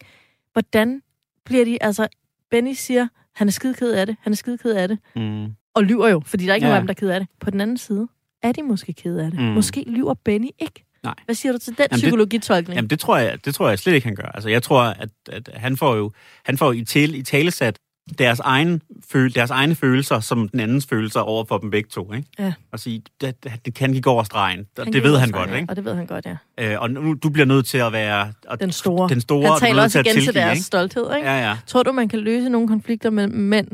Hvordan 0.53 1.01
bliver 1.45 1.65
de, 1.65 1.83
altså, 1.83 2.07
Benny 2.51 2.73
siger, 2.73 3.07
han 3.35 3.47
er 3.47 3.51
skide 3.51 3.73
ked 3.73 3.91
af 3.93 4.05
det, 4.05 4.15
han 4.21 4.33
er 4.33 4.37
skide 4.37 4.57
ked 4.57 4.71
af 4.71 4.87
det, 4.87 4.97
Mm. 5.15 5.45
og 5.73 5.83
lyver 5.83 6.07
jo, 6.07 6.21
fordi 6.25 6.45
der 6.45 6.51
er 6.51 6.55
ikke 6.55 6.67
Ja. 6.67 6.71
nogen 6.73 6.75
af 6.77 6.81
dem, 6.81 6.87
der 6.87 6.93
er 6.93 7.07
ked 7.07 7.09
af 7.09 7.19
det. 7.19 7.29
På 7.39 7.51
den 7.51 7.61
anden 7.61 7.77
side, 7.77 8.07
er 8.43 8.51
de 8.51 8.63
måske 8.63 8.93
ked 8.93 9.17
af 9.17 9.31
det. 9.31 9.39
Mm. 9.39 9.45
Måske 9.45 9.83
lyver 9.87 10.13
Benny 10.13 10.49
ikke. 10.59 10.85
Nej. 11.03 11.13
Hvad 11.25 11.35
siger 11.35 11.51
du 11.53 11.57
til 11.57 11.67
den 11.67 11.75
Jamen, 11.79 11.89
det- 11.91 11.97
psykologitolkning? 12.03 12.75
Jamen, 12.75 12.89
det 12.89 12.99
tror, 12.99 13.17
jeg, 13.17 13.45
det 13.45 13.55
tror 13.55 13.69
jeg 13.69 13.79
slet 13.79 13.93
ikke, 13.93 14.07
han 14.07 14.15
gør. 14.15 14.23
Altså, 14.33 14.49
jeg 14.49 14.63
tror, 14.63 14.81
at, 14.81 15.09
at 15.29 15.49
han 15.53 15.77
får 15.77 15.95
jo 15.95 16.11
han 16.45 16.57
får 16.57 16.71
i, 16.73 16.83
tale, 16.85 17.17
i 17.17 17.21
talesat 17.23 17.79
deres, 18.19 18.39
egen 18.39 18.81
føl, 19.11 19.35
deres 19.35 19.49
egne 19.49 19.75
følelser 19.75 20.19
som 20.19 20.49
den 20.49 20.59
andens 20.59 20.85
følelser 20.85 21.19
over 21.19 21.45
for 21.45 21.57
dem 21.57 21.71
begge 21.71 21.89
to. 21.89 22.13
Ikke? 22.13 22.27
Ja. 22.39 22.53
Og 22.71 22.79
sige, 22.79 23.01
det, 23.21 23.35
det 23.65 23.73
kan 23.73 23.93
gik 23.93 24.07
over 24.07 24.23
stregen. 24.23 24.67
Han 24.77 24.93
det 24.93 25.03
ved 25.03 25.17
han 25.17 25.31
godt, 25.31 25.49
ikke? 25.53 25.65
Og 25.69 25.75
det 25.75 25.85
ved 25.85 25.95
han 25.95 26.05
godt, 26.05 26.25
ja. 26.25 26.37
Øh, 26.57 26.81
og 26.81 26.91
nu, 26.91 27.13
du 27.13 27.29
bliver 27.29 27.45
nødt 27.45 27.65
til 27.65 27.77
at 27.77 27.93
være... 27.93 28.33
Og, 28.47 28.59
Den 28.59 28.71
store. 28.71 29.09
Den 29.09 29.21
store, 29.21 29.43
Han 29.43 29.53
er 29.53 29.59
taler 29.59 29.83
også 29.83 29.99
at 29.99 30.07
igen 30.07 30.21
til 30.21 30.33
deres 30.33 30.57
ikke? 30.57 30.65
stolthed, 30.65 31.15
ikke? 31.15 31.27
Ja, 31.27 31.49
ja. 31.49 31.57
Tror 31.67 31.83
du, 31.83 31.91
man 31.91 32.09
kan 32.09 32.19
løse 32.19 32.49
nogle 32.49 32.67
konflikter 32.67 33.09
mellem 33.09 33.39
mænd? 33.39 33.67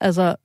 Altså, 0.00 0.36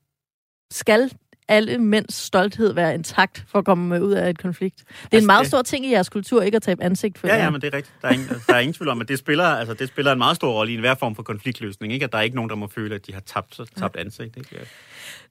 skal 0.71 1.11
alle 1.51 1.77
mænds 1.77 2.13
stolthed 2.15 2.73
være 2.73 2.93
intakt 2.93 3.43
for 3.47 3.59
at 3.59 3.65
komme 3.65 4.03
ud 4.03 4.11
af 4.11 4.29
et 4.29 4.37
konflikt? 4.39 4.77
Det 4.77 4.85
er 4.87 4.93
Altså, 5.03 5.17
en 5.17 5.25
meget 5.25 5.39
det- 5.39 5.47
stor 5.47 5.61
ting 5.61 5.85
i 5.85 5.91
jeres 5.91 6.09
kultur, 6.09 6.41
ikke 6.41 6.55
at 6.55 6.61
tabe 6.61 6.83
ansigt 6.83 7.17
for 7.17 7.27
Ja, 7.27 7.35
ja, 7.43 7.49
men 7.49 7.61
det 7.61 7.73
er 7.73 7.77
rigtigt. 7.77 7.95
Der 8.01 8.07
er 8.07 8.11
ingen, 8.11 8.27
der 8.47 8.53
er 8.55 8.59
ingen 8.59 8.73
tvivl 8.73 8.89
om, 8.89 9.01
at 9.01 9.07
det 9.07 9.19
spiller, 9.19 9.43
altså, 9.45 9.73
det 9.73 9.87
spiller 9.87 10.11
en 10.11 10.17
meget 10.17 10.35
stor 10.35 10.53
rolle 10.53 10.71
i 10.71 10.75
enhver 10.75 10.95
form 10.95 11.15
for 11.15 11.23
konfliktløsning. 11.23 11.93
Ikke? 11.93 12.03
At 12.03 12.11
der 12.11 12.17
er 12.17 12.21
ikke 12.21 12.35
nogen, 12.35 12.49
der 12.49 12.55
må 12.55 12.67
føle, 12.67 12.95
at 12.95 13.07
de 13.07 13.13
har 13.13 13.21
tabt, 13.21 13.59
tabt 13.77 13.95
ansigt. 13.95 14.37
Ikke? 14.37 14.49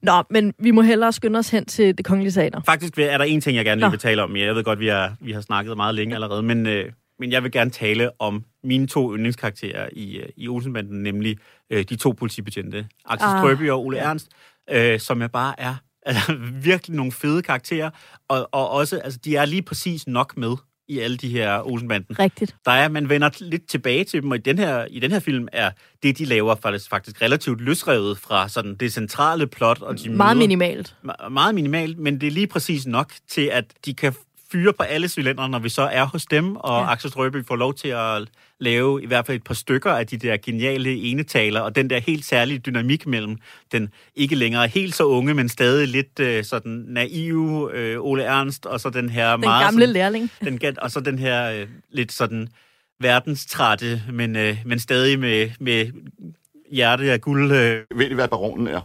Nå, 0.03 0.23
men 0.31 0.55
vi 0.59 0.71
må 0.71 0.83
hellere 0.83 1.13
skynde 1.13 1.39
os 1.39 1.51
hen 1.51 1.65
til 1.65 1.99
det 1.99 2.05
kongelige 2.07 2.33
teater. 2.33 2.61
Faktisk 2.67 2.99
er 2.99 3.19
der 3.19 3.25
en 3.25 3.41
ting, 3.41 3.57
jeg 3.57 3.65
gerne 3.65 3.81
lige 3.81 3.91
vil 3.91 3.99
tale 3.99 4.23
om. 4.23 4.37
Jeg 4.37 4.55
ved 4.55 4.65
godt, 4.65 4.79
vi 4.81 4.87
har, 4.87 5.15
vi 5.21 5.33
har 5.33 5.41
snakket 5.41 5.77
meget 5.77 5.95
længe 5.95 6.15
allerede, 6.15 6.43
men, 6.43 6.67
øh, 6.67 6.93
men 7.19 7.33
jeg 7.33 7.43
vil 7.43 7.53
gerne 7.53 7.71
tale 7.71 8.11
om 8.21 8.45
mine 8.65 8.87
to 8.87 9.15
yndlingskarakterer 9.15 9.89
i, 9.93 10.17
øh, 10.19 10.29
i 10.37 10.49
Olsenbanden, 10.49 11.03
nemlig 11.03 11.39
øh, 11.71 11.85
de 11.85 11.97
to 11.97 12.11
politibetjente, 12.11 12.87
Axel 13.07 13.29
Ah, 13.29 13.39
Strøby 13.41 13.71
og 13.71 13.85
Ole 13.85 13.99
Ernst, 13.99 14.29
øh, 14.71 15.01
som 15.01 15.21
jeg 15.21 15.31
bare 15.31 15.55
er 15.61 15.75
altså, 16.03 16.37
virkelig 16.63 16.97
nogle 16.97 17.13
fede 17.13 17.43
karakterer, 17.43 17.91
og, 18.29 18.49
og 18.53 18.71
også, 18.71 18.99
altså, 18.99 19.19
de 19.25 19.37
er 19.37 19.45
lige 19.45 19.63
præcis 19.63 20.07
nok 20.07 20.37
med 20.37 20.57
i 20.89 20.99
alle 20.99 21.17
de 21.17 21.29
her 21.29 21.67
Olsenbanden. 21.67 22.19
Rigtigt. 22.19 22.57
Der 22.65 22.71
er, 22.73 22.89
man 22.89 23.09
vender 23.09 23.31
lidt 23.41 23.67
tilbage 23.69 24.05
til 24.05 24.23
dem, 24.23 24.31
og 24.31 24.37
i 24.37 24.41
den 24.41 24.59
her, 24.59 24.85
i 24.91 24.99
den 25.01 25.11
her 25.11 25.21
film 25.21 25.49
er 25.53 25.71
det, 26.03 26.19
de 26.19 26.25
laver, 26.25 26.55
faktisk, 26.55 26.91
faktisk 26.91 27.23
relativt 27.23 27.61
løsrevet 27.61 28.19
fra 28.19 28.49
sådan 28.49 28.75
det 28.75 28.93
centrale 28.93 29.47
plot. 29.47 29.83
Og 29.83 29.99
de 29.99 30.11
Meget 30.11 30.37
møder- 30.37 30.47
minimalt. 30.49 30.95
Me- 31.05 31.29
meget 31.29 31.55
minimalt, 31.55 31.99
men 31.99 32.21
det 32.21 32.27
er 32.27 32.31
lige 32.31 32.47
præcis 32.47 32.87
nok 32.87 33.13
til, 33.29 33.43
at 33.53 33.65
de 33.85 33.95
kan 33.95 34.15
fyre 34.53 34.73
på 34.73 34.83
alle 34.83 35.09
cylindre, 35.09 35.49
når 35.49 35.59
vi 35.59 35.69
så 35.69 35.83
er 35.83 36.05
hos 36.05 36.27
dem, 36.27 36.57
og 36.57 36.81
ja. 36.83 36.93
Axel 36.93 37.11
Strøby 37.11 37.47
får 37.47 37.57
lov 37.57 37.75
til 37.75 37.89
at 37.89 38.29
lave 38.61 39.03
i 39.03 39.07
hvert 39.07 39.27
fald 39.27 39.37
et 39.37 39.45
par 39.45 39.55
stykker 39.55 39.91
af 39.91 40.07
de 40.07 40.17
der 40.17 40.37
geniale 40.37 40.91
enetaler, 40.91 41.61
og 41.61 41.77
den 41.77 41.91
der 41.91 41.99
helt 41.99 42.25
særlige 42.25 42.59
dynamik 42.59 43.07
mellem 43.07 43.37
den 43.73 43.89
ikke 44.15 44.35
længere 44.35 44.69
helt 44.69 44.95
så 44.95 45.05
unge, 45.05 45.35
men 45.35 45.49
stadig 45.49 45.89
lidt 45.89 46.21
øh, 46.21 46.45
sådan 46.45 46.85
naive 46.89 47.71
øh, 47.75 48.01
Ole 48.01 48.23
Ernst, 48.23 48.67
og 48.67 48.81
så 48.81 48.91
den 48.91 49.11
her 49.11 49.31
Den 49.31 49.41
meget... 49.41 49.65
gamle 49.65 49.81
sådan, 49.81 49.93
lærling. 49.93 50.31
den, 50.63 50.79
og 50.83 50.91
så 50.91 51.01
den 51.01 51.19
her 51.19 51.51
øh, 51.51 51.67
lidt 51.91 52.13
sådan 52.13 52.49
verdenstrætte, 53.01 54.03
men, 54.13 54.37
øh, 54.37 54.57
men 54.67 54.79
stadig 54.79 55.19
med, 55.19 55.51
med 55.61 55.87
hjerte 56.73 57.13
af 57.13 57.21
guld. 57.21 57.53
Øh. 57.53 57.83
Ved 57.97 58.11
I, 58.11 58.15
hvad 58.15 58.29
baronen 58.29 58.67
er? 58.67 58.81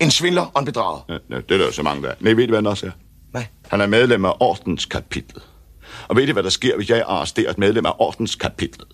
En 0.00 0.10
svindler 0.10 0.50
og 0.54 0.60
en 0.60 0.66
bedrager. 0.66 1.00
Ja, 1.08 1.18
ja, 1.30 1.36
det 1.36 1.50
er 1.50 1.58
der 1.58 1.64
jo 1.64 1.72
så 1.72 1.82
mange, 1.82 2.02
der 2.02 2.08
er. 2.08 2.14
Nej, 2.20 2.32
ved 2.32 2.44
I, 2.44 2.46
hvad 2.46 2.58
han 2.58 2.66
også 2.66 2.86
er? 2.86 2.90
Nej. 3.32 3.46
Han 3.68 3.80
er 3.80 3.86
medlem 3.86 4.24
af 4.24 4.32
ordenskapitlet. 4.40 5.42
Og 6.08 6.16
ved 6.16 6.28
I, 6.28 6.30
hvad 6.30 6.42
der 6.42 6.50
sker, 6.50 6.76
hvis 6.76 6.90
jeg 6.90 7.04
arresterer 7.06 7.50
et 7.50 7.58
medlem 7.58 7.86
af 7.86 7.92
ordenskapitlet? 7.98 8.88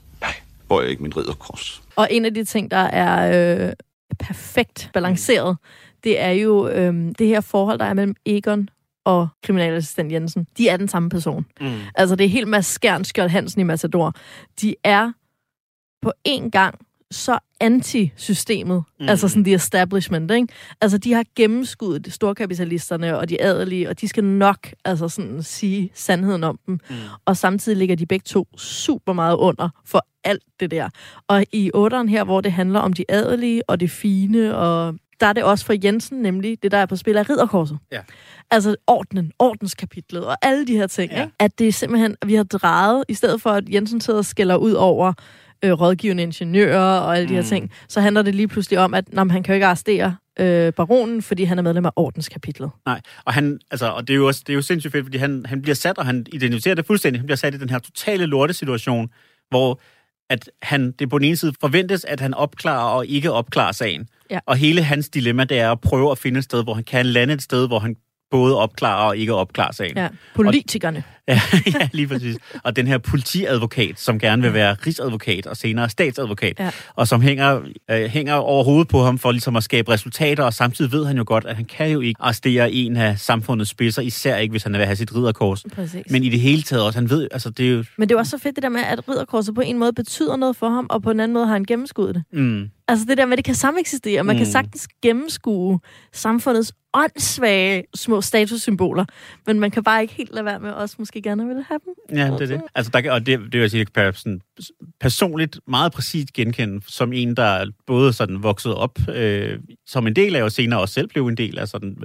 Jeg 0.70 0.90
ikke 0.90 1.02
min 1.02 1.16
ridderkors. 1.16 1.83
Og 1.96 2.09
en 2.11 2.24
af 2.24 2.35
de 2.35 2.44
ting, 2.44 2.70
der 2.70 2.76
er 2.76 3.66
øh, 3.66 3.72
perfekt 4.18 4.90
balanceret, 4.94 5.56
det 6.04 6.20
er 6.20 6.30
jo 6.30 6.68
øh, 6.68 7.12
det 7.18 7.26
her 7.26 7.40
forhold, 7.40 7.78
der 7.78 7.85
er 7.85 7.94
mellem 7.94 8.14
Egon 8.26 8.68
og 9.04 9.28
kriminalassistent 9.42 10.12
Jensen. 10.12 10.46
De 10.59 10.68
er 10.68 10.76
den 10.76 10.88
samme 10.88 11.11
person. 11.11 11.46
Mm. 11.61 11.72
Altså, 11.94 12.16
det 12.16 12.24
er 12.24 12.28
helt 12.28 12.48
Mads 12.48 12.66
Skjern, 12.66 13.04
Skjold 13.04 13.28
Hansen 13.28 13.61
i 13.61 13.64
Matador. 13.64 14.14
De 14.61 14.74
er 14.85 15.12
på 16.02 16.12
en 16.24 16.50
gang 16.50 16.78
så 17.11 17.38
anti-systemet, 17.61 18.83
Mm. 19.01 19.09
altså 19.09 19.29
sådan 19.29 19.44
the 19.44 19.55
establishment, 19.55 20.31
ikke? 20.31 20.49
Altså, 20.81 20.99
de 20.99 21.12
har 21.12 21.25
gennemskuddet 21.37 22.12
storkapitalisterne 22.12 23.18
og 23.18 23.29
de 23.29 23.42
adelige, 23.42 23.88
og 23.88 24.01
de 24.01 24.09
skal 24.09 24.25
nok 24.25 24.68
altså 24.85 25.09
sådan 25.09 25.42
sige 25.42 25.90
sandheden 25.94 26.44
om 26.44 26.59
dem. 26.66 26.79
Mm. 26.90 26.96
Og 27.25 27.37
samtidig 27.37 27.79
ligger 27.79 27.96
de 27.96 28.07
begge 28.07 28.25
to 28.27 28.49
super 28.57 29.12
meget 29.12 29.37
under 29.37 29.68
for 29.87 30.07
alt 30.25 30.42
det 30.61 30.70
der. 30.70 30.88
Og 31.29 31.44
i 31.53 31.70
otteren 31.75 32.09
her, 32.09 32.25
hvor 32.25 32.40
det 32.40 32.53
handler 32.53 32.81
om 32.81 32.92
de 32.92 33.05
adelige 33.09 33.70
og 33.70 33.81
det 33.81 33.90
fine, 33.90 34.57
og 34.57 34.94
der 35.20 35.27
er 35.27 35.33
det 35.33 35.42
også 35.44 35.64
for 35.66 35.75
Jensen 35.85 36.18
nemlig 36.23 36.62
det, 36.62 36.73
der 36.73 36.79
er 36.79 36.87
på 36.87 36.96
spil 36.96 37.16
af 37.16 37.31
ridderkorset. 37.31 37.79
Ja. 37.92 38.01
Altså 38.51 38.77
ordenen, 38.87 39.33
ordenskapitlet 39.38 40.25
og 40.25 40.37
alle 40.42 40.66
de 40.66 40.77
her 40.77 40.87
ting. 40.87 41.12
Ja. 41.12 41.23
Ikke? 41.23 41.35
At 41.38 41.59
det 41.59 41.68
er 41.68 41.73
simpelthen, 41.73 42.16
at 42.23 42.29
vi 42.29 42.35
har 42.35 42.44
drejet, 42.44 43.05
i 43.09 43.14
stedet 43.14 43.42
for 43.42 43.51
at 43.51 43.64
Jensen 43.68 44.01
sidder 44.01 44.18
og 44.18 44.25
skælder 44.25 44.57
ud 44.57 44.73
over 44.73 45.12
øh, 45.64 45.73
rådgivende 45.73 46.23
ingeniører 46.23 46.99
og 47.01 47.16
alle 47.16 47.29
de 47.29 47.35
her 47.35 47.42
Mm. 47.42 47.46
ting, 47.49 47.70
så 47.88 48.01
handler 48.01 48.23
det 48.23 48.35
lige 48.35 48.49
pludselig 48.49 48.79
om, 48.79 48.94
at 48.94 49.12
men 49.12 49.31
han 49.31 49.42
kan 49.42 49.53
jo 49.53 49.55
ikke 49.55 49.66
arrestere 49.66 50.16
øh, 50.40 50.73
baronen, 50.73 51.23
fordi 51.23 51.44
han 51.44 51.59
er 51.59 51.62
medlem 51.62 51.87
af 51.87 51.90
ordenskapitlet. 51.96 52.70
Nej, 52.87 53.01
og, 53.25 53.33
han, 53.35 53.61
altså, 53.70 53.87
og 53.90 54.09
det, 54.09 54.14
er 54.14 54.16
jo 54.18 54.27
også, 54.27 54.42
det 54.46 54.53
er 54.53 54.55
jo 54.55 54.62
sindssygt 54.62 54.92
fedt, 54.92 55.05
fordi 55.05 55.18
han, 55.18 55.46
han 55.46 55.62
bliver 55.62 55.75
sat, 55.75 55.99
og 55.99 56.07
han 56.07 56.27
identificerer 56.33 56.75
det 56.75 56.87
fuldstændig. 56.87 57.20
Han 57.20 57.27
bliver 57.27 57.37
sat 57.37 57.55
i 57.55 57.59
den 57.59 57.70
her 57.70 57.79
totale 57.79 58.27
lortesituation, 58.27 59.09
hvor 59.51 59.81
at 60.31 60.51
han, 60.62 60.90
det 60.99 61.11
på 61.11 61.18
den 61.18 61.27
ene 61.27 61.37
side 61.37 61.53
forventes, 61.61 62.05
at 62.05 62.20
han 62.20 62.35
opklarer 62.35 62.94
og 62.96 63.07
ikke 63.07 63.33
opklarer 63.33 63.73
sagen. 63.73 64.09
Ja. 64.31 64.38
Og 64.46 64.57
hele 64.57 64.83
hans 64.83 65.09
dilemma, 65.09 65.44
det 65.44 65.59
er 65.59 65.73
at 65.73 65.81
prøve 65.81 66.11
at 66.11 66.18
finde 66.18 66.38
et 66.38 66.44
sted, 66.44 66.62
hvor 66.62 66.75
han 66.75 66.85
kan 66.85 67.07
lande 67.07 67.35
et 67.35 67.42
sted, 67.42 67.66
hvor 67.66 67.79
han 67.79 67.96
både 68.31 68.57
opklarer 68.59 69.09
og 69.09 69.16
ikke 69.16 69.35
opklarer 69.35 69.73
sagen. 69.73 69.97
Ja. 69.97 70.09
Politikerne. 70.35 71.03
Ja, 71.29 71.40
ja, 71.66 71.88
lige 71.93 72.09
præcis. 72.09 72.37
Og 72.64 72.77
den 72.77 72.87
her 72.87 72.99
politiadvokat, 72.99 74.01
som 74.01 74.19
gerne 74.19 74.43
vil 74.43 74.53
være 74.55 74.77
rigsadvokat 74.87 75.47
og 75.47 75.57
senere 75.57 75.88
statsadvokat, 75.88 76.59
Ja. 76.59 76.71
og 76.97 77.09
som 77.09 77.21
hænger, 77.21 77.61
øh, 77.90 78.05
hænger 78.05 78.35
over 78.35 78.64
hovedet 78.64 78.88
på 78.88 79.03
ham 79.03 79.19
for 79.19 79.33
ligesom 79.33 79.57
at 79.57 79.62
skabe 79.64 79.93
resultater, 79.93 80.45
og 80.45 80.55
samtidig 80.55 80.93
ved 80.93 81.07
han 81.07 81.16
jo 81.16 81.25
godt, 81.27 81.45
at 81.45 81.57
han 81.57 81.64
kan 81.64 81.90
jo 81.90 82.01
ikke 82.01 82.23
arrestere 82.23 82.73
en 82.73 82.97
af 82.97 83.19
samfundets 83.19 83.71
spidser, 83.71 84.03
især 84.03 84.37
ikke, 84.37 84.51
hvis 84.53 84.62
han 84.62 84.73
vil 84.73 84.85
have 84.85 84.97
sit 84.97 85.14
ridderkors. 85.16 85.64
Præcis. 85.75 86.05
Men 86.11 86.25
i 86.25 86.29
det 86.29 86.40
hele 86.40 86.62
taget 86.62 86.85
også, 86.85 86.99
han 86.99 87.11
ved, 87.11 87.29
altså 87.33 87.51
det 87.51 87.66
er 87.66 87.71
jo... 87.71 87.85
Men 87.99 88.09
det 88.09 88.14
er 88.14 88.19
også 88.19 88.31
så 88.31 88.38
fedt 88.38 88.57
det 88.57 88.62
der 88.62 88.69
med, 88.69 88.81
at 88.81 89.09
ridderkorset 89.09 89.55
på 89.55 89.61
en 89.61 89.79
måde 89.79 89.93
betyder 89.93 90.37
noget 90.37 90.57
for 90.57 90.69
ham, 90.69 90.87
og 90.90 91.03
på 91.03 91.11
en 91.11 91.21
anden 91.21 91.35
måde 91.35 91.47
har 91.47 91.53
han 91.53 91.64
gennemskuddet 91.64 92.14
det. 92.14 92.25
Mm, 92.40 92.71
Altså 92.90 93.05
det 93.09 93.18
der 93.18 93.24
med, 93.26 93.33
at 93.33 93.37
det 93.37 93.44
kan 93.44 93.55
sameksistere. 93.55 94.24
Man 94.24 94.37
mm. 94.37 94.38
kan 94.38 94.46
sagtens 94.46 94.88
gennemskue 95.03 95.81
samfundets 96.12 96.72
åndssvage 96.95 97.84
små 97.95 98.20
statussymboler, 98.20 99.05
men 99.47 99.61
man 99.61 99.70
kan 99.70 99.84
bare 99.84 100.03
ikke 100.03 100.14
helt 100.14 100.34
lade 100.34 100.45
være 100.45 100.61
med 100.61 100.70
også 100.70 100.97
måske 100.99 101.22
gerne 101.22 101.47
vil 101.47 101.64
have 101.68 101.80
dem. 101.84 102.18
ja, 102.18 102.24
det 102.24 102.43
er 102.43 102.47
det. 102.47 102.62
Altså, 102.74 102.91
der, 102.95 103.01
kan- 103.01 103.12
og 103.12 103.26
det, 103.26 103.38
det 103.38 103.53
vil 103.53 103.61
jeg 103.61 103.70
sige, 103.70 103.84
kan 103.84 104.14
sådan 104.14 104.41
personligt 105.01 105.61
meget 105.68 105.93
præcist 105.93 106.32
genkende 106.32 106.80
som 106.86 107.12
en, 107.12 107.36
der 107.36 107.43
er 107.43 107.66
både 107.86 108.12
sådan 108.12 108.43
vokset 108.43 108.74
op 108.74 108.99
øh, 109.09 109.59
som 109.86 110.07
en 110.07 110.16
del 110.16 110.36
af, 110.36 110.43
og 110.43 110.53
senere 110.53 110.80
også 110.80 110.95
selv 110.95 111.09
blev 111.09 111.26
en 111.26 111.36
del 111.36 111.59
af 111.59 111.68
sådan 111.68 111.97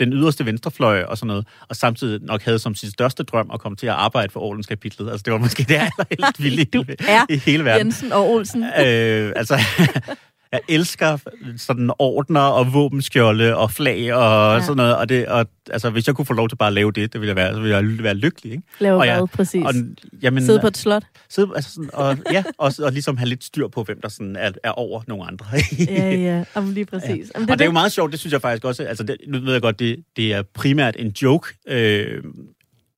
den 0.00 0.12
yderste 0.12 0.46
venstrefløj 0.46 1.02
og 1.02 1.18
sådan 1.18 1.26
noget, 1.26 1.46
og 1.68 1.76
samtidig 1.76 2.22
nok 2.22 2.42
havde 2.42 2.58
som 2.58 2.74
sin 2.74 2.90
største 2.90 3.22
drøm 3.22 3.50
at 3.54 3.60
komme 3.60 3.76
til 3.76 3.86
at 3.86 3.92
arbejde 3.92 4.32
for 4.32 4.40
ordenskapitlet. 4.40 5.10
Altså, 5.10 5.22
det 5.24 5.32
var 5.32 5.38
måske 5.38 5.62
det 5.62 5.74
allerhelst 5.74 6.42
vilde 6.44 6.86
er 7.08 7.26
i 7.28 7.36
hele 7.36 7.64
verden. 7.64 7.86
Jensen 7.86 8.12
og 8.12 8.30
Olsen. 8.30 8.64
øh, 8.64 9.32
altså, 9.36 9.58
Jeg 10.52 10.60
elsker 10.68 11.18
sådan 11.56 11.90
ordner 11.98 12.40
og 12.40 12.72
våbenskjolde 12.74 13.56
og 13.56 13.70
flag 13.70 14.14
og 14.14 14.54
Ja. 14.56 14.60
sådan 14.60 14.76
noget. 14.76 14.96
Og, 14.96 15.08
det, 15.08 15.26
og 15.26 15.46
altså, 15.70 15.90
hvis 15.90 16.06
jeg 16.06 16.14
kunne 16.14 16.26
få 16.26 16.32
lov 16.32 16.48
til 16.48 16.56
bare 16.56 16.66
at 16.66 16.72
lave 16.72 16.92
det, 16.92 17.12
det 17.12 17.20
ville 17.20 17.28
jeg 17.28 17.36
være, 17.36 17.54
så 17.54 17.60
ville 17.60 17.76
jeg 17.76 18.02
være 18.02 18.14
lykkelig. 18.14 18.52
Ikke? 18.52 18.64
Lave 18.78 18.96
og 18.96 19.04
hvad, 19.04 19.28
præcis? 19.28 19.64
Og, 19.66 19.74
jamen, 20.22 20.44
Sidde 20.46 20.60
på 20.60 20.66
et 20.66 20.76
slot? 20.76 21.02
Sidde, 21.28 21.48
altså 21.54 21.70
sådan, 21.74 21.90
og, 21.92 22.16
ja, 22.32 22.44
og, 22.58 22.72
og 22.82 22.92
ligesom 22.92 23.16
have 23.16 23.28
lidt 23.28 23.44
styr 23.44 23.68
på, 23.68 23.82
hvem 23.82 24.00
der 24.00 24.08
sådan 24.08 24.36
er, 24.36 24.50
er 24.64 24.70
over 24.70 25.02
nogle 25.08 25.24
andre. 25.24 25.46
Ja, 25.88 26.14
ja. 26.14 26.44
Jamen, 26.56 26.74
lige 26.74 26.84
præcis. 26.86 27.08
Ja. 27.08 27.14
Jamen, 27.34 27.50
og 27.50 27.58
det 27.58 27.60
er 27.60 27.66
jo 27.68 27.72
meget 27.72 27.92
sjovt, 27.92 28.12
det 28.12 28.20
synes 28.20 28.32
jeg 28.32 28.40
faktisk 28.40 28.64
også. 28.64 28.82
Altså, 28.82 29.04
det, 29.04 29.16
nu 29.28 29.38
ved 29.38 29.52
jeg 29.52 29.62
godt, 29.62 29.78
det, 29.78 30.04
det 30.16 30.32
er 30.32 30.42
primært 30.54 30.96
en 30.98 31.08
joke, 31.08 31.48
øh, 31.68 32.22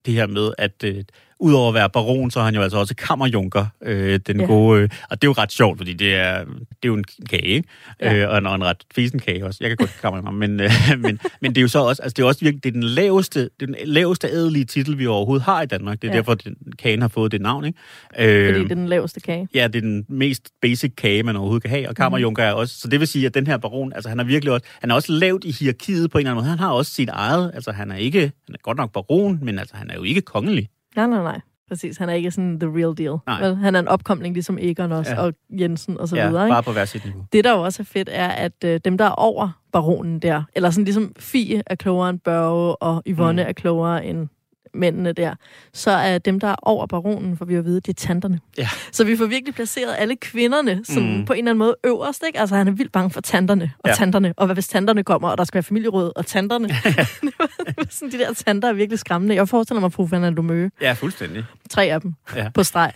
det 0.07 0.15
her 0.15 0.27
med, 0.27 0.53
at 0.59 0.85
øh, 0.85 1.05
udover 1.43 1.69
at 1.69 1.75
være 1.75 1.91
baron, 1.91 2.31
så 2.31 2.41
er 2.41 2.45
han 2.45 2.55
jo 2.55 2.63
altså 2.63 2.79
også 2.79 2.95
kammerjunker, 2.95 3.67
øh, 3.83 4.21
den 4.27 4.41
Ja. 4.41 4.47
gode. 4.47 4.81
Øh, 4.83 4.89
og 5.11 5.23
det 5.23 5.29
er 5.29 5.31
jo 5.31 5.35
ret 5.43 5.53
sjovt, 5.53 5.79
fordi 5.79 5.93
det 5.93 6.15
er, 6.15 6.45
det 6.45 6.55
er 6.83 6.89
jo 6.89 6.95
en 6.95 7.05
kage, 7.31 7.43
ikke? 7.47 7.69
Ja. 8.01 8.15
Øh, 8.15 8.31
og, 8.31 8.39
en, 8.39 8.47
og 8.47 8.55
en 8.55 8.65
ret 8.65 8.77
fesen 8.95 9.19
kage 9.19 9.47
også. 9.47 9.59
Jeg 9.61 9.71
kan 9.71 9.77
godt 9.77 9.99
kammerjunker, 10.03 10.33
men, 10.33 10.61
øh, 10.61 10.71
men, 11.05 11.19
men 11.41 11.51
det 11.51 11.59
er 11.59 11.63
jo 11.63 11.69
så 11.69 11.79
også, 11.79 12.03
altså 12.03 12.15
det 12.17 12.23
er 12.23 12.27
også 12.27 12.41
virkelig, 12.41 12.65
det 12.65 12.69
er 12.69 12.73
den 12.73 12.83
laveste, 12.83 13.41
det 13.41 13.51
er 13.63 13.67
den 13.67 13.77
laveste 13.85 14.29
adelige 14.31 14.65
titel, 14.65 14.99
vi 14.99 15.07
overhovedet 15.07 15.45
har 15.45 15.63
i 15.63 15.67
Danmark. 15.67 16.03
Det 16.03 16.09
er 16.09 16.13
Ja. 16.13 16.19
derfor, 16.19 16.35
den, 16.35 16.57
kagen 16.79 17.01
har 17.01 17.09
fået 17.09 17.33
det 17.33 17.41
navn, 17.41 17.65
ikke? 17.65 17.79
Øh, 18.19 18.47
Fordi 18.55 18.65
det 18.65 18.71
er 18.71 18.75
den 18.75 18.89
laveste 18.89 19.21
kage. 19.21 19.49
Ja, 19.55 19.67
det 19.67 19.77
er 19.77 19.81
den 19.81 20.05
mest 20.09 20.49
basic 20.63 20.93
kage, 20.97 21.23
man 21.23 21.37
overhovedet 21.37 21.63
kan 21.63 21.71
have, 21.71 21.89
og 21.89 21.97
kammerjunker 21.97 22.43
er 22.43 22.53
også. 22.53 22.79
Så 22.81 22.89
det 22.89 23.01
vil 23.01 23.09
sige, 23.09 23.27
at 23.27 23.35
den 23.35 23.47
her 23.47 23.57
baron, 23.57 23.93
altså 23.93 24.09
han 24.09 24.21
er 24.21 24.25
virkelig 24.25 24.53
også, 24.55 24.67
han 24.81 24.91
er 24.91 24.95
også 24.95 25.13
lavt 25.13 25.45
i 25.45 25.51
hierarkiet 25.61 26.11
på 26.11 26.19
en 26.19 26.21
eller 26.21 26.31
anden 26.31 26.43
måde. 26.45 26.51
Han 26.51 26.59
har 26.59 26.71
også 26.71 26.93
sit 26.95 27.09
eget, 27.09 27.51
altså 27.55 27.73
han 27.73 27.91
er 27.91 27.97
ikke, 27.97 28.21
han 28.21 28.55
er 28.55 28.59
godt 28.63 28.77
nok 28.77 28.93
baron, 28.93 29.39
men 29.43 29.59
altså 29.59 29.77
han 29.77 29.91
er 29.91 29.95
jo 29.95 30.03
ikke 30.03 30.21
kongelig. 30.21 30.69
Nej, 30.97 31.07
nej, 31.07 31.23
nej. 31.23 31.41
Præcis. 31.69 31.97
Han 31.97 32.09
er 32.09 32.13
ikke 32.13 32.31
sådan 32.31 32.61
the 32.61 32.69
real 32.69 32.99
deal. 32.99 33.17
Nej. 33.27 33.41
Vel? 33.41 33.57
Han 33.57 33.75
er 33.75 33.81
en 33.81 33.89
opkomling, 33.89 34.35
ligesom 34.35 34.59
Egon 34.61 34.93
også, 34.93 35.13
ja. 35.13 35.21
Og 35.21 35.35
Jensen 35.51 35.99
og 35.99 36.09
så 36.09 36.17
ja, 36.17 36.29
videre. 36.29 36.45
Ikke? 36.45 36.55
bare 36.55 36.63
på 36.63 36.73
hver 36.73 36.85
sit 36.85 37.05
niveau. 37.05 37.25
Det, 37.33 37.45
der 37.45 37.53
jo 37.53 37.63
også 37.63 37.83
er 37.83 37.85
fedt, 37.85 38.09
er, 38.13 38.29
at 38.29 38.53
øh, 38.65 38.81
dem, 38.85 38.99
der 38.99 39.05
er 39.05 39.11
over 39.11 39.49
baronen 39.73 40.19
der, 40.19 40.43
eller 40.55 40.71
sådan 40.71 40.85
ligesom 40.85 41.13
Fie 41.19 41.63
er 41.67 41.75
klogere 41.75 42.11
end 42.11 42.19
Børge, 42.21 42.77
og 42.77 43.03
Yvonne. 43.07 43.43
Mm. 43.43 43.49
er 43.49 43.53
klogere 43.53 44.07
end 44.07 44.29
mændene 44.75 45.13
der, 45.13 45.35
så 45.73 45.91
er 45.91 46.19
dem, 46.19 46.41
der 46.41 46.49
er 46.49 46.55
over 46.63 46.87
baronen, 46.87 47.37
for 47.37 47.45
vi 47.45 47.55
at 47.55 47.65
vide, 47.65 47.81
det 47.81 47.89
er 47.89 47.93
tanterne. 48.07 48.41
Ja. 48.59 48.69
Så 48.93 49.05
vi 49.05 49.17
får 49.17 49.27
virkelig 49.27 49.55
placeret 49.55 49.95
alle 49.99 50.17
kvinderne 50.17 50.81
sådan 50.85 51.17
mm. 51.19 51.25
På 51.25 51.33
en 51.33 51.39
eller 51.39 51.51
anden 51.51 51.59
måde 51.59 51.77
øverst, 51.85 52.23
ikke? 52.27 52.39
Altså, 52.41 52.57
han 52.57 52.69
er 52.69 52.73
vildt 52.73 52.93
bange 52.93 53.11
for 53.11 53.21
tanterne 53.21 53.73
og 53.79 53.89
Ja. 53.91 53.95
tanterne, 53.95 54.35
og 54.37 54.47
hvad 54.47 54.57
hvis 54.57 54.69
tanterne 54.69 55.05
kommer, 55.05 55.29
og 55.29 55.39
der 55.39 55.45
skal 55.45 55.55
være 55.55 55.63
familieråd 55.63 56.13
og 56.17 56.27
tanterne. 56.27 56.69
sådan 57.91 58.13
de 58.13 58.19
der 58.19 58.33
tanter 58.33 58.69
er 58.69 58.73
virkelig 58.73 58.99
skræmmende. 58.99 59.35
Jeg 59.35 59.49
forestiller 59.49 59.81
mig 59.81 59.93
fru 59.93 60.07
Fernando 60.07 60.43
Møge, 60.43 60.71
Ja, 60.81 60.93
fuldstændig. 60.93 61.45
tre 61.71 61.85
af 61.85 62.01
dem 62.01 62.15
Ja. 62.37 62.49
på 62.55 62.63
streg. 62.63 62.93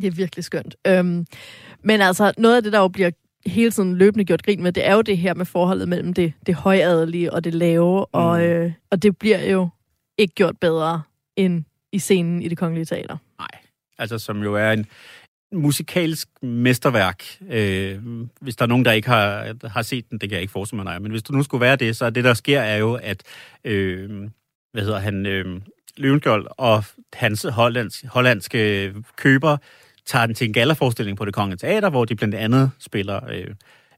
Det 0.00 0.06
er 0.06 0.10
virkelig 0.10 0.44
skønt. 0.44 0.76
Øhm, 0.86 1.26
men 1.82 2.00
altså, 2.00 2.32
noget 2.38 2.56
af 2.56 2.62
det, 2.62 2.72
der 2.72 2.78
jo 2.78 2.88
bliver 2.88 3.10
hele 3.46 3.70
tiden 3.70 3.96
løbende 3.96 4.24
gjort 4.24 4.42
grin 4.42 4.62
med, 4.62 4.72
det 4.72 4.86
er 4.86 4.94
jo 4.94 5.02
det 5.02 5.18
her 5.18 5.34
med 5.34 5.46
forholdet 5.46 5.88
mellem 5.88 6.12
det, 6.14 6.32
det 6.46 6.54
højadelige 6.54 7.32
og 7.32 7.44
det 7.44 7.54
lave, 7.54 7.98
mm. 8.00 8.04
og, 8.12 8.44
øh, 8.46 8.72
og 8.90 9.02
det 9.02 9.16
bliver 9.18 9.44
jo 9.50 9.68
ikke 10.18 10.34
gjort 10.34 10.58
bedre 10.60 11.02
end 11.36 11.64
i 11.92 11.98
scenen 11.98 12.42
i 12.42 12.48
det 12.48 12.58
kongelige 12.58 12.84
teater. 12.84 13.16
Nej, 13.38 13.60
altså 13.98 14.18
som 14.18 14.42
jo 14.42 14.54
er 14.54 14.72
en 14.72 14.86
musikalsk 15.52 16.28
mesterværk. 16.42 17.24
Øh, 17.50 17.98
hvis 18.40 18.56
der 18.56 18.62
er 18.62 18.68
nogen, 18.68 18.84
der 18.84 18.92
ikke 18.92 19.08
har, 19.08 19.54
har 19.68 19.82
set 19.82 20.10
den, 20.10 20.18
det 20.18 20.28
kan 20.28 20.34
jeg 20.34 20.42
ikke 20.42 20.52
forestille 20.52 20.76
mig, 20.76 20.84
nej. 20.84 20.98
Men 20.98 21.10
hvis 21.10 21.22
du 21.22 21.32
nu 21.32 21.42
skulle 21.42 21.60
være 21.60 21.76
det, 21.76 21.96
så 21.96 22.10
det, 22.10 22.24
der 22.24 22.34
sker, 22.34 22.60
er 22.60 22.76
jo, 22.76 22.94
at 22.94 23.22
øh, 23.64 24.28
hvad 24.72 24.82
hedder 24.82 24.98
han, 24.98 25.26
øh, 25.26 25.60
Løvenskjold 25.96 26.46
og 26.50 26.84
hans 27.12 27.46
hollandsk, 27.50 28.04
hollandske 28.04 28.94
køber 29.16 29.56
tager 30.06 30.26
den 30.26 30.34
til 30.34 30.46
en 30.46 30.52
gallaforestilling 30.52 31.16
på 31.16 31.24
det 31.24 31.34
kongelige 31.34 31.58
teater, 31.58 31.90
hvor 31.90 32.04
de 32.04 32.14
blandt 32.14 32.34
andet 32.34 32.70
spiller 32.78 33.20
øh, 33.30 33.46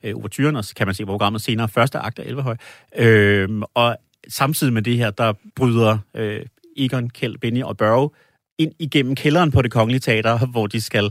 øh, 0.03 0.17
overturen, 0.17 0.57
og 0.57 0.65
så 0.65 0.75
kan 0.75 0.87
man 0.87 0.95
se 0.95 1.07
programmet 1.07 1.43
senere, 1.43 1.69
første 1.69 1.99
akt 1.99 2.19
af 2.19 2.25
Elverhøj. 2.25 2.57
Øh, 2.97 3.49
og 3.75 3.97
samtidig 4.31 4.73
med 4.73 4.83
det 4.83 4.97
her, 4.97 5.11
der 5.11 5.33
bryder 5.57 5.99
øh, 6.17 6.41
Egon, 6.77 7.11
Kjeld, 7.11 7.39
Benny 7.39 7.63
og 7.63 7.77
Børge 7.77 8.11
ind 8.59 8.73
igennem 8.79 9.15
kælderen 9.15 9.51
på 9.51 9.63
det 9.63 9.71
kongelige 9.71 10.01
teater, 10.01 10.47
hvor 10.47 10.67
de 10.67 10.81
skal, 10.81 11.11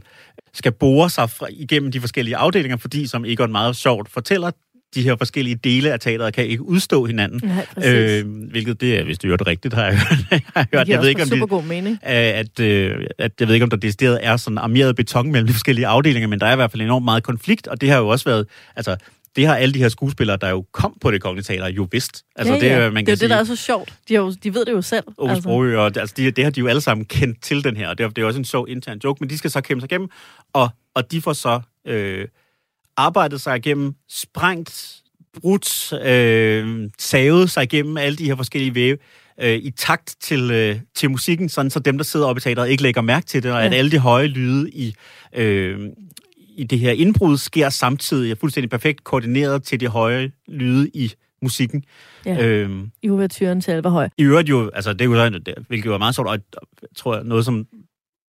skal 0.53 0.71
bore 0.71 1.09
sig 1.09 1.29
fra, 1.29 1.47
igennem 1.49 1.91
de 1.91 1.99
forskellige 1.99 2.37
afdelinger, 2.37 2.77
fordi, 2.77 3.07
som 3.07 3.25
Egon 3.25 3.51
meget 3.51 3.75
sjovt 3.75 4.11
fortæller, 4.11 4.51
de 4.95 5.03
her 5.03 5.15
forskellige 5.15 5.55
dele 5.55 5.93
af 5.93 5.99
teateret 5.99 6.33
kan 6.33 6.45
ikke 6.45 6.63
udstå 6.63 7.05
hinanden. 7.05 7.41
Nej, 7.43 7.65
præcis. 7.73 7.91
øh, 7.91 8.25
hvilket 8.51 8.81
det 8.81 8.99
er, 8.99 9.03
hvis 9.03 9.19
du 9.19 9.27
gør 9.27 9.35
det 9.35 9.47
rigtigt, 9.47 9.73
har 9.73 9.85
jeg 9.85 9.99
hørt. 9.99 10.25
jeg, 10.31 10.41
har 10.55 10.67
hørt. 10.73 10.87
Det 10.87 10.93
jeg 10.93 11.01
ved 11.01 11.09
ikke, 11.09 11.21
om 11.21 11.27
super 11.27 11.45
det, 11.45 11.49
god 11.49 11.63
mening. 11.63 11.99
at, 12.03 12.59
øh, 12.59 13.05
at 13.17 13.31
jeg 13.39 13.47
ved 13.47 13.55
ikke, 13.55 13.63
om 13.63 13.69
der 13.69 13.77
decideret 13.77 14.19
er 14.21 14.37
sådan 14.37 14.57
armeret 14.57 14.95
beton 14.95 15.31
mellem 15.31 15.47
de 15.47 15.53
forskellige 15.53 15.87
afdelinger, 15.87 16.27
men 16.27 16.39
der 16.39 16.45
er 16.45 16.53
i 16.53 16.55
hvert 16.55 16.71
fald 16.71 16.81
enormt 16.81 17.05
meget 17.05 17.23
konflikt, 17.23 17.67
og 17.67 17.81
det 17.81 17.89
har 17.89 17.97
jo 17.97 18.07
også 18.07 18.25
været, 18.25 18.47
altså, 18.75 18.97
det 19.35 19.47
har 19.47 19.55
alle 19.55 19.73
de 19.73 19.79
her 19.79 19.89
skuespillere, 19.89 20.37
der 20.37 20.49
jo 20.49 20.65
kom 20.71 20.97
på 21.01 21.11
det 21.11 21.21
kongelige 21.21 21.43
teater, 21.43 21.67
jo 21.67 21.87
vidst. 21.91 22.23
Altså, 22.35 22.53
ja, 22.53 22.59
det, 22.59 22.65
ja. 22.65 22.73
er, 22.73 22.91
man 22.91 23.05
det 23.05 23.11
er 23.11 23.15
kan 23.15 23.15
jo 23.15 23.19
det, 23.21 23.29
der 23.29 23.43
sige, 23.45 23.53
er 23.53 23.55
så 23.55 23.63
sjovt. 23.65 23.93
De, 24.07 24.13
har 24.15 24.21
jo, 24.21 24.33
de 24.43 24.53
ved 24.53 24.65
det 24.65 24.71
jo 24.71 24.81
selv. 24.81 25.03
Ove 25.17 25.29
altså. 25.29 25.41
Sprogø, 25.41 25.77
og 25.77 25.85
altså, 25.85 26.13
det, 26.17 26.35
det 26.35 26.43
har 26.43 26.51
de 26.51 26.59
jo 26.59 26.67
alle 26.67 26.81
sammen 26.81 27.05
kendt 27.05 27.41
til 27.41 27.63
den 27.63 27.77
her, 27.77 27.89
og 27.89 27.97
det 27.97 28.03
er, 28.03 28.09
det 28.09 28.21
er 28.21 28.25
også 28.25 28.39
en 28.39 28.45
sjov 28.45 28.65
intern 28.69 28.99
joke, 29.03 29.17
men 29.19 29.29
de 29.29 29.37
skal 29.37 29.51
så 29.51 29.61
kæmpe 29.61 29.81
sig 29.81 29.91
igennem, 29.91 30.09
og, 30.53 30.69
og 30.95 31.11
de 31.11 31.21
får 31.21 31.33
så 31.33 31.61
øh, 31.87 32.27
arbejdet 32.97 33.41
sig 33.41 33.57
igennem, 33.57 33.93
sprængt, 34.09 34.95
brudt, 35.41 35.93
øh, 36.05 36.89
savet 36.99 37.49
sig 37.51 37.63
igennem 37.63 37.97
alle 37.97 38.17
de 38.17 38.25
her 38.25 38.35
forskellige 38.35 38.75
væve, 38.75 38.97
øh, 39.41 39.55
i 39.55 39.71
takt 39.71 40.15
til, 40.21 40.51
øh, 40.51 40.75
til 40.95 41.11
musikken, 41.11 41.49
sådan 41.49 41.71
så 41.71 41.79
dem, 41.79 41.97
der 41.97 42.03
sidder 42.03 42.25
oppe 42.25 42.39
i 42.39 42.41
teateret, 42.41 42.69
ikke 42.69 42.83
lægger 42.83 43.01
mærke 43.01 43.25
til 43.25 43.43
det, 43.43 43.51
og 43.51 43.59
Ja. 43.59 43.65
at 43.65 43.73
alle 43.73 43.91
de 43.91 43.99
høje 43.99 44.27
lyde 44.27 44.69
i, 44.69 44.95
øh, 45.35 45.79
i 46.59 46.63
det 46.63 46.79
her 46.79 46.91
indbrud 46.91 47.37
sker 47.37 47.69
samtidig, 47.69 48.31
er 48.31 48.35
fuldstændig 48.35 48.69
perfekt 48.69 49.03
koordineret 49.03 49.63
til 49.63 49.79
de 49.79 49.87
høje 49.87 50.31
lyde 50.47 50.89
i 50.93 51.13
musikken. 51.41 51.83
Ja. 52.25 52.47
Øhm, 52.47 52.91
I 53.03 53.09
overturen 53.09 53.61
til 53.61 53.71
Alverhøj. 53.71 54.09
i 54.17 54.23
øvrigt 54.23 54.49
jo, 54.49 54.69
altså 54.73 54.93
det 54.93 55.01
er 55.01 55.05
jo 55.05 55.15
sådan, 55.15 55.41
hvilket 55.67 55.93
er 55.93 55.97
meget 55.97 56.15
sjovt, 56.15 56.29
og 56.29 56.33
jeg 56.33 56.89
tror 56.95 57.15
jeg, 57.15 57.23
noget 57.23 57.45
som 57.45 57.67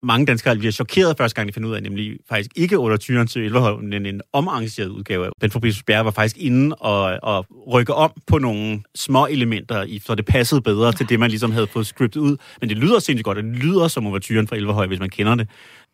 mange 0.02 0.26
danskere 0.26 0.56
bliver 0.56 0.72
chokeret 0.72 1.16
første 1.16 1.36
gang, 1.36 1.48
de 1.48 1.52
finder 1.52 1.68
ud 1.68 1.74
af, 1.74 1.82
nemlig 1.82 2.18
faktisk 2.28 2.50
ikke 2.56 2.78
under 2.78 2.96
tyren 2.96 3.26
til 3.26 3.42
Elverholm, 3.42 3.84
men 3.84 4.06
en 4.06 4.20
omarrangeret 4.32 4.88
udgave. 4.88 5.30
Ben 5.40 5.50
Fabricius 5.50 5.82
Bjerre 5.82 6.04
var 6.04 6.10
faktisk 6.10 6.36
inde 6.38 6.76
og, 6.76 7.18
og 7.22 7.46
rykke 7.72 7.94
om 7.94 8.12
på 8.26 8.38
nogle 8.38 8.82
små 8.94 9.26
elementer, 9.26 9.82
i, 9.82 9.98
så 9.98 10.14
det 10.14 10.24
passede 10.24 10.62
bedre 10.62 10.92
til 10.92 11.08
det, 11.08 11.20
man 11.20 11.30
ligesom 11.30 11.52
havde 11.52 11.66
fået 11.66 11.86
scriptet 11.86 12.20
ud. 12.20 12.36
Men 12.60 12.68
det 12.68 12.78
lyder 12.78 12.98
sindssygt 12.98 13.24
godt. 13.24 13.38
Det 13.38 13.44
lyder 13.44 13.88
som 13.88 14.06
overturen 14.06 14.48
fra 14.48 14.56
Elverhøj, 14.56 14.86
hvis 14.86 15.00
man 15.00 15.10
kender 15.10 15.34
det. 15.34 15.48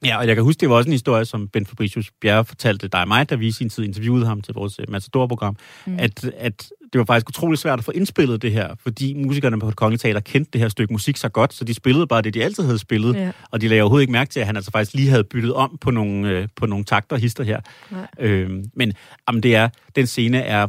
Ja, 0.05 0.19
og 0.19 0.27
jeg 0.27 0.35
kan 0.37 0.45
huske, 0.45 0.61
det 0.61 0.69
var 0.71 0.77
også 0.77 0.89
en 0.89 0.93
historie, 0.93 1.25
som 1.25 1.49
Ben 1.49 1.67
Fabricius 1.67 2.11
Bjerre 2.21 2.45
fortalte 2.45 2.89
dig 2.89 3.01
og 3.01 3.09
mig, 3.09 3.31
da 3.31 3.35
vi 3.35 3.47
i 3.47 3.53
sin 3.53 3.69
tid 3.71 3.85
interviewede 3.85 4.27
ham 4.27 4.41
til 4.41 4.55
vores 4.55 4.79
øh, 4.79 4.85
Matador-program, 4.91 5.57
mm. 5.87 5.97
at, 5.99 6.25
at 6.37 6.69
det 6.93 6.99
var 6.99 7.05
faktisk 7.05 7.29
utrolig 7.29 7.59
svært 7.59 7.79
at 7.79 7.85
få 7.85 7.91
indspillet 7.91 8.43
det 8.43 8.53
her, 8.53 8.75
fordi 8.83 9.15
musikerne 9.15 9.61
på 9.61 9.69
et 9.69 9.77
kongelige 9.77 9.99
teater 9.99 10.21
kendte 10.21 10.51
det 10.53 10.61
her 10.61 10.69
stykke 10.69 10.93
musik 10.93 11.17
så 11.17 11.29
godt, 11.29 11.55
så 11.55 11.65
de 11.65 11.75
spillede 11.75 12.07
bare 12.07 12.23
det, 12.23 12.35
de 12.35 12.45
altid 12.45 12.65
havde 12.65 12.79
spillet, 12.79 13.15
Ja. 13.15 13.31
og 13.51 13.61
de 13.61 13.69
lagde 13.69 13.83
overhovedet 13.83 14.03
ikke 14.03 14.13
mærke 14.13 14.31
til, 14.31 14.41
at 14.41 14.47
han 14.47 14.57
altså 14.57 14.71
faktisk 14.71 14.95
lige 14.95 15.09
havde 15.09 15.25
byttet 15.25 15.55
om 15.55 15.79
på 15.81 15.91
nogle, 15.91 16.29
øh, 16.29 16.49
på 16.57 16.67
nogle 16.67 16.85
takter 16.85 17.17
og 17.17 17.21
hister 17.21 17.45
her. 17.45 17.61
Nej. 17.91 18.07
Øhm, 18.21 18.65
men 18.75 18.93
jamen, 19.29 19.43
det 19.43 19.57
er, 19.57 19.69
den 19.97 20.07
scene 20.07 20.39
er 20.39 20.69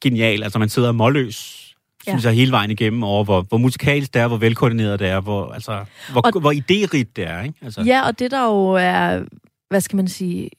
genial, 0.00 0.42
altså 0.42 0.58
man 0.58 0.68
sidder 0.68 0.92
målløs, 0.92 1.67
Ja. 2.06 2.10
synes 2.12 2.24
jeg, 2.24 2.32
hele 2.32 2.52
vejen 2.52 2.70
igennem 2.70 3.02
over, 3.02 3.24
hvor, 3.24 3.40
hvor 3.48 3.58
musikalsk 3.58 4.14
det 4.14 4.22
er, 4.22 4.26
hvor 4.28 4.36
velkoordineret 4.36 5.00
det 5.00 5.08
er, 5.08 5.20
hvor, 5.20 5.52
altså, 5.52 5.84
hvor, 6.12 6.20
Og- 6.20 6.40
hvor 6.40 6.52
idérigt 6.52 7.12
det 7.16 7.26
er. 7.26 7.42
Ikke? 7.42 7.54
Altså, 7.62 7.82
Ja, 7.82 8.06
og 8.06 8.18
det 8.18 8.30
der 8.30 8.44
jo 8.44 8.68
er, 8.68 9.22
hvad 9.70 9.80
skal 9.80 9.96
man 9.96 10.08
sige, 10.08 10.50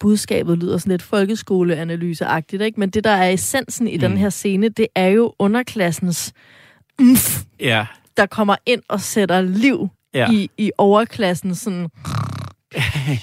budskabet 0.00 0.58
lyder 0.58 0.78
sådan 0.78 0.90
lidt 0.90 1.02
folkeskoleanalyseagtigt, 1.02 2.62
ikke? 2.62 2.80
Men 2.80 2.90
det, 2.90 3.04
der 3.04 3.10
er 3.10 3.30
essensen 3.30 3.88
i 3.88 3.94
mm. 3.94 4.00
den 4.00 4.16
her 4.16 4.30
scene, 4.30 4.68
det 4.68 4.86
er 4.94 5.06
jo 5.08 5.34
underklassens 5.38 6.32
umf, 7.00 7.42
ja, 7.60 7.86
der 8.16 8.26
kommer 8.26 8.56
ind 8.66 8.82
og 8.88 9.00
sætter 9.00 9.40
liv 9.40 9.88
ja. 10.14 10.30
i, 10.30 10.50
i 10.58 10.70
overklassen, 10.78 11.54
sådan 11.54 11.88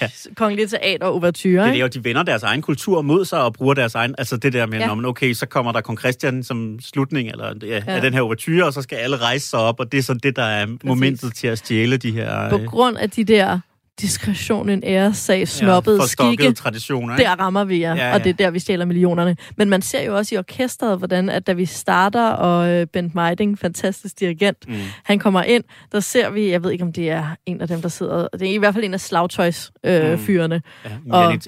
ja. 0.02 0.10
kongelige 0.36 0.68
teater 0.68 1.06
overture, 1.06 1.68
Det 1.68 1.76
er 1.76 1.80
jo, 1.80 1.88
de 1.88 2.04
vender 2.04 2.24
deres 2.24 2.44
egen 2.44 2.62
kultur 2.62 3.02
mod 3.02 3.26
sig 3.26 3.44
og 3.44 3.54
bruger 3.54 3.74
deres 3.74 3.96
egen... 3.96 4.16
Altså 4.18 4.38
det 4.38 4.54
der 4.54 4.66
med, 4.66 4.80
Ja. 4.80 4.96
man, 4.96 5.06
okay, 5.06 5.34
så 5.34 5.46
kommer 5.46 5.72
der 5.72 5.82
kong 5.82 6.00
Christian 6.00 6.44
som 6.44 6.80
slutning 6.82 7.30
eller, 7.30 7.54
ja, 7.62 7.68
Ja. 7.68 7.82
af 7.88 8.02
den 8.02 8.14
her 8.14 8.22
overture, 8.22 8.66
og 8.66 8.74
så 8.74 8.82
skal 8.82 8.96
alle 8.96 9.18
rejse 9.18 9.50
sig 9.50 9.60
op, 9.60 9.80
og 9.80 9.92
det 9.92 9.98
er 9.98 10.02
sådan 10.04 10.20
det, 10.24 10.36
der 10.36 10.44
er 10.44 10.66
Præcis. 10.66 10.84
momentet 10.84 11.36
til 11.36 11.48
at 11.48 11.58
stjæle 11.58 11.98
de 11.98 12.12
her... 12.12 12.50
På 12.50 12.58
øh, 12.58 12.66
grund 12.66 12.98
af 12.98 13.10
de 13.10 13.24
der 13.24 13.60
diskretion, 14.02 14.70
en 14.70 14.84
æressag, 14.86 15.48
snobbede 15.48 16.00
ja, 16.02 16.08
skikke, 16.08 16.52
traditioner. 16.54 17.18
ikke? 17.18 17.30
der 17.30 17.36
rammer 17.36 17.64
vi 17.64 17.80
jer, 17.82 17.96
ja, 17.96 18.08
Ja, 18.08 18.14
og 18.14 18.24
det 18.24 18.30
er 18.30 18.34
der, 18.34 18.50
vi 18.52 18.60
stjæler 18.60 18.86
millionerne. 18.86 19.36
Men 19.58 19.70
man 19.70 19.82
ser 19.82 20.02
jo 20.04 20.16
også 20.18 20.36
i 20.36 20.38
orkestret, 20.38 20.98
hvordan 20.98 21.30
at 21.30 21.48
da 21.48 21.54
vi 21.54 21.66
starter, 21.66 22.30
og 22.30 22.70
øh, 22.70 22.88
Bent 22.88 23.16
Meiding, 23.16 23.60
fantastisk 23.60 24.20
dirigent, 24.20 24.58
mm. 24.68 24.76
han 25.04 25.20
kommer 25.20 25.44
ind, 25.44 25.64
der 25.92 26.00
ser 26.00 26.30
vi, 26.30 26.52
jeg 26.52 26.64
ved 26.64 26.72
ikke, 26.72 26.84
om 26.84 26.94
det 26.94 27.10
er 27.10 27.36
en 27.46 27.62
af 27.62 27.68
dem, 27.68 27.82
der 27.82 27.90
sidder, 27.90 28.28
det 28.34 28.50
er 28.50 28.54
i 28.54 28.58
hvert 28.58 28.74
fald 28.74 28.84
en 28.86 28.94
af 28.94 29.00
slagtøjsfyrene. 29.02 30.06
Øh, 30.06 30.12
Mm. 30.12 30.26
fyrene. 30.26 30.62
Ja, 30.86 30.90
en, 31.06 31.12
Og- 31.12 31.34
en 31.34 31.42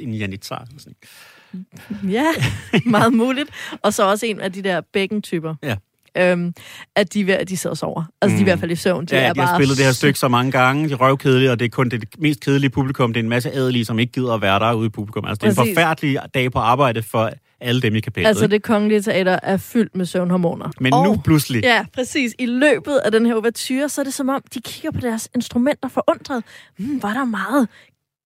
sådan. 0.43 0.95
Ja, 2.09 2.25
meget 2.85 3.13
muligt. 3.13 3.49
Og 3.81 3.93
så 3.93 4.09
også 4.09 4.25
en 4.25 4.39
af 4.41 4.51
de 4.53 4.61
der 4.61 4.81
bækken-typer. 4.93 5.55
Ja. 5.63 5.75
Øhm, 6.17 6.53
at 6.95 7.13
de, 7.13 7.27
ved- 7.27 7.33
at 7.33 7.49
de 7.49 7.57
sidder 7.57 7.71
og 7.73 7.77
sover. 7.77 8.03
Altså, 8.21 8.33
mm. 8.33 8.37
de 8.37 8.41
er 8.41 8.41
i 8.41 8.43
hvert 8.43 8.59
fald 8.59 8.71
i 8.71 8.75
søvn. 8.75 9.05
De 9.05 9.15
ja, 9.15 9.21
er 9.21 9.33
de 9.33 9.39
har 9.39 9.47
bare 9.47 9.57
spillet 9.57 9.77
det 9.77 9.85
her 9.85 9.91
stykke 9.91 10.19
så 10.19 10.27
mange 10.27 10.51
gange, 10.51 10.87
de 10.87 10.93
er 10.93 10.97
røvkedelige, 10.97 11.51
og 11.51 11.59
det 11.59 11.65
er 11.65 11.69
kun 11.69 11.89
det 11.89 12.03
mest 12.19 12.39
kedelige 12.39 12.69
publikum. 12.69 13.13
Det 13.13 13.19
er 13.19 13.23
en 13.23 13.29
masse 13.29 13.51
adelige, 13.51 13.85
som 13.85 13.99
ikke 13.99 14.13
gider 14.13 14.33
at 14.33 14.41
være 14.41 14.59
der 14.59 14.73
ude 14.73 14.85
i 14.85 14.89
publikum. 14.89 15.25
Altså, 15.25 15.39
det 15.41 15.43
er 15.47 15.49
en 15.49 15.55
Præcis. 15.55 15.73
forfærdelig 15.75 16.19
dag 16.33 16.51
på 16.51 16.59
arbejde 16.59 17.03
for 17.03 17.31
alle 17.61 17.81
dem 17.81 17.95
i 17.95 17.99
kapellet. 17.99 18.27
Altså, 18.27 18.47
det 18.47 18.63
kongelige 18.63 19.01
teater 19.01 19.39
er 19.43 19.57
fyldt 19.57 19.95
med 19.95 20.05
søvnhormoner. 20.05 20.71
Men 20.79 20.93
og, 20.93 21.03
nu 21.05 21.21
pludselig, 21.25 21.63
Ja, 21.63 21.85
præcis. 21.93 22.35
I 22.39 22.45
løbet 22.45 22.97
af 23.05 23.11
den 23.11 23.25
her 23.25 23.35
overture, 23.35 23.89
så 23.89 24.01
er 24.01 24.05
det 24.05 24.13
som 24.13 24.29
om, 24.29 24.41
de 24.53 24.61
kigger 24.61 24.91
på 24.91 24.99
deres 25.01 25.29
instrumenter 25.35 25.87
forundret. 25.89 26.43
Hmm, 26.77 27.03
var 27.03 27.13
der 27.13 27.25
meget 27.25 27.67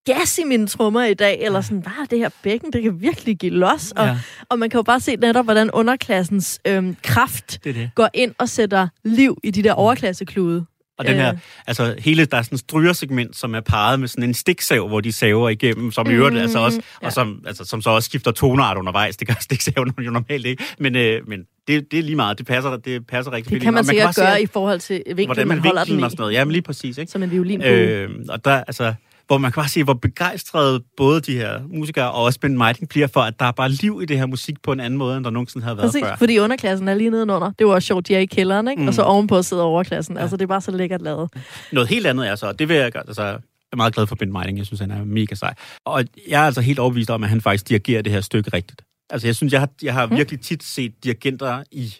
gas 0.05 0.37
i 0.37 0.43
mine 0.43 0.67
trommer 0.67 1.03
i 1.03 1.13
dag? 1.13 1.39
Eller 1.41 1.61
sådan, 1.61 1.77
hvad 1.77 1.91
er 2.01 2.05
det 2.05 2.19
her 2.19 2.29
bækken? 2.43 2.73
Det 2.73 2.83
kan 2.83 3.01
virkelig 3.01 3.37
give 3.37 3.51
los. 3.51 3.91
Og, 3.91 4.05
Ja. 4.05 4.17
og 4.49 4.59
man 4.59 4.69
kan 4.69 4.77
jo 4.77 4.83
bare 4.83 4.99
se 4.99 5.15
netop, 5.15 5.45
hvordan 5.45 5.71
underklassens 5.71 6.59
øhm, 6.67 6.95
kraft 7.03 7.59
det 7.63 7.75
det. 7.75 7.89
går 7.95 8.09
ind 8.13 8.33
og 8.37 8.49
sætter 8.49 8.87
liv 9.03 9.37
i 9.43 9.51
de 9.51 9.63
der 9.63 9.73
overklasseklude. 9.73 10.65
Og 10.97 11.07
den 11.07 11.15
her, 11.15 11.31
Øh. 11.33 11.37
altså 11.67 11.95
hele, 11.99 12.25
der 12.25 12.37
er 12.37 12.41
sådan 12.41 12.53
en 12.53 12.57
strygersegment, 12.57 13.35
som 13.35 13.55
er 13.55 13.59
parret 13.59 13.99
med 13.99 14.07
sådan 14.07 14.23
en 14.23 14.33
stiksav, 14.33 14.87
hvor 14.87 15.01
de 15.01 15.11
saver 15.11 15.49
igennem, 15.49 15.91
som 15.91 16.09
i 16.11 16.13
øvrigt, 16.13 16.33
Mhm, 16.33 16.41
altså 16.41 16.59
også, 16.59 16.81
ja. 17.01 17.07
og 17.07 17.13
som, 17.13 17.43
altså, 17.47 17.65
som 17.65 17.81
så 17.81 17.89
også 17.89 18.05
skifter 18.05 18.31
tonart 18.31 18.77
undervejs. 18.77 19.17
Det 19.17 19.27
gør 19.27 19.33
stiksaven 19.41 19.91
jo 20.05 20.11
normalt 20.11 20.45
ikke. 20.45 20.63
Men, 20.79 20.95
øh, 20.95 21.27
men 21.27 21.39
det, 21.67 21.91
det 21.91 21.99
er 21.99 22.03
lige 22.03 22.15
meget. 22.15 22.37
Det 22.37 22.45
passer, 22.45 22.77
det 22.77 23.07
passer 23.07 23.31
rigtig 23.31 23.49
Det 23.49 23.55
fint. 23.55 23.63
kan 23.63 23.73
man 23.73 23.79
Og 23.79 23.85
sikkert 23.85 24.15
se, 24.15 24.21
gøre 24.21 24.35
at- 24.37 24.41
i 24.43 24.45
forhold 24.45 24.79
til 24.79 25.03
vinklen, 25.07 25.27
hvordan 25.27 25.47
man, 25.47 25.57
man 25.57 25.65
holder 25.65 25.83
den 25.83 25.99
i. 25.99 26.03
og 26.03 26.11
sådan 26.11 26.21
noget. 26.21 26.33
Ja, 26.33 26.45
men 26.45 26.51
lige 26.51 26.61
præcis, 26.61 26.97
ikke? 26.97 27.11
Som 27.11 27.23
en 27.23 27.31
violinbue. 27.31 27.67
Øh, 27.69 28.09
og 28.29 28.45
der, 28.45 28.51
altså, 28.63 28.93
hvor 29.27 29.37
man 29.37 29.51
kan 29.51 29.61
bare 29.61 29.69
se, 29.69 29.83
hvor 29.83 29.93
begejstrede 29.93 30.83
både 30.97 31.21
de 31.21 31.35
her 31.35 31.61
musikere 31.67 32.11
og 32.11 32.23
også 32.23 32.39
Ben 32.39 32.57
Meiding 32.57 32.89
bliver 32.89 33.07
for, 33.07 33.19
at 33.21 33.39
der 33.39 33.45
er 33.45 33.51
bare 33.51 33.69
liv 33.69 33.99
i 34.03 34.05
det 34.05 34.17
her 34.17 34.25
musik 34.25 34.61
på 34.63 34.71
en 34.71 34.79
anden 34.79 34.97
måde, 34.97 35.17
end 35.17 35.25
der 35.25 35.31
nogensinde 35.31 35.63
havde 35.63 35.77
været 35.77 35.87
Præcis, 35.87 36.03
før. 36.07 36.15
fordi 36.15 36.39
underklassen 36.39 36.87
er 36.87 36.93
lige 36.93 37.09
nedenunder. 37.09 37.51
Det 37.59 37.67
var 37.67 37.73
også 37.73 37.85
sjovt, 37.87 38.07
de 38.07 38.15
er 38.15 38.19
i 38.19 38.25
kælderen, 38.25 38.67
ikke? 38.67 38.79
Mm. 38.79 38.83
Mm. 38.83 38.87
Og 38.87 38.93
så 38.93 39.01
ovenpå 39.01 39.41
sidder 39.41 39.63
overklassen. 39.63 40.15
Ja. 40.15 40.21
Altså, 40.21 40.37
det 40.37 40.43
er 40.43 40.47
bare 40.47 40.61
så 40.61 40.71
lækkert 40.71 41.01
lavet. 41.01 41.29
Noget 41.71 41.89
helt 41.89 42.07
andet 42.07 42.27
er 42.27 42.35
så, 42.35 42.47
og 42.47 42.59
det 42.59 42.69
vil 42.69 42.75
jeg 42.77 42.91
gøre, 42.91 43.03
altså, 43.07 43.23
jeg 43.23 43.39
er 43.71 43.75
meget 43.77 43.93
glad 43.95 44.07
for 44.07 44.15
Ben 44.15 44.31
Meiding, 44.31 44.57
jeg 44.57 44.65
synes, 44.65 44.79
han 44.79 44.91
er 44.91 45.03
mega 45.05 45.35
sej. 45.35 45.53
Og 45.85 46.03
jeg 46.27 46.41
er 46.41 46.45
altså 46.45 46.61
helt 46.61 46.79
overbevist 46.79 47.09
om, 47.09 47.23
at 47.23 47.29
han 47.29 47.41
faktisk 47.41 47.69
dirigerer 47.69 48.01
det 48.01 48.11
her 48.11 48.21
stykke 48.21 48.49
rigtigt. 48.53 48.81
Altså, 49.09 49.27
jeg 49.27 49.35
synes, 49.35 49.53
jeg 49.53 49.61
har, 49.61 49.69
jeg 49.83 49.93
har 49.93 50.05
Mm. 50.05 50.15
virkelig 50.15 50.41
tit 50.41 50.63
set 50.63 51.03
dirigenter 51.03 51.63
i 51.71 51.93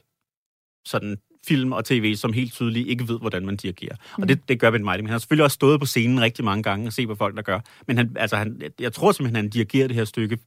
sådan 0.86 1.18
film 1.48 1.72
og 1.72 1.86
tv, 1.86 2.16
som 2.16 2.34
helt 2.34 2.54
tydeligt 2.54 2.88
ikke 2.88 3.08
ved, 3.08 3.20
hvordan 3.20 3.46
man 3.46 3.56
dirigerer. 3.56 3.96
Mm. 4.18 4.22
Og 4.22 4.30
det, 4.30 4.50
det 4.50 4.60
gør 4.60 4.72
Ben 4.72 4.84
Meiding. 4.84 5.04
Men 5.04 5.08
han 5.10 5.14
har 5.14 5.20
selvfølgelig 5.20 5.44
også 5.44 5.56
stået 5.56 5.80
på 5.80 5.86
scenen 5.86 6.22
rigtig 6.22 6.46
mange 6.46 6.64
gange 6.64 6.88
og 6.88 6.94
se, 6.94 7.06
hvad 7.06 7.16
folk 7.16 7.36
der 7.36 7.42
gør. 7.42 7.60
Men 7.88 7.98
han, 7.98 8.12
altså, 8.20 8.36
han, 8.38 8.62
jeg 8.80 8.94
tror 8.94 9.12
simpelthen, 9.12 9.36
han 9.36 9.50
dirigerer 9.50 9.88
det 9.88 9.96
her 9.96 10.06
stykke 10.06 10.38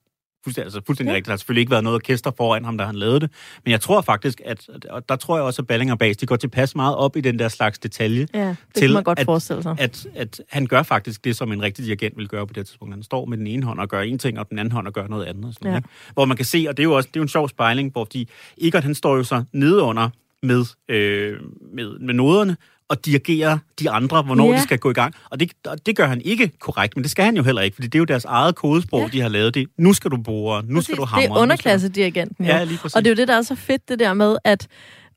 fuldstændig, 0.45 0.67
altså 0.67 0.81
fuldstændig 0.87 1.11
Ja. 1.13 1.17
rigtigt. 1.17 1.27
Der 1.27 1.33
har 1.33 1.37
selvfølgelig 1.37 1.61
ikke 1.61 1.71
været 1.71 1.85
noget 1.85 1.95
orkester 1.95 2.31
foran 2.37 2.65
ham, 2.65 2.79
da 2.79 2.85
han 2.85 2.95
lavede 2.95 3.21
det. 3.21 3.31
Men 3.65 3.71
jeg 3.73 3.81
tror 3.81 4.01
faktisk, 4.01 4.41
at, 4.45 4.69
og 4.91 5.09
der 5.09 5.17
tror 5.17 5.37
jeg 5.37 5.45
også, 5.45 5.63
at 5.63 5.67
Balling 5.67 5.93
og 5.93 5.99
Bas, 5.99 6.17
de 6.17 6.27
går 6.27 6.37
tilpas 6.37 6.77
meget 6.77 6.97
op 6.97 7.17
i 7.17 7.21
den 7.21 7.39
der 7.39 7.49
slags 7.49 7.79
detalje, 7.79 8.27
Ja, 8.35 8.49
det 8.49 8.57
til, 8.75 8.83
kan 8.89 8.95
man 8.95 9.03
godt 9.05 9.19
at, 9.19 9.25
forestille 9.25 9.63
sig. 9.63 9.77
At, 9.79 10.07
at 10.15 10.41
han 10.49 10.67
gør 10.67 10.83
faktisk 10.83 11.25
det, 11.25 11.37
som 11.37 11.53
en 11.53 11.63
rigtig 11.63 11.85
dirigent 11.85 12.17
vil 12.17 12.29
gøre 12.29 12.47
på 12.47 12.53
det 12.53 12.67
tidspunkt. 12.67 12.95
Han 12.95 13.03
står 13.03 13.25
med 13.27 13.39
den 13.39 13.47
ene 13.47 13.67
hånd 13.67 13.81
og 13.81 13.89
gør 13.89 14.01
en 14.01 14.19
ting, 14.19 14.39
og 14.39 14.51
den 14.51 14.59
anden 14.59 14.73
hånd 14.73 14.87
og 14.87 14.93
gør 14.93 15.07
noget 15.07 15.25
andet. 15.25 15.45
Og 15.45 15.55
sådan, 15.55 15.73
Ja. 15.73 15.81
Hvor 16.13 16.25
man 16.25 16.37
kan 16.37 16.47
se, 16.47 16.67
og 16.69 16.77
det 16.77 16.83
er 16.83 16.85
jo 16.85 16.93
også 16.97 17.07
det 17.09 17.17
er 17.17 17.21
jo 17.21 17.23
en 17.23 17.29
sjov 17.29 17.49
spejling, 17.49 17.93
hvor 17.93 18.05
de, 18.05 18.27
Egon 18.61 18.83
han 18.83 18.95
står 18.95 19.17
jo 19.17 19.25
så 19.25 19.45
nedenunder 19.53 20.11
med, 20.43 20.65
øh, 20.89 21.37
med, 21.75 21.99
med 21.99 22.15
noderne, 22.15 22.57
og 22.89 23.05
dirigerer 23.07 23.59
de 23.81 23.91
andre, 23.91 24.23
hvornår 24.23 24.51
Ja. 24.51 24.57
de 24.57 24.63
skal 24.63 24.79
gå 24.79 24.91
i 24.91 24.93
gang. 24.93 25.15
Og 25.31 25.41
det, 25.41 25.53
og 25.67 25.87
det 25.87 25.97
gør 25.97 26.07
han 26.07 26.21
ikke 26.25 26.51
korrekt, 26.61 26.97
men 26.97 27.03
det 27.03 27.11
skal 27.11 27.25
han 27.25 27.37
jo 27.37 27.43
heller 27.43 27.63
ikke, 27.63 27.75
fordi 27.75 27.87
det 27.89 27.95
er 27.95 27.99
jo 27.99 28.05
deres 28.05 28.25
eget 28.25 28.55
kodesprog, 28.55 29.01
Ja. 29.03 29.09
de 29.13 29.21
har 29.21 29.29
lavet 29.29 29.55
det. 29.55 29.69
Nu 29.79 29.93
skal 29.93 30.11
du 30.11 30.17
bore, 30.17 30.63
nu 30.67 30.81
skal 30.81 30.97
du 30.97 31.05
hamre. 31.05 31.23
det 31.23 31.31
er 31.31 31.37
underklassedirigenten. 31.37 32.45
Ja, 32.45 32.65
lige 32.65 32.79
præcis. 32.79 32.97
Og 32.97 33.05
det 33.05 33.11
er 33.11 33.15
jo 33.15 33.17
det, 33.17 33.29
der 33.29 33.35
er 33.35 33.43
så 33.43 33.55
fedt, 33.55 33.89
det 33.89 33.99
der 33.99 34.15
med, 34.15 34.37
at 34.45 34.69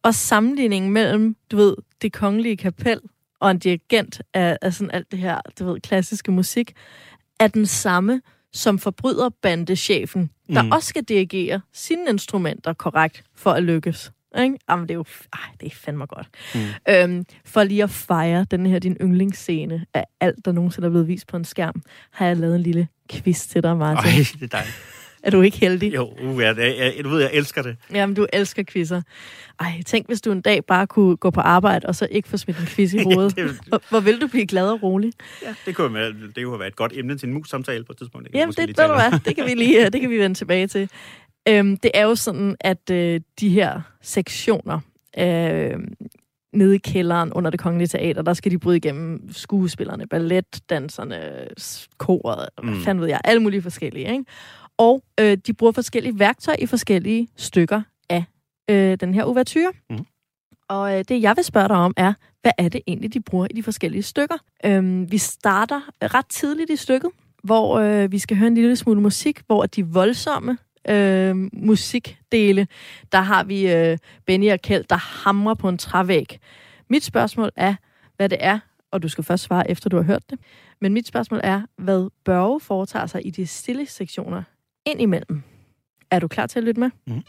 også 0.03 0.19
sammenligningen 0.19 0.91
mellem, 0.91 1.35
du 1.51 1.57
ved, 1.57 1.75
det 2.01 2.13
kongelige 2.13 2.57
kapel 2.57 2.99
og 3.39 3.51
en 3.51 3.59
dirigent 3.59 4.21
af, 4.33 4.57
af 4.61 4.73
sådan 4.73 4.91
alt 4.91 5.11
det 5.11 5.19
her, 5.19 5.41
du 5.59 5.65
ved, 5.65 5.79
klassiske 5.81 6.31
musik, 6.31 6.73
er 7.39 7.47
den 7.47 7.65
samme 7.65 8.21
som 8.53 8.79
forbryderbandechefen, 8.79 10.29
der. 10.53 10.61
Mm. 10.61 10.71
også 10.71 10.87
skal 10.89 11.03
dirigere 11.03 11.61
sine 11.73 12.01
instrumenter 12.09 12.73
korrekt 12.73 13.23
for 13.35 13.51
at 13.51 13.63
lykkes. 13.63 14.11
Ikke? 14.39 14.57
Jamen, 14.69 14.83
det 14.83 14.91
er 14.91 14.95
jo 14.95 15.05
ej, 15.33 15.39
det 15.61 15.65
er 15.71 15.75
fandme 15.75 16.05
godt. 16.05 16.27
Mm. 16.55 16.61
Øhm, 16.89 17.25
for 17.45 17.63
lige 17.63 17.83
at 17.83 17.89
fejre 17.89 18.45
den 18.51 18.65
her 18.65 18.79
din 18.79 18.97
yndlingsscene 19.01 19.85
af 19.93 20.05
alt, 20.19 20.45
der 20.45 20.51
nogensinde 20.51 20.85
er 20.85 20.89
blevet 20.89 21.07
vist 21.07 21.27
på 21.27 21.37
en 21.37 21.45
skærm, 21.45 21.81
har 22.11 22.25
jeg 22.27 22.37
lavet 22.37 22.55
en 22.55 22.61
lille 22.61 22.87
quiz 23.11 23.47
til 23.47 23.63
dig, 23.63 23.77
Martin. 23.77 24.11
Ej, 24.11 24.25
det 24.33 24.43
er 24.43 24.47
dejligt. 24.47 24.75
Er 25.23 25.31
du 25.31 25.41
ikke 25.41 25.57
heldig? 25.57 25.95
Jo, 25.95 26.13
uh, 26.23 26.41
jeg, 26.41 26.57
jeg, 26.57 26.93
jeg, 26.97 27.03
du 27.03 27.09
ved, 27.09 27.21
jeg 27.21 27.29
elsker 27.33 27.61
det. 27.61 27.75
Jamen, 27.93 28.15
du 28.15 28.27
elsker 28.33 28.63
quizzer. 28.63 29.01
Ej, 29.59 29.81
tænk, 29.85 30.07
hvis 30.07 30.21
du 30.21 30.31
en 30.31 30.41
dag 30.41 30.65
bare 30.65 30.87
kunne 30.87 31.17
gå 31.17 31.29
på 31.29 31.39
arbejde, 31.41 31.87
og 31.87 31.95
så 31.95 32.07
ikke 32.11 32.29
få 32.29 32.37
smidt 32.37 32.59
en 32.59 32.65
quiz 32.65 32.93
i 32.93 32.97
hovedet. 33.13 33.35
det, 33.35 33.59
hvor, 33.67 33.81
hvor 33.89 33.99
vil 33.99 34.21
du 34.21 34.27
blive 34.27 34.45
glad 34.47 34.69
og 34.69 34.83
rolig? 34.83 35.13
ja, 35.43 35.53
det 35.65 35.75
kunne, 35.75 35.93
være- 35.93 36.13
det 36.35 36.45
kunne 36.45 36.59
været 36.59 36.69
et 36.69 36.75
godt 36.75 36.91
emne 36.95 37.17
til 37.17 37.27
en 37.27 37.33
mus-samtale 37.33 37.83
på 37.83 37.91
et 37.91 37.97
tidspunkt. 37.97 38.27
vi 38.33 38.37
Jamen, 38.37 38.53
det, 38.53 38.67
ved 38.67 38.87
du 38.87 38.93
hvad, 38.93 39.19
det 39.25 39.35
kan 39.35 39.45
vi 39.45 39.53
lige 39.53 39.89
det 39.89 40.01
kan 40.01 40.09
vi 40.09 40.17
vende 40.19 40.37
tilbage 40.37 40.67
til. 40.67 40.89
Øhm, 41.49 41.77
det 41.77 41.91
er 41.93 42.03
jo 42.03 42.15
sådan, 42.15 42.55
at 42.59 42.89
øh, 42.89 43.21
de 43.39 43.49
her 43.49 43.81
sektioner 44.01 44.79
øh, 45.17 45.79
nede 46.53 46.75
i 46.75 46.77
kælderen 46.77 47.33
under 47.33 47.51
det 47.51 47.59
kongelige 47.59 47.87
teater, 47.87 48.21
der 48.21 48.33
skal 48.33 48.51
de 48.51 48.59
bryde 48.59 48.77
igennem 48.77 49.29
skuespillerne, 49.31 50.07
balletdanserne, 50.07 51.47
koret, 51.97 52.49
mm. 52.63 52.69
hvad 52.69 52.81
fanden 52.83 53.01
ved 53.01 53.07
jeg, 53.09 53.21
alle 53.23 53.41
mulige 53.41 53.61
forskellige. 53.61 54.11
Ikke? 54.11 54.25
Og 54.77 55.03
øh, 55.19 55.37
de 55.47 55.53
bruger 55.53 55.71
forskellige 55.71 56.19
værktøjer 56.19 56.57
i 56.59 56.65
forskellige 56.65 57.27
stykker 57.35 57.81
af 58.09 58.23
øh, 58.69 58.97
den 58.99 59.13
her 59.13 59.25
ouverture. 59.25 59.71
Mm. 59.89 60.05
Og 60.69 60.97
øh, 60.97 61.05
det, 61.09 61.21
jeg 61.21 61.33
vil 61.35 61.43
spørge 61.43 61.67
dig 61.67 61.77
om, 61.77 61.93
er, 61.97 62.13
hvad 62.41 62.51
er 62.57 62.69
det 62.69 62.81
egentlig, 62.87 63.13
de 63.13 63.21
bruger 63.21 63.47
i 63.49 63.53
de 63.53 63.63
forskellige 63.63 64.03
stykker? 64.03 64.37
Øhm, 64.65 65.11
vi 65.11 65.17
starter 65.17 65.81
ret 66.01 66.25
tidligt 66.29 66.69
i 66.69 66.75
stykket, 66.75 67.09
hvor 67.43 67.79
øh, 67.79 68.11
vi 68.11 68.19
skal 68.19 68.37
høre 68.37 68.47
en 68.47 68.55
lille 68.55 68.75
smule 68.75 69.01
musik, 69.01 69.41
hvor 69.47 69.65
de 69.65 69.85
voldsomme 69.85 70.57
øh, 70.89 71.35
musikdele, 71.53 72.67
der 73.11 73.21
har 73.21 73.43
vi 73.43 73.71
øh, 73.71 73.97
Benny 74.25 74.51
og 74.51 74.61
Kjeld, 74.61 74.83
der 74.83 74.95
hamrer 74.95 75.53
på 75.53 75.69
en 75.69 75.77
trævæg. 75.77 76.39
Mit 76.89 77.03
spørgsmål 77.03 77.51
er, 77.55 77.75
hvad 78.15 78.29
det 78.29 78.37
er, 78.41 78.59
og 78.91 79.03
du 79.03 79.07
skal 79.07 79.23
først 79.23 79.43
svare, 79.43 79.71
efter 79.71 79.89
du 79.89 79.95
har 79.95 80.03
hørt 80.03 80.29
det. 80.29 80.39
Men 80.81 80.93
mit 80.93 81.07
spørgsmål 81.07 81.41
er, 81.43 81.61
hvad 81.75 82.09
Børge 82.25 82.59
foretager 82.59 83.05
sig 83.05 83.25
i 83.27 83.29
de 83.29 83.47
stille 83.47 83.85
sektioner 83.85 84.43
indimellem. 84.85 85.43
Er 86.11 86.19
du 86.19 86.27
klar 86.27 86.47
til 86.47 86.59
at 86.59 86.65
lytte 86.65 86.79
med? 86.79 86.89
Mm. 87.07 87.23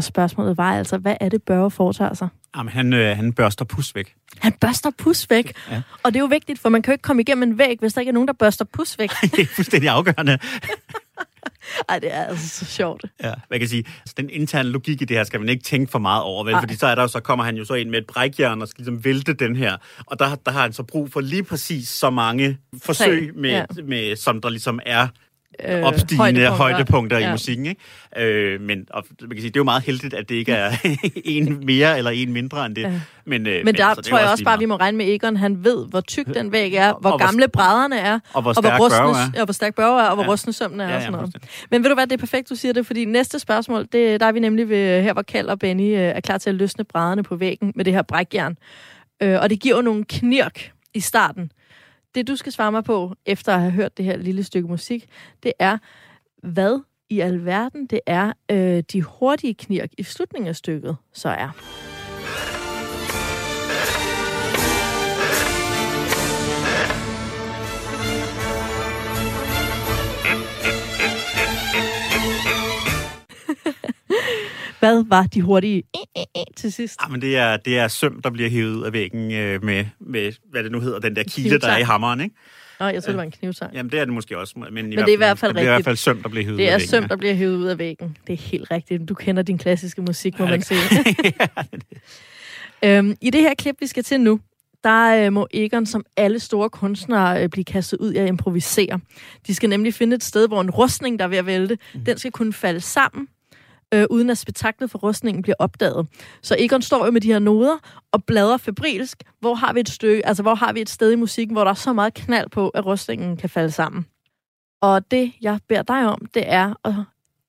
Og 0.00 0.04
spørgsmålet 0.04 0.56
var 0.56 0.72
altså, 0.74 0.98
hvad 0.98 1.16
er 1.20 1.28
det, 1.28 1.42
Børge 1.42 1.70
foretager 1.70 2.14
sig? 2.14 2.28
Jamen, 2.56 2.72
han, 2.72 2.92
øh, 2.92 3.16
han 3.16 3.32
børster 3.32 3.64
pus 3.64 3.94
væk. 3.94 4.14
Han 4.38 4.52
børster 4.52 4.90
pus 4.98 5.30
væk. 5.30 5.52
Ja. 5.70 5.82
Og 6.02 6.12
det 6.12 6.16
er 6.16 6.20
jo 6.20 6.26
vigtigt, 6.26 6.58
for 6.58 6.68
man 6.68 6.82
kan 6.82 6.92
jo 6.92 6.94
ikke 6.94 7.02
komme 7.02 7.22
igennem 7.22 7.42
en 7.42 7.58
væg, 7.58 7.76
hvis 7.80 7.92
der 7.92 8.00
ikke 8.00 8.08
er 8.08 8.12
nogen, 8.12 8.28
der 8.28 8.32
børster 8.32 8.64
pus 8.64 8.98
væk. 8.98 9.10
det 9.36 9.40
er 9.40 9.46
fuldstændig 9.46 9.90
afgørende. 9.90 10.38
Ej, 11.88 11.98
det 11.98 12.14
er 12.14 12.24
altså 12.24 12.48
så 12.48 12.64
sjovt. 12.64 13.04
Ja, 13.22 13.32
hvad 13.48 13.58
kan 13.58 13.68
sige? 13.68 13.84
Altså, 14.00 14.14
den 14.16 14.30
interne 14.30 14.68
logik 14.68 15.02
i 15.02 15.04
det 15.04 15.16
her 15.16 15.24
skal 15.24 15.40
man 15.40 15.48
ikke 15.48 15.64
tænke 15.64 15.90
for 15.90 15.98
meget 15.98 16.22
over, 16.22 16.44
vel? 16.44 16.54
Ej. 16.54 16.60
Fordi 16.60 16.76
så, 16.76 16.86
er 16.86 16.94
der, 16.94 17.06
så 17.06 17.20
kommer 17.20 17.44
han 17.44 17.56
jo 17.56 17.64
så 17.64 17.74
ind 17.74 17.90
med 17.90 17.98
et 17.98 18.06
brækjern 18.06 18.62
og 18.62 18.68
skal 18.68 18.82
ligesom 18.82 19.04
vælte 19.04 19.32
den 19.32 19.56
her. 19.56 19.76
Og 20.06 20.18
der, 20.18 20.34
der 20.34 20.52
har 20.52 20.62
han 20.62 20.72
så 20.72 20.82
brug 20.82 21.12
for 21.12 21.20
lige 21.20 21.42
præcis 21.42 21.88
så 21.88 22.10
mange 22.10 22.58
forsøg, 22.82 23.32
med, 23.36 23.50
ja. 23.50 23.64
med, 23.84 24.16
som 24.16 24.40
der 24.40 24.48
ligesom 24.48 24.80
er 24.86 25.08
Øh, 25.68 25.82
opstigende 25.82 26.24
højdepunkter. 26.24 26.50
højdepunkter, 26.50 27.18
Ja. 27.18 27.28
i 27.28 27.30
musikken. 27.32 27.66
Ikke? 27.66 27.80
Øh, 28.54 28.60
men 28.60 28.86
og, 28.90 29.04
man 29.20 29.30
kan 29.30 29.38
sige, 29.40 29.48
det 29.48 29.56
er 29.56 29.60
jo 29.60 29.64
meget 29.64 29.82
heldigt, 29.82 30.14
at 30.14 30.28
det 30.28 30.34
ikke 30.34 30.52
er 30.52 30.70
en 31.24 31.62
mere 31.66 31.98
eller 31.98 32.10
en 32.10 32.32
mindre 32.32 32.66
end 32.66 32.74
det. 32.76 32.82
Ja. 32.82 32.92
Men, 33.24 33.46
øh, 33.46 33.64
Men 33.64 33.74
der 33.74 33.86
er 33.86 33.94
tror 33.94 34.18
jeg 34.18 34.26
også 34.28 34.36
lige 34.40 34.44
bare, 34.44 34.58
vi 34.58 34.64
må 34.66 34.76
regne 34.76 34.98
med 34.98 35.06
Egon. 35.14 35.36
Han 35.36 35.64
ved, 35.64 35.86
hvor 35.88 36.00
tyk 36.00 36.34
den 36.34 36.52
væg 36.52 36.74
er, 36.74 36.86
hvor 37.00 37.10
og 37.10 37.18
hvor- 37.18 37.26
gamle 37.26 37.48
brædderne 37.48 37.98
er, 37.98 38.18
Og 38.32 38.42
hvor 38.42 38.48
og 38.50 38.54
stærk 38.54 38.78
Børge 38.78 39.16
er. 39.18 39.30
ja, 39.38 39.44
hvor 39.44 39.52
stærk 39.52 39.74
Børge 39.74 40.02
er, 40.02 40.06
og 40.06 40.14
hvor 40.14 40.24
Ja. 40.24 40.30
rustne 40.30 40.52
sømmen 40.52 40.80
er 40.80 40.84
Ja, 40.84 40.90
og 40.90 40.94
ja, 40.94 41.00
sådan 41.00 41.12
noget. 41.12 41.36
Men 41.70 41.82
ved 41.82 41.90
du 41.90 41.94
hvad, 41.94 42.06
det 42.06 42.12
er 42.12 42.16
perfekt, 42.18 42.48
du 42.50 42.54
siger 42.54 42.72
det, 42.72 42.86
fordi 42.86 43.04
næste 43.04 43.38
spørgsmål, 43.38 43.86
det, 43.92 44.20
der 44.20 44.26
er 44.26 44.32
vi 44.32 44.40
nemlig 44.40 44.68
ved, 44.68 45.02
her, 45.02 45.12
hvor 45.12 45.22
Kald 45.22 45.46
og 45.48 45.58
Benny 45.58 45.82
øh, 45.92 45.98
er 45.98 46.20
klar 46.20 46.38
til 46.38 46.50
at 46.50 46.54
løsne 46.56 46.84
brædderne 46.84 47.22
på 47.22 47.36
væggen 47.36 47.72
med 47.76 47.84
det 47.84 47.92
her 47.92 48.02
brækjern. 48.02 48.56
Øh, 49.22 49.38
og 49.40 49.50
det 49.50 49.60
giver 49.60 49.76
jo 49.76 49.82
nogle 49.82 50.04
knirk 50.08 50.70
i 50.94 51.00
starten. 51.00 51.52
Det, 52.14 52.28
du 52.28 52.36
skal 52.36 52.52
svare 52.52 52.72
mig 52.72 52.84
på, 52.84 53.14
efter 53.26 53.54
at 53.54 53.60
have 53.60 53.72
hørt 53.72 53.96
det 53.96 54.04
her 54.04 54.16
lille 54.16 54.44
stykke 54.44 54.68
musik, 54.68 55.08
det 55.42 55.52
er, 55.58 55.78
hvad 56.42 56.80
i 57.10 57.20
alverden 57.20 57.86
det 57.86 58.00
er, 58.06 58.32
øh, 58.50 58.82
de 58.92 59.02
hurtige 59.02 59.54
knirk 59.54 59.90
i 59.98 60.02
slutningen 60.02 60.48
af 60.48 60.56
stykket 60.56 60.96
så 61.12 61.28
er. 61.28 61.89
Hvad 74.80 75.04
var 75.08 75.22
de 75.22 75.42
hurtige 75.42 75.82
til 76.56 76.72
sidst. 76.72 76.96
Ah, 77.00 77.10
men 77.10 77.20
det 77.22 77.36
er, 77.36 77.56
det 77.56 77.78
er 77.78 77.88
søm, 77.88 78.22
der 78.22 78.30
bliver 78.30 78.50
hævet 78.50 78.74
ud 78.76 78.82
af 78.84 78.92
væggen 78.92 79.32
øh, 79.32 79.64
med, 79.64 79.84
med, 80.00 80.32
hvad 80.50 80.64
det 80.64 80.72
nu 80.72 80.80
hedder, 80.80 80.98
den 80.98 81.16
der 81.16 81.22
kile, 81.22 81.58
der 81.58 81.68
er 81.68 81.78
i 81.78 81.82
hammeren, 81.82 82.20
ikke? 82.20 82.34
Nå, 82.80 82.86
jeg 82.86 83.02
tror, 83.02 83.10
det 83.10 83.16
var 83.16 83.22
en 83.22 83.30
knivtang. 83.30 83.74
Jamen, 83.74 83.92
det 83.92 84.00
er 84.00 84.04
det 84.04 84.14
måske 84.14 84.38
også. 84.38 84.58
Men, 84.58 84.74
men, 84.74 84.84
Men 84.88 84.98
det 84.98 85.08
er 85.08 85.12
i 85.12 85.16
hvert 85.16 85.38
fald 85.38 85.48
det 85.48 85.54
bliver 85.54 85.62
i 85.62 85.66
hvert 85.66 85.74
rigtigt. 85.76 85.84
fald 85.84 85.96
søm, 85.96 86.22
der 86.22 86.28
bliver 86.28 86.44
hævet 86.44 86.54
ud 86.54 86.58
Det 86.58 86.64
af 86.66 86.68
er 86.72 86.76
væggen. 86.76 86.88
søm, 86.88 87.08
der 87.08 87.16
bliver 87.16 87.34
hævet 87.34 87.56
ud 87.56 87.64
af 87.66 87.78
væggen. 87.78 88.16
Det 88.26 88.32
er 88.32 88.36
helt 88.36 88.70
rigtigt. 88.70 89.08
Du 89.08 89.14
kender 89.14 89.42
din 89.42 89.58
klassiske 89.58 90.02
musik, 90.02 90.38
må 90.38 90.44
Ja, 90.44 90.50
man 90.50 90.60
det- 90.60 90.66
sige. 90.66 91.34
øhm, 92.98 93.16
I 93.20 93.30
det 93.30 93.40
her 93.40 93.54
klip, 93.54 93.74
vi 93.80 93.86
skal 93.86 94.04
til 94.04 94.20
nu, 94.20 94.40
der 94.84 95.26
øh, 95.26 95.32
må 95.32 95.46
Egon 95.54 95.86
som 95.86 96.04
alle 96.16 96.38
store 96.38 96.70
kunstnere 96.70 97.42
øh, 97.42 97.48
blive 97.48 97.64
kastet 97.64 97.98
ud 97.98 98.12
i 98.12 98.16
at 98.16 98.28
improvisere. 98.28 99.00
De 99.46 99.54
skal 99.54 99.68
nemlig 99.68 99.94
finde 99.94 100.16
et 100.16 100.24
sted, 100.24 100.48
hvor 100.48 100.60
en 100.60 100.70
rustning, 100.70 101.18
der 101.18 101.24
er 101.24 101.28
ved 101.28 101.38
at 101.38 101.46
vælte, 101.46 101.78
Mhm. 101.94 102.04
den 102.04 102.18
skal 102.18 102.30
kunne 102.30 102.52
falde 102.52 102.80
sammen, 102.80 103.28
øh, 103.94 104.06
uden 104.10 104.30
at 104.30 104.38
spektaklet 104.38 104.90
for 104.90 104.98
rustningen 104.98 105.42
bliver 105.42 105.56
opdaget. 105.58 106.06
Så 106.42 106.56
Egon 106.58 106.82
står 106.82 107.04
jo 107.04 107.10
med 107.10 107.20
de 107.20 107.32
her 107.32 107.38
noder 107.38 107.76
og 108.12 108.24
bladrer 108.24 108.56
febrilsk. 108.56 109.22
Hvor 109.40 109.54
har 109.54 109.72
vi 109.72 109.80
et 109.80 109.88
stykke, 109.88 110.26
altså 110.26 110.42
hvor 110.42 110.54
har 110.54 110.72
vi 110.72 110.80
et 110.80 110.88
sted 110.90 111.12
i 111.12 111.16
musikken, 111.16 111.54
hvor 111.54 111.64
der 111.64 111.70
er 111.70 111.74
så 111.74 111.92
meget 111.92 112.14
knald 112.14 112.50
på, 112.50 112.68
at 112.68 112.86
rustningen 112.86 113.36
kan 113.36 113.50
falde 113.50 113.70
sammen? 113.70 114.06
Og 114.82 115.10
det, 115.10 115.32
jeg 115.42 115.58
beder 115.68 115.82
dig 115.82 116.06
om, 116.06 116.26
det 116.34 116.42
er, 116.46 116.74
at, 116.84 116.94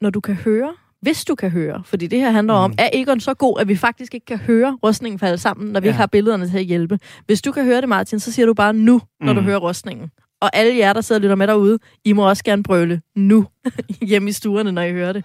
når 0.01 0.09
du 0.09 0.19
kan 0.19 0.35
høre, 0.35 0.73
hvis 1.01 1.25
du 1.25 1.35
kan 1.35 1.49
høre, 1.51 1.83
fordi 1.85 2.07
det 2.07 2.19
her 2.19 2.31
handler 2.31 2.53
om, 2.53 2.73
er 2.77 2.89
Egon 2.93 3.19
så 3.19 3.33
god, 3.33 3.59
at 3.59 3.67
vi 3.67 3.75
faktisk 3.75 4.13
ikke 4.13 4.25
kan 4.25 4.37
høre 4.37 4.77
rustningen 4.83 5.19
falde 5.19 5.37
sammen, 5.37 5.71
når 5.71 5.79
vi 5.79 5.87
Ja. 5.87 5.89
ikke 5.91 5.97
har 5.99 6.05
billederne 6.07 6.49
til 6.49 6.57
at 6.57 6.63
hjælpe. 6.65 6.99
Hvis 7.25 7.41
du 7.41 7.51
kan 7.51 7.65
høre 7.65 7.81
det, 7.81 7.89
Martin, 7.89 8.19
så 8.19 8.31
siger 8.31 8.45
du 8.45 8.53
bare 8.53 8.73
nu, 8.73 9.01
når 9.21 9.33
mm. 9.33 9.35
du 9.35 9.41
Mm. 9.41 9.45
hører 9.47 9.57
rustningen. 9.59 10.11
Og 10.41 10.49
alle 10.53 10.77
jer, 10.77 10.93
der 10.93 11.01
sidder 11.01 11.19
og 11.19 11.21
lytter 11.21 11.35
med 11.35 11.47
derude, 11.47 11.79
I 12.05 12.13
må 12.13 12.29
også 12.29 12.43
gerne 12.43 12.63
brøle 12.63 13.01
nu 13.15 13.47
hjemme 14.09 14.29
i 14.29 14.31
stuerne, 14.31 14.71
når 14.71 14.81
I 14.81 14.91
hører 14.91 15.13
det. 15.13 15.23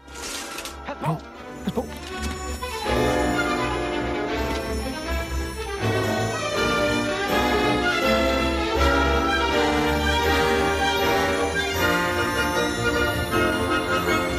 Pas 1.07 1.73
på. 1.73 1.85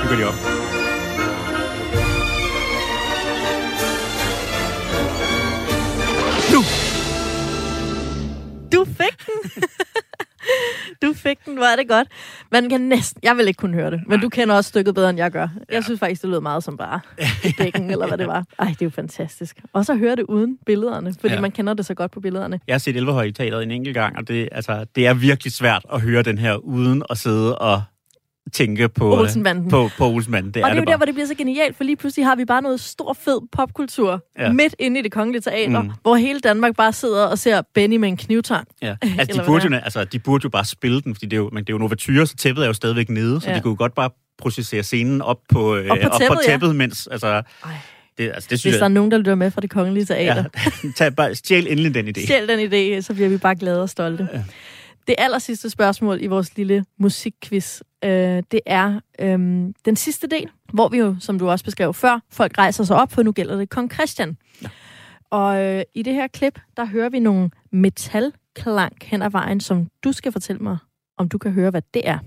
Nu 0.04 0.10
går 0.10 0.16
de 0.16 0.28
op. 0.28 0.36
Nu! 6.52 6.64
Du 8.72 8.86
fik 8.86 9.26
den! 9.26 9.64
du 11.02 11.14
fik 11.14 11.38
den, 11.46 11.54
hvor 11.56 11.66
er 11.66 11.76
det 11.76 11.88
godt. 11.90 12.08
Man 12.52 12.70
kan 12.70 12.82
næsten... 12.82 13.20
Jeg 13.24 13.38
vil 13.38 13.48
ikke 13.48 13.58
kunne 13.58 13.74
høre 13.74 13.92
det, 13.92 14.02
men 14.08 14.20
du 14.20 14.30
kender 14.30 14.56
også 14.56 14.68
stykket 14.68 14.96
bedre, 14.96 15.10
end 15.10 15.18
jeg 15.18 15.32
gør. 15.32 15.48
Jeg 15.72 15.84
synes 15.84 16.00
faktisk, 16.00 16.22
det 16.22 16.30
lød 16.30 16.40
meget 16.42 16.64
som 16.64 16.78
bare 16.78 17.00
dækken, 17.60 17.92
eller 17.92 18.08
hvad 18.08 18.18
det 18.18 18.28
var. 18.28 18.44
Ej, 18.60 18.66
det 18.68 18.82
er 18.82 18.86
jo 18.86 18.90
fantastisk. 18.90 19.58
Og 19.74 19.86
så 19.86 19.96
høre 19.96 20.16
det 20.16 20.24
uden 20.30 20.58
billederne, 20.66 21.14
fordi 21.22 21.34
Ja. 21.34 21.42
man 21.42 21.52
kender 21.52 21.74
det 21.74 21.86
så 21.86 21.94
godt 21.94 22.12
på 22.12 22.20
billederne. 22.20 22.60
Jeg 22.68 22.74
har 22.74 22.80
set 22.80 22.96
Elverhøj 22.98 23.24
i 23.24 23.32
teateret 23.32 23.64
en 23.64 23.72
enkelt 23.72 23.94
gang, 23.94 24.18
og 24.18 24.28
det, 24.28 24.50
altså, 24.52 24.86
det 24.96 25.08
er 25.08 25.14
virkelig 25.14 25.54
svært 25.54 25.86
at 25.94 26.02
høre 26.02 26.24
den 26.24 26.38
her, 26.38 26.56
uden 26.56 27.04
at 27.10 27.18
sidde 27.18 27.58
og 27.58 27.82
tænke 28.54 28.90
på, 28.90 29.14
øh, 29.14 29.20
Olsenbanden. 29.20 29.70
på, 29.70 29.90
på 29.98 30.06
Olsenbanden. 30.08 30.52
Det 30.54 30.64
og 30.64 30.70
er 30.70 30.74
det 30.74 30.80
er 30.80 30.82
jo 30.82 30.92
der, 30.92 30.98
hvor 30.98 31.06
det 31.06 31.14
bliver 31.16 31.28
så 31.28 31.36
genialt, 31.36 31.78
for 31.78 31.84
lige 31.84 31.96
pludselig 31.96 32.26
har 32.26 32.36
vi 32.36 32.46
bare 32.46 32.62
noget 32.62 32.80
stor, 32.80 33.14
fed 33.14 33.40
popkultur 33.52 34.24
Ja. 34.40 34.52
midt 34.52 34.76
inde 34.80 35.00
i 35.00 35.04
det 35.04 35.12
kongelige 35.12 35.42
teater, 35.42 35.82
Mm. 35.82 35.92
hvor 36.02 36.16
hele 36.16 36.40
Danmark 36.40 36.76
bare 36.76 36.94
sidder 36.94 37.26
og 37.26 37.38
ser 37.40 37.62
Benny 37.74 37.96
med 37.98 38.10
en 38.10 38.18
knivtang. 38.18 38.68
Ja. 38.82 38.96
Altså, 39.20 39.42
de 39.42 39.46
burde, 39.46 39.68
jo, 39.72 39.76
altså, 39.76 40.04
de 40.04 40.20
burde 40.20 40.44
jo 40.44 40.50
bare 40.50 40.66
spille 40.66 41.02
den, 41.02 41.16
fordi 41.16 41.26
det 41.26 41.34
er 41.34 41.38
jo, 41.38 41.50
men 41.54 41.64
det 41.64 41.70
er 41.70 41.74
jo 41.74 41.78
en 41.78 41.82
overture, 41.84 42.28
så 42.28 42.36
tæppet 42.36 42.64
er 42.64 42.68
jo 42.68 42.74
stadigvæk 42.74 43.10
nede, 43.10 43.42
så 43.42 43.50
Ja. 43.50 43.56
de 43.56 43.62
kunne 43.62 43.72
jo 43.72 43.76
godt 43.80 43.96
bare 43.96 44.10
processere 44.38 44.84
scenen 44.84 45.22
op 45.22 45.38
på, 45.50 45.76
øh, 45.76 45.90
Op 45.90 45.98
på 46.02 46.08
op 46.08 46.12
på 46.12 46.18
tæppet, 46.20 46.40
ja. 46.48 46.52
tæppet 46.52 46.76
mens... 46.76 47.08
Altså, 47.12 47.28
Ej. 47.28 47.42
det, 48.18 48.24
altså, 48.24 48.40
det 48.42 48.50
Hvis 48.50 48.60
synes 48.60 48.74
der 48.76 48.82
er 48.82 48.86
jeg... 48.86 48.90
nogen, 48.94 49.12
der 49.12 49.18
lytter 49.18 49.36
med 49.36 49.52
fra 49.52 49.62
det 49.62 49.70
kongelige 49.70 50.06
teater. 50.06 50.44
Ja, 50.86 50.90
tag, 50.98 51.16
bare, 51.16 51.36
stjæl 51.36 51.68
endelig 51.70 51.94
den 51.94 52.08
idé. 52.08 52.24
Stjæl 52.26 52.48
den 52.48 52.60
idé, 52.60 53.02
så 53.02 53.14
bliver 53.14 53.30
vi 53.30 53.38
bare 53.38 53.56
glade 53.56 53.82
og 53.82 53.90
stolte. 53.90 54.28
Ja. 54.34 54.44
Det 55.08 55.16
aller 55.18 55.40
sidste 55.40 55.70
spørgsmål 55.70 56.24
i 56.24 56.28
vores 56.28 56.58
lille 56.58 56.86
musikquiz, 57.00 57.82
øh, 58.04 58.44
det 58.52 58.60
er 58.66 59.00
øh, 59.20 59.40
den 59.86 59.96
sidste 59.96 60.28
del, 60.28 60.50
hvor 60.74 60.90
vi 60.90 60.98
jo, 60.98 61.16
som 61.20 61.40
du 61.40 61.50
også 61.50 61.66
beskrev 61.66 61.94
før, 61.94 62.20
folk 62.30 62.58
rejser 62.58 62.84
sig 62.84 62.96
op, 62.96 63.12
for 63.12 63.24
nu 63.24 63.32
gælder 63.32 63.58
det 63.58 63.70
kong 63.70 63.94
Christian. 63.94 64.38
Ja. 64.62 64.68
Og 65.30 65.64
øh, 65.64 65.84
i 65.94 66.04
det 66.04 66.14
her 66.14 66.28
klip, 66.28 66.60
der 66.78 66.86
hører 66.86 67.10
vi 67.10 67.20
nogle 67.20 67.50
metalklank 67.72 69.04
hen 69.04 69.22
ad 69.22 69.30
vejen, 69.30 69.60
som 69.60 69.88
du 70.04 70.12
skal 70.12 70.32
fortælle 70.32 70.62
mig, 70.62 70.78
om 71.18 71.30
du 71.30 71.38
kan 71.38 71.52
høre, 71.52 71.70
hvad 71.70 71.82
det 71.94 72.08
er. 72.08 72.20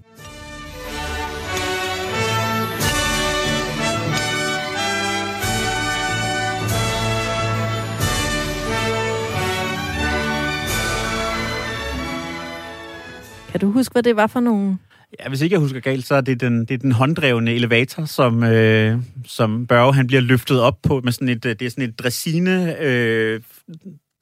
Kan 13.51 13.61
du 13.61 13.71
huske, 13.71 13.93
hvad 13.93 14.03
det 14.03 14.17
var 14.17 14.27
for 14.27 14.41
nogle? 14.41 14.79
Ja, 15.21 15.29
hvis 15.29 15.41
ikke 15.41 15.55
jeg 15.55 15.61
husker 15.61 15.81
galt, 15.81 16.07
så 16.07 16.15
er 16.15 16.21
det 16.21 16.41
den, 16.41 16.61
det 16.61 16.71
er 16.71 16.79
den 16.79 16.93
hånddrevne 16.93 17.55
elevator, 17.55 18.05
som, 18.05 18.43
øh, 18.43 18.99
som 19.27 19.67
Børge 19.67 19.95
han 19.95 20.07
bliver 20.07 20.21
løftet 20.21 20.61
op 20.61 20.79
på 20.83 21.01
med 21.05 21.13
sådan 21.13 21.29
et, 21.29 21.45
øh, 21.47 21.57
det 21.59 21.67
er 21.67 21.71
sådan 21.71 21.85
et 21.85 21.99
dressine, 21.99 22.77
øh, 22.81 23.41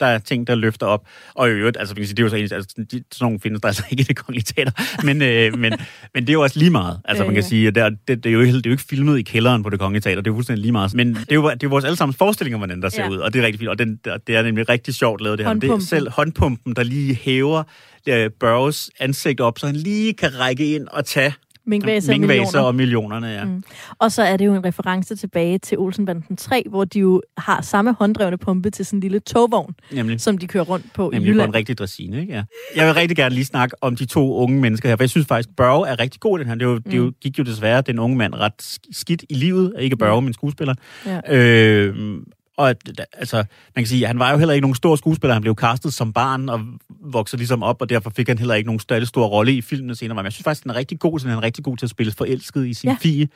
der 0.00 0.06
er 0.06 0.18
ting, 0.18 0.46
der 0.46 0.54
løfter 0.54 0.86
op. 0.86 1.06
Og 1.34 1.48
i 1.48 1.52
øvrigt, 1.52 1.76
altså, 1.80 1.94
det 1.94 2.18
er 2.18 2.22
jo 2.22 2.28
så 2.28 2.36
en, 2.36 2.42
altså, 2.42 2.74
de, 2.78 2.86
sådan 2.90 3.04
nogle 3.20 3.40
findes 3.40 3.60
der 3.60 3.68
altså 3.68 3.84
ikke 3.90 4.00
i 4.00 4.04
det 4.04 4.16
kongelige 4.16 4.44
teater, 4.44 4.72
men, 5.04 5.22
øh, 5.22 5.58
men, 5.58 5.72
men 6.14 6.22
det 6.22 6.28
er 6.28 6.32
jo 6.32 6.42
også 6.42 6.58
lige 6.58 6.70
meget. 6.70 7.00
Altså, 7.04 7.24
man 7.24 7.34
kan 7.34 7.42
sige, 7.42 7.68
at 7.68 7.74
det, 7.74 7.82
er, 7.82 7.88
det, 7.88 8.08
det, 8.08 8.26
er 8.26 8.30
jo 8.32 8.40
ikke, 8.40 8.52
det 8.56 8.66
er 8.66 8.70
jo 8.70 8.74
ikke 8.74 8.82
filmet 8.82 9.18
i 9.18 9.22
kælderen 9.22 9.62
på 9.62 9.70
det 9.70 9.78
kongelige 9.80 10.00
teater, 10.02 10.20
det 10.22 10.26
er 10.30 10.32
jo 10.32 10.36
fuldstændig 10.36 10.62
lige 10.62 10.72
meget. 10.72 10.94
Men 10.94 11.14
det 11.14 11.26
er 11.30 11.34
jo, 11.34 11.50
det 11.50 11.62
er 11.62 11.68
vores 11.68 11.84
allesammens 11.84 12.16
forestilling 12.16 12.54
om, 12.54 12.60
hvordan 12.60 12.82
der 12.82 12.88
ser 12.88 13.02
Ja. 13.02 13.08
ud, 13.10 13.16
og 13.16 13.32
det 13.32 13.40
er 13.42 13.46
rigtig 13.46 13.58
fint, 13.58 13.70
og 13.70 13.78
den, 13.78 14.00
det 14.26 14.36
er 14.36 14.42
nemlig 14.42 14.68
rigtig 14.68 14.94
sjovt 14.94 15.20
lavet 15.20 15.38
det 15.38 15.46
her. 15.46 15.54
Men 15.54 15.60
Det 15.60 15.66
er 15.66 15.70
Håndpumpen. 15.70 15.86
selv 15.86 16.10
håndpumpen, 16.10 16.76
der 16.76 16.82
lige 16.82 17.14
hæver 17.14 17.62
øh, 18.08 18.30
Børges 18.40 18.90
ansigt 19.00 19.40
op, 19.40 19.58
så 19.58 19.66
han 19.66 19.76
lige 19.76 20.12
kan 20.14 20.38
række 20.40 20.74
ind 20.74 20.88
og 20.88 21.04
tage 21.04 21.34
Minkvaser 21.66 22.12
Minkvaser 22.12 22.42
millioner. 22.42 22.66
og 22.66 22.74
millionerne, 22.74 23.26
ja. 23.26 23.44
Mm. 23.44 23.62
Og 23.98 24.12
så 24.12 24.22
er 24.22 24.36
det 24.36 24.46
jo 24.46 24.54
en 24.54 24.64
reference 24.64 25.16
tilbage 25.16 25.58
til 25.58 25.78
Olsenbanden 25.78 26.36
3, 26.36 26.62
hvor 26.70 26.84
de 26.84 26.98
jo 26.98 27.22
har 27.38 27.62
samme 27.62 27.92
hånddrevne 27.98 28.38
pumpe 28.38 28.70
til 28.70 28.84
sådan 28.86 28.96
en 28.96 29.00
lille 29.00 29.20
togvogn, 29.20 29.74
Nemlig, 29.92 30.20
som 30.20 30.38
de 30.38 30.46
kører 30.46 30.64
rundt 30.64 30.86
på 30.94 31.10
i 31.10 31.14
nemlig 31.14 31.28
på 31.30 31.32
Jylland. 31.34 31.48
en 31.50 31.54
rigtig 31.54 31.78
dressine, 31.78 32.20
ikke? 32.20 32.32
Ja. 32.32 32.42
Jeg 32.76 32.86
vil 32.86 32.94
rigtig 32.94 33.16
gerne 33.16 33.34
lige 33.34 33.44
snakke 33.44 33.76
om 33.84 33.96
de 33.96 34.04
to 34.04 34.34
unge 34.36 34.60
mennesker 34.60 34.88
her, 34.88 34.96
for 34.96 35.02
jeg 35.02 35.10
synes 35.10 35.26
faktisk, 35.26 35.48
Børge 35.56 35.88
er 35.88 36.00
rigtig 36.00 36.20
god 36.20 36.38
i 36.38 36.42
den 36.42 36.48
her. 36.48 36.54
Det, 36.54 36.64
jo, 36.64 36.74
mm. 36.74 36.82
det 36.82 36.96
jo, 36.96 37.12
gik 37.20 37.38
jo 37.38 37.44
desværre 37.44 37.80
den 37.80 37.98
unge 37.98 38.16
mand 38.16 38.34
ret 38.34 38.52
sk- 38.62 38.88
skidt 38.92 39.24
i 39.30 39.34
livet, 39.34 39.72
ikke 39.78 39.96
Børge, 39.96 40.22
men 40.22 40.32
skuespiller. 40.32 40.74
Ja. 41.06 41.34
Øh, 41.36 41.94
og 42.58 42.70
at- 42.70 43.06
altså, 43.12 43.36
man 43.36 43.44
kan 43.84 43.86
sige, 43.86 44.06
han 44.06 44.18
var 44.18 44.30
jo 44.32 44.38
heller 44.38 44.54
ikke 44.54 44.62
nogen 44.62 44.74
stor 44.74 44.96
skuespiller. 44.96 45.32
Han 45.34 45.42
blev 45.42 45.54
castet 45.54 45.94
som 45.94 46.12
barn 46.12 46.48
og 46.48 46.60
voksede 47.04 47.40
ligesom 47.40 47.62
op, 47.62 47.76
og 47.82 47.88
derfor 47.88 48.10
fik 48.16 48.28
han 48.28 48.38
heller 48.38 48.54
ikke 48.54 48.66
nogen 48.66 48.80
særlig 48.88 49.08
stor 49.08 49.26
rolle 49.26 49.52
i 49.52 49.60
filmene 49.62 49.94
senere. 49.94 50.14
Men 50.14 50.24
jeg 50.24 50.32
synes 50.32 50.44
faktisk, 50.44 50.64
han 50.64 50.70
er 50.70 50.74
rigtig 50.76 50.98
god, 50.98 51.18
så 51.20 51.28
han 51.28 51.38
er 51.38 51.42
rigtig 51.42 51.64
god 51.64 51.76
til 51.76 51.86
at 51.86 51.90
spille 51.90 52.12
forelsket 52.12 52.66
i 52.66 52.74
sin 52.74 52.90
Ja. 52.90 52.96
fie. 53.00 53.28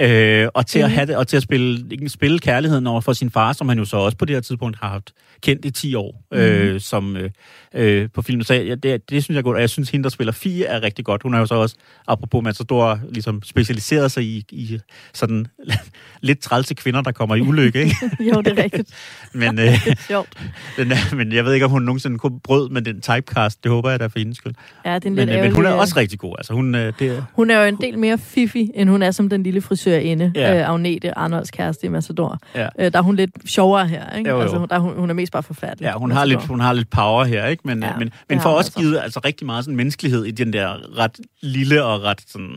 Øh, 0.00 0.48
og 0.54 0.66
til 0.66 0.78
at 0.78 0.84
Mhm. 0.84 0.94
have 0.94 1.06
det, 1.06 1.16
og 1.16 1.28
til 1.28 1.36
at 1.36 1.42
spille, 1.42 1.84
ikke 1.90 2.08
spille 2.08 2.38
kærligheden 2.38 2.86
over 2.86 3.00
for 3.00 3.12
sin 3.12 3.30
far, 3.30 3.52
som 3.52 3.68
han 3.68 3.78
jo 3.78 3.84
så 3.84 3.96
også 3.96 4.16
på 4.18 4.24
det 4.24 4.36
her 4.36 4.40
tidspunkt 4.40 4.78
har 4.80 4.88
haft 4.88 5.12
kendt 5.42 5.64
i 5.64 5.70
10 5.70 5.94
år 5.94 6.24
Mhm. 6.32 6.40
øh, 6.40 6.80
som, 6.80 7.16
øh, 7.16 7.30
øh, 7.74 8.08
på 8.14 8.22
filmen. 8.22 8.44
Så 8.44 8.54
ja, 8.54 8.74
det, 8.74 9.10
det 9.10 9.24
synes 9.24 9.28
jeg 9.34 9.38
er 9.38 9.42
godt, 9.42 9.54
og 9.54 9.60
jeg 9.60 9.70
synes, 9.70 9.90
hende, 9.90 10.02
der 10.04 10.10
spiller 10.10 10.32
Fie, 10.32 10.64
er 10.64 10.82
rigtig 10.82 11.04
godt. 11.04 11.22
Hun 11.22 11.34
er 11.34 11.38
jo 11.38 11.46
så 11.46 11.54
også, 11.54 11.76
apropos 12.08 12.42
Matador, 12.44 13.00
ligesom 13.12 13.42
specialiseret 13.42 14.12
sig 14.12 14.24
i, 14.24 14.44
i 14.52 14.78
sådan 15.14 15.46
lidt 16.20 16.38
trælse 16.40 16.74
kvinder, 16.74 17.00
der 17.02 17.12
kommer 17.12 17.34
i 17.36 17.40
ulykke, 17.40 17.78
ikke? 17.82 17.96
jo, 18.34 18.40
det 18.40 18.58
er 18.58 18.62
rigtigt. 18.72 18.90
Men, 19.32 19.58
øh, 19.58 19.64
Det 19.84 19.92
er 19.92 19.94
sjovt. 20.08 20.28
den 20.76 20.92
er, 20.92 21.14
men 21.14 21.32
jeg 21.32 21.44
ved 21.44 21.52
ikke, 21.54 21.64
om 21.66 21.70
hun 21.72 21.82
nogensinde 21.82 22.18
kunne 22.18 22.40
brød 22.40 22.68
med 22.70 22.82
den 22.82 23.00
typecast. 23.00 23.62
Det 23.64 23.70
håber 23.72 23.90
jeg 23.90 24.00
da 24.00 24.06
for 24.06 24.18
hendes 24.18 24.36
skyld. 24.36 24.52
Ja, 24.84 24.94
det 24.94 25.04
er 25.04 25.08
en 25.08 25.14
Men, 25.14 25.28
lidt 25.28 25.36
øh, 25.38 25.44
men 25.44 25.52
hun 25.54 25.64
er 25.64 25.68
ærgerlig, 25.68 25.80
også 25.80 25.94
rigtig 25.96 26.18
god. 26.18 26.34
Altså, 26.38 26.52
hun, 26.52 26.74
øh, 26.74 26.92
det, 26.98 27.24
Hun 27.32 27.50
er 27.50 27.60
jo 27.60 27.64
en 27.68 27.76
del 27.80 27.98
mere 27.98 28.18
fifi, 28.18 28.70
end 28.74 28.88
hun 28.90 29.02
er 29.02 29.10
som 29.10 29.28
den 29.28 29.42
lille 29.42 29.60
frisørinde, 29.60 30.32
Ja. 30.34 30.58
øh, 30.60 30.68
Agnete, 30.70 31.18
Arnolds 31.18 31.50
kæreste 31.50 31.86
i 31.86 31.88
Massador. 31.90 32.38
Ja. 32.54 32.68
Øh, 32.78 32.92
der 32.92 32.98
er 32.98 33.02
hun 33.02 33.16
lidt 33.16 33.30
sjovere 33.46 33.88
her, 33.88 34.16
ikke? 34.16 34.30
Jo, 34.30 34.36
jo. 34.36 34.42
Altså, 34.42 34.66
der, 34.70 34.76
er 34.76 34.78
hun, 34.78 34.96
hun 34.96 35.10
er 35.10 35.14
mest 35.14 35.32
bare 35.32 35.42
forfærdelig. 35.42 35.84
ja, 35.86 35.92
hun, 35.92 36.10
har 36.10 36.24
lidt, 36.24 36.46
hun 36.46 36.60
har 36.60 36.72
lidt 36.72 36.90
power 36.90 37.24
her, 37.24 37.46
ikke? 37.46 37.62
Men, 37.66 37.82
Ja, 37.82 37.96
men, 37.98 38.10
men 38.28 38.38
har 38.38 38.42
får 38.42 38.50
også 38.50 38.68
altså. 38.68 38.78
givet 38.80 38.98
altså, 39.02 39.20
rigtig 39.24 39.46
meget 39.46 39.64
sådan, 39.64 39.76
menneskelighed 39.76 40.24
i 40.24 40.30
den 40.30 40.52
der 40.52 40.98
ret 40.98 41.20
lille 41.42 41.84
og 41.84 42.02
ret 42.02 42.20
sådan, 42.26 42.50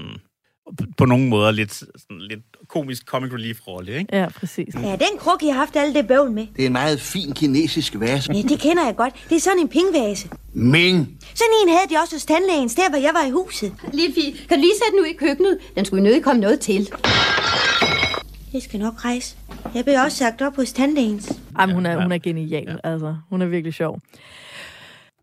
på 0.97 1.05
nogle 1.05 1.27
måder 1.27 1.51
lidt, 1.51 1.73
sådan, 1.73 2.21
lidt 2.29 2.41
komisk 2.67 3.05
comic 3.05 3.33
relief 3.33 3.67
rolle, 3.67 3.97
ikke? 3.97 4.17
Ja, 4.17 4.27
præcis. 4.29 4.75
Ja, 4.75 4.91
den 4.91 5.17
krukke, 5.19 5.45
jeg 5.45 5.53
har 5.53 5.59
haft 5.59 5.75
alt 5.75 5.95
det 5.95 6.07
bøvl 6.07 6.31
med. 6.31 6.47
Det 6.55 6.61
er 6.61 6.65
en 6.65 6.73
meget 6.73 7.01
fin 7.01 7.33
kinesisk 7.33 7.95
vase. 7.99 8.33
Ja, 8.33 8.41
det 8.41 8.59
kender 8.59 8.85
jeg 8.85 8.95
godt. 8.95 9.13
Det 9.29 9.35
er 9.35 9.39
sådan 9.39 9.59
en 9.59 9.67
pingvase. 9.69 10.29
Ming. 10.53 11.17
Sådan 11.35 11.53
en 11.63 11.69
havde 11.69 11.89
de 11.89 11.95
også 12.03 12.15
hos 12.15 12.25
tandlægen, 12.25 12.69
der 12.69 12.89
hvor 12.89 12.99
jeg 12.99 13.11
var 13.13 13.27
i 13.27 13.31
huset. 13.31 13.73
Liffy, 13.93 14.47
kan 14.49 14.57
du 14.57 14.61
lige 14.61 14.73
sætte 14.73 14.91
den 14.91 14.99
ud 14.99 15.05
i 15.05 15.13
køkkenet? 15.13 15.57
Den 15.75 15.85
skulle 15.85 16.03
jo 16.03 16.09
nødig 16.09 16.23
komme 16.23 16.41
noget 16.41 16.59
til. 16.59 16.89
Jeg 18.53 18.61
skal 18.61 18.79
nok 18.79 19.05
rejse. 19.05 19.35
Jeg 19.75 19.85
blev 19.85 19.95
også 20.05 20.17
sagt 20.17 20.41
op 20.41 20.55
hos 20.55 20.73
tandlægens. 20.73 21.39
Ej, 21.59 21.65
men 21.65 21.75
hun 21.75 21.85
er, 21.85 22.01
hun 22.01 22.11
er 22.11 22.17
genial, 22.17 22.79
altså. 22.83 23.15
Hun 23.29 23.41
er 23.41 23.45
virkelig 23.45 23.73
sjov. 23.73 23.99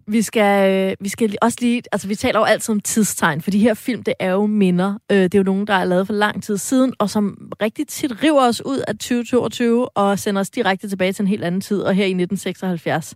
Vi 0.09 0.23
skal, 0.23 0.71
øh, 0.71 0.97
vi 1.01 1.09
skal 1.09 1.37
også 1.43 1.59
lige, 1.61 1.83
altså 1.93 2.09
vi 2.09 2.15
taler 2.15 2.39
jo 2.39 2.45
altid 2.45 2.73
om 2.73 2.81
tidstegn, 2.81 3.41
for 3.41 3.51
de 3.51 3.59
her 3.59 3.75
film, 3.75 4.03
det 4.03 4.15
er 4.19 4.33
jo 4.33 4.47
minder. 4.47 4.99
Øh, 5.13 5.19
det 5.19 5.35
er 5.35 5.39
jo 5.39 5.43
nogen, 5.43 5.67
der 5.67 5.75
er 5.75 5.85
lavet 5.85 6.07
for 6.07 6.15
lang 6.15 6.43
tid 6.43 6.57
siden, 6.57 6.95
og 6.99 7.11
som 7.11 7.53
rigtig 7.63 7.89
tit 7.89 8.23
river 8.23 8.49
os 8.49 8.65
ud 8.65 8.79
af 8.89 8.95
2022 8.95 9.89
og 9.89 10.19
sender 10.19 10.41
os 10.41 10.51
direkte 10.51 10.89
tilbage 10.89 11.13
til 11.13 11.23
en 11.23 11.29
helt 11.29 11.45
anden 11.45 11.61
tid, 11.61 11.81
og 11.81 11.95
her 11.95 12.05
i 12.05 12.11
1976. 12.11 13.15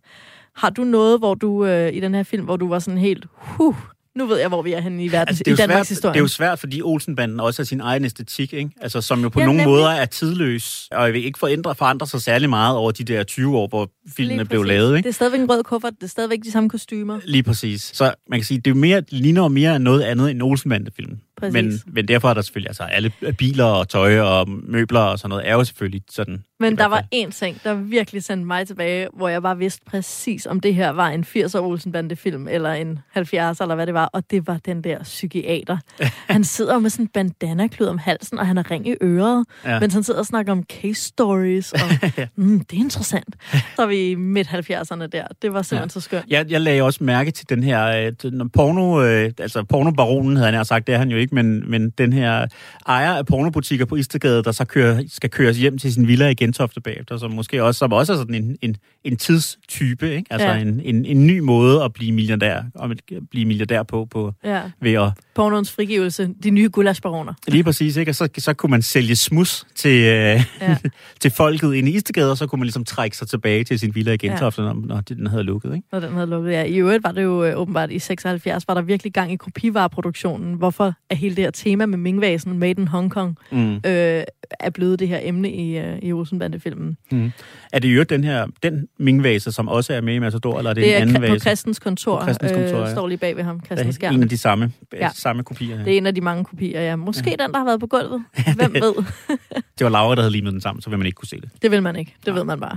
Har 0.57 0.71
du 0.71 0.85
noget, 0.85 1.19
hvor 1.19 1.35
du 1.35 1.65
øh, 1.65 1.95
i 1.95 2.01
den 2.01 2.15
her 2.15 2.23
film, 2.23 2.45
hvor 2.45 2.57
du 2.57 2.69
var 2.69 2.79
sådan 2.79 2.99
helt, 2.99 3.27
huh, 3.33 3.77
nu 4.17 4.27
ved 4.27 4.39
jeg, 4.39 4.49
hvor 4.49 4.63
vi 4.63 4.73
er 4.73 4.81
henne 4.81 5.05
i, 5.05 5.13
verden, 5.13 5.29
Altså, 5.29 5.43
det, 5.45 5.53
i 5.53 5.55
Danmarks 5.55 5.77
svært, 5.77 5.89
historie. 5.89 6.13
det 6.13 6.19
er 6.19 6.23
jo 6.23 6.29
svært, 6.29 6.59
fordi 6.59 6.83
Olsenbanden 6.83 7.41
også 7.41 7.63
har 7.63 7.65
sin 7.65 7.81
egen 7.81 8.05
æstetik, 8.05 8.53
ikke? 8.53 8.71
Altså, 8.81 9.01
som 9.01 9.23
jo 9.23 9.29
på 9.29 9.41
Ja, 9.41 9.47
nogle 9.47 9.57
nemlig. 9.63 9.73
måder 9.75 9.89
er 9.91 10.05
tidløs, 10.05 10.89
og 10.93 11.05
jeg 11.05 11.13
vil 11.13 11.25
ikke 11.25 11.39
forandre, 11.39 11.75
forandre 11.75 12.07
sig 12.07 12.21
særlig 12.23 12.51
meget 12.51 12.77
over 12.77 12.91
de 12.93 13.05
der 13.05 13.23
20 13.25 13.57
år, 13.59 13.69
hvor 13.69 13.91
filmene 14.17 14.45
blev 14.45 14.63
lavet, 14.63 14.97
ikke? 14.97 15.07
Det 15.07 15.11
er 15.13 15.15
stadigvæk 15.15 15.41
en 15.41 15.51
rød 15.51 15.63
kuffert, 15.63 15.93
det 16.01 16.03
er 16.03 16.09
stadigvæk 16.09 16.39
de 16.45 16.51
samme 16.53 16.69
kostymer. 16.71 17.21
Lige 17.25 17.43
præcis. 17.43 17.91
Så 17.95 18.15
man 18.31 18.39
kan 18.39 18.45
sige, 18.45 18.61
det 18.61 18.71
er 18.71 18.75
mere, 18.75 19.03
ligner 19.11 19.49
mere 19.49 19.79
noget 19.79 20.03
andet 20.03 20.31
end 20.31 20.43
Olsenbanden-film. 20.43 21.19
Præcis. 21.39 21.53
Men, 21.53 21.81
men 21.87 22.09
derfor 22.09 22.31
er 22.31 22.35
der 22.35 22.43
selvfølgelig, 22.43 22.71
altså 22.71 22.83
alle 22.83 23.13
biler 23.39 23.65
og 23.65 23.89
tøj 23.89 24.19
og 24.21 24.49
møbler 24.49 25.01
og 25.01 25.19
sådan 25.19 25.29
noget, 25.29 25.49
er 25.49 25.53
jo 25.55 25.65
selvfølgelig 25.65 26.03
sådan. 26.11 26.45
Men 26.61 26.79
der 26.79 26.87
var 26.87 27.05
én 27.15 27.31
ting, 27.31 27.61
der 27.65 27.75
virkelig 27.75 28.25
sendte 28.25 28.47
mig 28.47 28.67
tilbage, 28.67 29.09
hvor 29.17 29.29
jeg 29.29 29.43
bare 29.43 29.59
vidste 29.59 29.83
præcis, 29.87 30.47
om 30.47 30.61
det 30.61 30.75
her 30.75 30.91
var 30.91 31.09
en 31.09 31.25
80'er 31.37 31.59
Olsenbande-film, 31.59 32.49
eller 32.49 32.73
en 32.73 32.99
70'er, 33.17 33.63
eller 33.63 33.75
hvad 33.75 33.87
det 33.87 33.95
var, 33.95 34.07
og 34.13 34.31
det 34.31 34.47
var 34.47 34.59
den 34.67 34.85
der 34.85 35.03
psykiater. 35.03 35.79
han 36.35 36.45
sidder 36.45 36.79
med 36.79 36.91
sådan 36.91 37.05
en 37.05 37.09
bandana-klud 37.09 37.87
om 37.87 37.99
halsen, 37.99 38.39
og 38.39 38.47
han 38.47 38.57
har 38.57 38.71
ring 38.71 38.89
i 38.89 38.95
øret, 39.03 39.45
Ja. 39.65 39.81
mens 39.81 39.95
han 39.95 40.03
sidder 40.03 40.21
og 40.21 40.27
snakker 40.27 40.53
om 40.53 40.63
case 40.63 41.03
stories, 41.05 41.73
og 41.73 41.79
mm, 42.37 42.61
det 42.61 42.77
er 42.77 42.81
interessant. 42.81 43.35
Så 43.77 43.83
er 43.83 43.87
vi 43.87 44.11
i 44.11 44.15
midt-70'erne 44.15 45.07
der. 45.07 45.25
Det 45.43 45.53
var 45.53 45.63
simpelthen 45.63 45.87
ja. 45.87 45.89
så 45.89 46.01
skønt. 46.01 46.25
Jeg, 46.29 46.51
jeg 46.51 46.61
lagde 46.61 46.83
også 46.83 47.05
mærke 47.05 47.31
til 47.31 47.49
den 47.49 47.63
her 47.63 48.13
øh, 48.25 48.33
porno, 48.55 49.03
øh, 49.03 49.31
altså 49.39 49.65
pornobaronen 49.65 50.37
havde 50.37 50.53
han 50.53 50.65
sagt, 50.65 50.87
det 50.87 50.95
er 50.95 50.99
han 50.99 51.11
jo 51.11 51.17
ikke, 51.17 51.35
men, 51.35 51.71
men 51.71 51.91
den 51.91 52.13
her 52.13 52.47
ejer 52.87 53.13
af 53.15 53.27
pornobutikker 53.27 53.85
på 53.85 53.97
Istegade, 53.97 54.43
der 54.43 54.53
så 54.53 54.65
kører, 54.65 55.03
skal 55.09 55.31
køres 55.31 55.57
hjem 55.57 55.79
til 55.79 55.93
sin 55.95 56.09
villa 56.09 56.29
i 56.29 56.35
Gentofte 56.51 56.81
bagefter, 56.81 57.17
som 57.17 57.31
måske 57.31 57.65
også, 57.65 57.79
som 57.79 57.93
også 57.93 58.13
er 58.13 58.17
sådan 58.17 58.35
en, 58.35 58.59
en, 58.63 58.77
en 59.05 59.17
tidstype, 59.17 60.15
ikke? 60.15 60.33
altså 60.33 60.49
Ja. 60.49 60.57
en, 60.59 60.81
en, 60.85 61.05
en 61.05 61.27
ny 61.27 61.39
måde 61.39 61.83
at 61.85 61.93
blive 61.93 62.13
milliardær, 62.13 62.63
at 62.83 63.01
blive 63.31 63.45
milliardær 63.45 63.83
på, 63.83 64.05
på 64.11 64.33
Ja. 64.45 64.61
ved 64.81 64.93
at 64.93 65.09
Pornoens 65.35 65.73
frigivelse, 65.73 66.29
de 66.43 66.51
nye 66.51 66.69
gulasbaroner. 66.69 67.35
Lige 67.49 67.65
præcis, 67.65 67.97
ikke? 67.97 68.11
Og 68.11 68.15
så, 68.15 68.29
så 68.39 68.55
kunne 68.55 68.71
man 68.71 68.83
sælge 68.83 69.17
smus 69.17 69.65
til, 69.75 69.91
øh, 70.05 70.41
Ja. 70.61 70.77
til 71.21 71.31
folket 71.31 71.75
inde 71.75 71.91
i 71.91 71.95
Istegade, 71.95 72.31
og 72.31 72.37
så 72.39 72.47
kunne 72.47 72.59
man 72.59 72.65
ligesom 72.67 72.85
trække 72.85 73.17
sig 73.17 73.29
tilbage 73.29 73.65
til 73.65 73.79
sin 73.79 73.95
villa 73.95 74.13
i 74.13 74.17
Gentofte, 74.17 74.63
ja. 74.63 74.69
når, 74.73 74.87
når 74.87 75.01
den 75.01 75.27
havde 75.27 75.43
lukket, 75.43 75.75
ikke? 75.75 75.89
Når 75.93 76.01
den 76.01 76.13
havde 76.13 76.27
lukket, 76.27 76.53
ja. 76.53 76.63
I 76.65 76.77
øvrigt 76.77 77.05
var 77.05 77.13
det 77.13 77.23
jo 77.23 77.45
øh, 77.45 77.57
åbenbart 77.57 77.91
i 77.91 77.99
76, 77.99 78.69
var 78.69 78.75
der 78.75 78.83
virkelig 78.83 79.13
gang 79.13 79.33
i 79.33 79.37
kopivareproduktionen, 79.37 80.55
hvorfor 80.55 80.95
er 81.11 81.15
hele 81.15 81.37
det 81.37 81.45
her 81.45 81.51
tema 81.51 81.87
med 81.87 81.99
Mingvasen, 81.99 82.59
Made 82.59 82.71
in 82.83 82.89
Hong 82.89 83.11
Kong, 83.11 83.37
Mm. 83.53 83.75
øh, 83.75 84.25
er 84.61 84.71
blevet 84.75 84.99
det 84.99 85.09
her 85.09 85.19
emne 85.23 85.51
i, 85.53 85.79
øh, 85.79 85.99
i 86.03 86.13
Olsenbande-filmen. 86.13 86.97
Mm. 87.13 87.33
Er 87.73 87.79
det 87.79 87.89
jo 87.97 88.03
den 88.03 88.25
her, 88.25 88.47
den 88.63 88.87
mingvase, 89.01 89.53
som 89.53 89.69
også 89.69 89.95
er 89.95 90.01
med 90.01 90.15
i 90.15 90.19
Matador, 90.19 90.59
eller 90.59 90.71
er 90.71 90.75
det, 90.75 90.83
Det 90.83 90.91
en 90.91 90.97
er 90.97 91.01
anden 91.01 91.17
Kri- 91.17 91.27
på 91.27 91.33
vase? 91.33 91.41
Christens 91.41 91.79
kontor, 91.79 92.19
På 92.19 92.23
Christens 92.25 92.53
kontor, 92.53 92.79
øh, 92.81 92.87
ja. 92.87 92.93
står 92.93 93.09
lige 93.09 93.19
bag 93.19 93.37
ved 93.37 93.45
ham, 93.45 93.61
Christen 93.67 93.87
Ja, 93.87 93.93
Skjern. 93.93 94.15
en 94.15 94.23
af 94.23 94.29
de 94.29 94.39
samme, 94.39 94.73
Ja. 94.93 94.99
ja. 94.99 95.11
samme 95.15 95.43
kopier. 95.45 95.77
Ja. 95.79 95.85
Det 95.85 95.93
er 95.93 95.97
en 95.99 96.07
af 96.07 96.15
de 96.15 96.21
mange 96.21 96.45
kopier, 96.45 96.81
ja. 96.81 96.97
Måske 96.97 97.31
den, 97.31 97.53
der 97.53 97.59
har 97.59 97.65
været 97.65 97.81
på 97.81 97.87
gulvet. 97.87 98.25
Hvem 98.57 98.75
ved? 98.75 98.95
Det 99.79 99.85
var 99.85 99.89
Laura, 99.89 100.15
der 100.15 100.23
havde 100.23 100.33
limet 100.33 100.53
den 100.53 100.61
sammen, 100.61 100.83
så 100.83 100.91
vil 100.91 100.99
man 100.99 101.07
ikke 101.07 101.17
kunne 101.17 101.29
se 101.29 101.41
det. 101.41 101.51
Det 101.63 101.71
vil 101.71 101.83
man 101.83 101.97
ikke. 101.97 102.15
Det 102.27 102.35
ved 102.35 102.45
man 102.45 102.61
bare. 102.61 102.77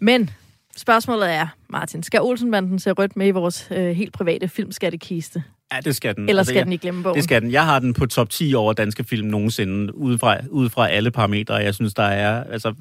Men 0.00 0.30
spørgsmålet 0.76 1.30
er, 1.34 1.46
Martin, 1.70 2.02
skal 2.02 2.20
Olsenbanden 2.22 2.78
se 2.78 2.90
rødt 2.92 3.16
med 3.16 3.26
i 3.26 3.30
vores 3.30 3.68
øh, 3.70 3.96
helt 3.96 4.12
private 4.12 4.48
filmskattekiste? 4.48 5.42
Ja, 5.72 5.80
det 5.80 5.96
skal 5.96 6.16
den. 6.16 6.28
Eller 6.28 6.42
skal 6.42 6.54
jeg- 6.56 6.64
den 6.64 6.72
i 6.72 6.76
glemmebogen? 6.76 7.16
Det 7.16 7.24
skal 7.24 7.42
den. 7.42 7.50
Jeg 7.52 7.64
har 7.64 7.78
den 7.78 7.94
på 7.94 8.06
top 8.06 8.30
10 8.30 8.54
over 8.54 8.72
danske 8.72 9.04
film 9.04 9.28
nogensinde, 9.28 9.94
ud 9.94 10.18
fra, 10.18 10.36
ud 10.50 10.68
fra 10.68 10.88
alle 10.88 11.10
parametre. 11.10 11.54
Jeg 11.54 11.74
synes, 11.74 11.94
der 11.94 12.02
er... 12.02 12.44
Altså, 12.44 12.74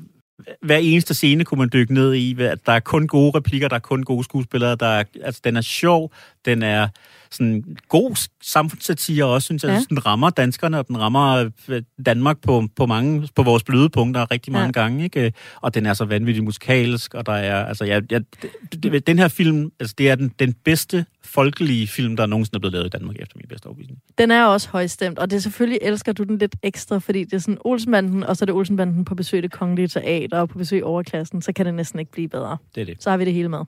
hver 0.61 0.77
eneste 0.77 1.13
scene 1.13 1.45
kunne 1.45 1.59
man 1.59 1.69
dykke 1.73 1.93
ned 1.93 2.13
i. 2.13 2.41
At 2.41 2.59
Der 2.65 2.71
er 2.71 2.79
kun 2.79 3.07
gode 3.07 3.37
replikker, 3.37 3.67
der 3.67 3.75
er 3.75 3.79
kun 3.79 4.03
gode 4.03 4.23
skuespillere. 4.23 4.75
Der 4.75 4.87
er, 4.87 5.03
altså, 5.21 5.41
den 5.43 5.57
er 5.57 5.61
sjov, 5.61 6.11
den 6.45 6.63
er 6.63 6.87
sådan 7.31 7.63
god 7.89 8.29
samfundssatire 8.43 9.25
også, 9.25 9.45
synes 9.45 9.63
jeg. 9.63 9.71
Ja. 9.71 9.81
Den 9.89 10.05
rammer 10.05 10.29
danskerne, 10.29 10.79
og 10.79 10.87
den 10.87 10.99
rammer 10.99 11.49
øh, 11.69 11.81
Danmark 12.05 12.37
på, 12.41 12.67
på, 12.75 12.85
mange, 12.85 13.27
på 13.35 13.43
vores 13.43 13.63
bløde 13.63 13.89
punkter 13.89 14.31
rigtig 14.31 14.53
mange 14.53 14.65
Ja. 14.75 14.81
gange. 14.81 15.03
Ikke? 15.03 15.33
Og 15.61 15.73
den 15.73 15.85
er 15.85 15.93
så 15.93 16.05
vanvittigt 16.05 16.43
musikalsk, 16.45 17.13
og 17.13 17.25
der 17.25 17.31
er... 17.31 17.65
Altså, 17.65 17.85
jeg, 17.85 18.09
det, 18.09 19.07
den 19.07 19.19
her 19.19 19.27
film, 19.27 19.71
altså, 19.79 19.95
det 19.97 20.09
er 20.09 20.15
den, 20.15 20.31
den 20.39 20.53
bedste 20.53 21.05
folkelige 21.23 21.87
film, 21.87 22.15
der 22.15 22.25
nogensinde 22.25 22.55
er 22.55 22.59
blevet 22.59 22.73
lavet 22.73 22.85
i 22.85 22.89
Danmark, 22.89 23.15
efter 23.19 23.37
min 23.37 23.45
bedste 23.49 23.65
overbevisning. 23.67 23.99
Den 24.17 24.31
er 24.31 24.45
også 24.45 24.69
højstemt, 24.69 25.19
og 25.19 25.29
det 25.31 25.37
er 25.37 25.41
selvfølgelig 25.41 25.79
elsker 25.81 26.13
du 26.13 26.23
den 26.23 26.37
lidt 26.37 26.55
ekstra, 26.63 26.97
fordi 26.97 27.23
det 27.23 27.33
er 27.33 27.37
sådan 27.37 27.57
Olsenbanden, 27.61 28.23
og 28.23 28.37
så 28.37 28.43
er 28.43 28.45
det 28.45 28.55
Olsenbanden 28.55 29.05
på 29.05 29.15
besøg 29.15 29.37
i 29.37 29.41
det 29.41 29.51
kongelige 29.51 29.87
teater 29.87 30.39
og 30.39 30.49
på 30.49 30.57
besøg 30.57 30.79
i 30.79 30.81
overklassen, 30.81 31.41
så 31.41 31.53
kan 31.53 31.65
det 31.65 31.73
næsten 31.73 31.99
ikke 31.99 32.11
blive 32.11 32.27
bedre. 32.29 32.57
Det 32.75 32.81
er 32.81 32.85
det. 32.85 33.03
Så 33.03 33.09
har 33.09 33.17
vi 33.17 33.25
det 33.25 33.33
hele 33.33 33.49
med. 33.49 33.59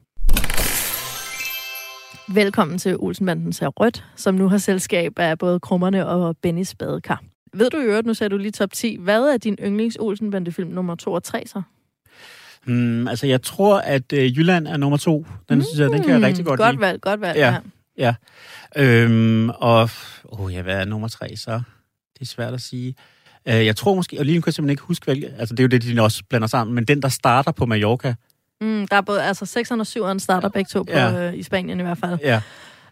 Velkommen 2.34 2.78
til 2.78 2.98
Olsenbanden 2.98 3.54
ser 3.54 3.68
rødt, 3.68 4.06
som 4.16 4.36
nu 4.36 4.50
har 4.50 4.58
selskab 4.58 5.20
af 5.20 5.38
både 5.38 5.60
Krummerne 5.60 6.08
og 6.08 6.38
Bennys 6.42 6.76
badekar. 6.76 7.24
Ved 7.54 7.70
du 7.70 7.78
i 7.78 7.84
øvrigt, 7.84 8.08
nu 8.08 8.14
sagde 8.14 8.30
du 8.30 8.38
lige 8.38 8.52
top 8.52 8.72
10, 8.74 8.98
hvad 9.00 9.22
er 9.22 9.38
din 9.38 9.58
yndlings 9.62 9.98
Olsenbande-film 10.00 10.70
nummer 10.70 10.96
2 10.96 11.14
og 11.14 11.24
3 11.24 11.44
så? 11.48 11.62
Hmm, 12.66 13.08
altså, 13.08 13.28
jeg 13.28 13.42
tror, 13.42 13.80
at 13.80 14.14
øh, 14.14 14.38
Jylland 14.38 14.68
er 14.68 14.78
nummer 14.78 14.98
to. 14.98 15.26
Den, 15.50 15.58
mm, 15.58 15.64
synes 15.64 15.80
jeg, 15.80 15.90
den 15.90 16.04
kan 16.04 16.12
jeg 16.12 16.22
rigtig 16.22 16.46
godt, 16.46 16.60
Godt 16.60 16.72
lide. 16.76 16.82
valg, 16.82 17.02
godt 17.02 17.22
valg. 17.22 17.38
Ja. 17.38 17.56
Ja. 17.98 18.16
Øhm, 18.78 19.50
og, 19.50 19.90
åh 20.26 20.54
ja, 20.54 20.62
hvad 20.62 20.76
er 20.76 20.86
nummer 20.86 21.08
tre 21.08 21.36
så? 21.36 21.62
Det 22.14 22.22
er 22.22 22.26
svært 22.26 22.54
at 22.54 22.62
sige. 22.62 22.96
Øh, 23.48 23.66
jeg 23.66 23.76
tror 23.76 23.96
måske, 23.96 24.20
og 24.20 24.26
lige 24.26 24.36
nu 24.36 24.42
kan 24.42 24.48
jeg 24.48 24.54
simpelthen 24.54 24.74
ikke 24.74 24.84
huske, 24.84 25.06
hvad, 25.06 25.16
altså 25.40 25.56
det 25.56 25.60
er 25.60 25.64
jo 25.64 25.68
det, 25.68 25.84
de 25.84 26.02
også 26.02 26.24
blander 26.30 26.48
sammen, 26.48 26.76
men 26.76 26.86
den, 26.86 27.02
der 27.02 27.10
starter 27.10 27.52
på 27.52 27.66
Mallorca, 27.66 28.16
Mm, 28.62 28.88
der 28.88 28.98
er 28.98 29.02
både, 29.02 29.24
altså 29.24 29.46
6'eren 29.60 29.80
og 29.80 30.12
7'eren 30.12 30.20
starter 30.20 30.50
begge 30.50 30.68
to 30.70 30.84
på, 30.84 30.92
Ja. 30.92 31.28
øh, 31.28 31.36
i 31.38 31.44
Spanien 31.44 31.80
i 31.80 31.84
hvert 31.84 31.98
fald. 31.98 32.18
ja, 32.22 32.42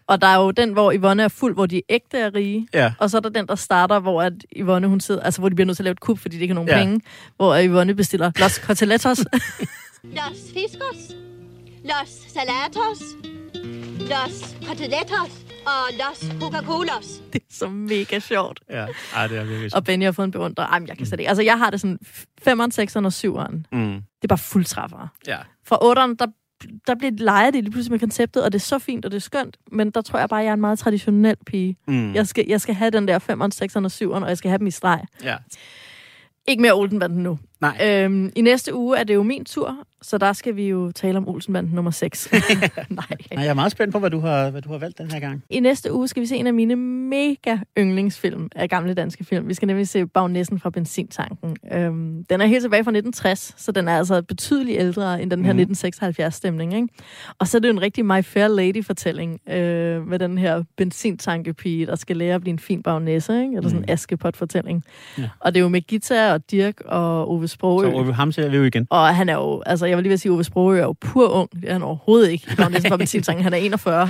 Og 0.06 0.20
der 0.20 0.26
er 0.26 0.36
jo 0.42 0.50
den, 0.50 0.72
hvor 0.72 0.92
Yvonne 0.92 1.22
er 1.22 1.28
fuld, 1.28 1.54
hvor 1.54 1.66
de 1.66 1.82
ægte 1.88 2.18
er 2.18 2.34
rige. 2.34 2.68
ja, 2.74 2.92
Og 2.98 3.10
så 3.10 3.16
er 3.16 3.20
der 3.20 3.28
den, 3.28 3.46
der 3.46 3.54
starter, 3.54 3.98
hvor 4.00 4.22
at 4.22 4.32
Yvonne, 4.56 4.88
hun 4.88 5.00
sidder, 5.00 5.22
altså 5.22 5.40
hvor 5.40 5.48
de 5.48 5.54
bliver 5.54 5.66
nødt 5.66 5.76
til 5.76 5.82
at 5.82 5.84
lave 5.84 5.92
et 5.92 6.00
kub, 6.00 6.18
fordi 6.18 6.36
de 6.36 6.42
ikke 6.42 6.52
har 6.54 6.62
nogen 6.64 6.68
Ja. 6.70 6.78
penge. 6.78 7.00
Hvor 7.36 7.62
Yvonne 7.62 7.94
bestiller 7.94 8.30
Los 8.38 8.52
Coteletos. 8.54 9.18
Los 10.04 10.38
fiscos, 10.54 11.14
los 11.84 12.08
salatos, 12.34 12.98
los 14.00 14.56
coteletos 14.68 15.30
og 15.66 15.94
los 15.98 16.30
Coca-Colas. 16.42 17.20
det 17.32 17.42
er 17.42 17.46
så 17.54 17.68
mega 17.68 18.18
sjovt. 18.18 18.60
ja. 18.70 18.86
Ej, 19.14 19.26
det 19.26 19.38
er 19.38 19.44
virkelig 19.44 19.74
Og 19.74 19.84
Benny 19.84 20.04
har 20.04 20.12
fået 20.12 20.24
en 20.24 20.30
beundrer. 20.30 20.66
Ej, 20.66 20.78
men 20.78 20.88
jeg 20.88 20.96
kan 20.96 21.06
slet 21.06 21.20
ikke. 21.20 21.28
Altså, 21.28 21.42
jeg 21.42 21.58
har 21.58 21.70
det 21.70 21.80
sådan 21.80 21.98
5'eren, 22.48 22.82
6'eren 22.82 23.04
og 23.06 23.42
7'eren. 23.42 23.54
mm, 23.72 23.92
Det 23.94 24.22
er 24.22 24.28
bare 24.28 24.38
fuldtræffere. 24.38 25.08
ja. 25.26 25.38
Fra 25.64 25.76
8'eren, 25.76 26.14
der, 26.18 26.26
der 26.86 26.94
bliver 26.94 27.12
leget 27.18 27.54
det 27.54 27.64
lige 27.64 27.72
pludselig 27.72 27.92
med 27.92 27.98
konceptet, 28.00 28.44
og 28.44 28.52
det 28.52 28.58
er 28.58 28.62
så 28.64 28.78
fint, 28.78 29.04
og 29.04 29.10
det 29.10 29.16
er 29.16 29.20
skønt. 29.20 29.56
Men 29.72 29.90
der 29.90 30.00
tror 30.02 30.18
jeg 30.18 30.28
bare, 30.28 30.40
jeg 30.40 30.48
er 30.48 30.54
en 30.54 30.60
meget 30.60 30.78
traditionel 30.78 31.36
pige. 31.46 31.76
Mm, 31.88 32.14
Jeg 32.14 32.26
skal, 32.28 32.44
jeg 32.48 32.60
skal 32.60 32.74
have 32.74 32.90
den 32.90 33.08
der 33.08 33.18
5'eren, 33.18 33.64
6'eren 33.64 33.84
og 33.84 34.16
7'eren, 34.16 34.22
og 34.22 34.28
jeg 34.28 34.38
skal 34.38 34.48
have 34.48 34.58
dem 34.58 34.66
i 34.66 34.70
streg. 34.70 35.00
ja. 35.24 35.36
Ikke 36.48 36.62
mere 36.62 36.72
Olsenbanden 36.72 37.22
nu. 37.22 37.38
Nej. 37.60 37.78
Øhm, 38.04 38.32
I 38.36 38.40
næste 38.40 38.74
uge 38.74 38.98
er 38.98 39.04
det 39.04 39.14
jo 39.14 39.22
min 39.22 39.44
tur, 39.44 39.76
så 40.02 40.18
der 40.18 40.32
skal 40.32 40.56
vi 40.56 40.68
jo 40.68 40.92
tale 40.92 41.18
om 41.18 41.28
Olsenbanden 41.28 41.72
nummer 41.74 41.90
6. 41.90 42.28
Nej. 42.32 42.38
Nej, 42.90 43.06
jeg 43.30 43.46
er 43.46 43.54
meget 43.54 43.72
spændt 43.72 43.92
på, 43.92 43.98
hvad 43.98 44.10
du 44.10 44.20
har, 44.20 44.50
hvad 44.50 44.62
du 44.62 44.68
har 44.70 44.78
valgt 44.78 44.98
den 44.98 45.10
her 45.10 45.20
gang. 45.20 45.42
I 45.50 45.60
næste 45.60 45.92
uge 45.92 46.08
skal 46.08 46.20
vi 46.20 46.26
se 46.26 46.36
en 46.36 46.46
af 46.46 46.54
mine 46.54 46.76
mega 46.76 47.56
yndlingsfilm 47.78 48.48
af 48.56 48.68
gamle 48.70 48.94
danske 48.94 49.24
film. 49.24 49.48
Vi 49.48 49.54
skal 49.54 49.66
nemlig 49.66 49.88
se 49.88 50.06
Bagnæssen 50.06 50.60
fra 50.60 50.70
Benzintanken. 50.70 51.56
Øhm, 51.72 52.24
den 52.30 52.40
er 52.40 52.46
helt 52.46 52.62
tilbage 52.62 52.84
fra 52.84 52.90
1960, 52.90 53.54
så 53.56 53.72
den 53.72 53.88
er 53.88 53.98
altså 53.98 54.22
betydeligt 54.22 54.78
ældre 54.80 55.22
end 55.22 55.30
den 55.30 55.44
her 55.44 55.52
Mhm. 55.52 55.60
1976-stemning. 55.72 56.74
Ikke? 56.74 56.88
Og 57.38 57.48
så 57.48 57.58
er 57.58 57.60
det 57.60 57.68
jo 57.68 57.72
en 57.72 57.82
rigtig 57.82 58.04
My 58.04 58.22
Fair 58.24 58.48
Lady-fortælling 58.48 59.40
øh, 59.50 60.06
med 60.06 60.18
den 60.18 60.38
her 60.38 60.62
benzintankepige, 60.76 61.86
der 61.86 61.96
skal 61.96 62.16
lære 62.16 62.34
at 62.34 62.40
blive 62.40 62.52
en 62.52 62.58
fin 62.58 62.82
bagnæsse, 62.82 63.32
ikke? 63.42 63.56
eller 63.56 63.68
sådan 63.68 63.78
en 63.78 63.82
Mhm. 63.88 63.92
askepot-fortælling. 63.92 64.84
Ja. 65.18 65.28
Og 65.40 65.54
det 65.54 65.60
er 65.60 65.62
jo 65.62 65.68
med 65.68 65.80
Gita 65.80 66.32
og 66.32 66.50
Dirk 66.50 66.80
og 66.84 67.28
Ove 67.30 67.47
Sprogø. 67.48 67.90
Så 67.90 67.96
Ove, 67.96 68.14
ham 68.14 68.32
ser 68.32 68.48
vi 68.48 68.56
jo 68.56 68.64
igen. 68.64 68.86
Og 68.90 69.16
han 69.16 69.28
er 69.28 69.34
jo, 69.34 69.62
altså 69.66 69.86
jeg 69.86 69.96
vil 69.96 70.02
lige 70.02 70.10
vil 70.10 70.18
sige, 70.18 70.32
Ove 70.32 70.44
Sprogø 70.44 70.78
er 70.78 70.82
jo 70.82 70.94
pur 71.00 71.28
ung. 71.28 71.48
Det 71.52 71.68
er 71.68 71.72
han 71.72 71.82
overhovedet 71.82 72.30
ikke. 72.30 72.54
Når 72.58 72.68
det 72.68 72.86
er 72.86 72.96
benzintanken. 72.96 73.44
Han 73.44 73.52
er 73.52 73.56
41. 73.56 74.08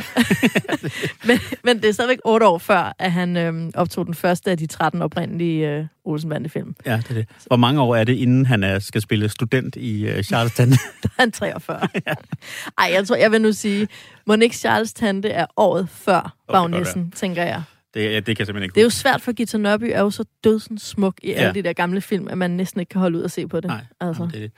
men, 1.28 1.38
men 1.64 1.76
det 1.76 1.84
er 1.84 1.92
stadigvæk 1.92 2.18
8 2.24 2.46
år 2.46 2.58
før, 2.58 2.94
at 2.98 3.12
han 3.12 3.36
øhm, 3.36 3.70
optog 3.74 4.06
den 4.06 4.14
første 4.14 4.50
af 4.50 4.58
de 4.58 4.66
13 4.66 5.02
oprindelige 5.02 5.70
øh, 5.70 5.84
Olsenbande-film. 6.04 6.74
Ja, 6.86 6.96
det 6.96 7.10
er 7.10 7.14
det. 7.14 7.26
Hvor 7.46 7.56
mange 7.56 7.80
år 7.80 7.96
er 7.96 8.04
det, 8.04 8.16
inden 8.16 8.46
han 8.46 8.64
er, 8.64 8.78
skal 8.78 9.00
spille 9.00 9.28
student 9.28 9.76
i 9.76 10.08
uh, 10.10 10.22
Charleston? 10.22 10.70
Der 11.02 11.08
er 11.18 11.20
han 11.20 11.32
43. 11.32 11.80
Ej, 12.78 12.90
jeg 12.92 13.06
tror, 13.06 13.16
jeg 13.16 13.32
vil 13.32 13.42
nu 13.42 13.52
sige, 13.52 13.88
Monique 14.26 14.54
Charles 14.56 14.92
Tante 14.92 15.28
er 15.28 15.46
året 15.56 15.88
før 15.88 16.20
det 16.20 16.30
kan 16.48 16.52
Bagnissen, 16.52 17.10
tænker 17.10 17.42
jeg. 17.42 17.62
Det, 17.94 18.04
ja, 18.04 18.16
det 18.16 18.24
kan 18.24 18.38
jeg 18.38 18.46
simpelthen 18.46 18.62
ikke 18.62 18.74
Det 18.74 18.80
er 18.80 18.84
jo 18.84 18.90
svært 18.90 19.20
for 19.20 19.32
Gita 19.32 19.58
Nørby, 19.58 19.84
er 19.92 20.00
jo 20.00 20.10
så 20.10 20.24
dødsen 20.44 20.78
smuk 20.78 21.14
i 21.22 21.28
ja. 21.28 21.34
alle 21.34 21.54
de 21.54 21.62
der 21.62 21.72
gamle 21.72 22.00
film, 22.00 22.28
at 22.28 22.38
man 22.38 22.50
næsten 22.50 22.80
ikke 22.80 22.90
kan 22.90 23.00
holde 23.00 23.18
ud 23.18 23.22
og 23.22 23.30
se 23.30 23.46
på 23.46 23.60
det. 23.60 23.68
Nej, 23.68 23.84
altså. 24.00 24.22
jamen, 24.22 24.34
det 24.34 24.44
er 24.44 24.48
det. 24.48 24.52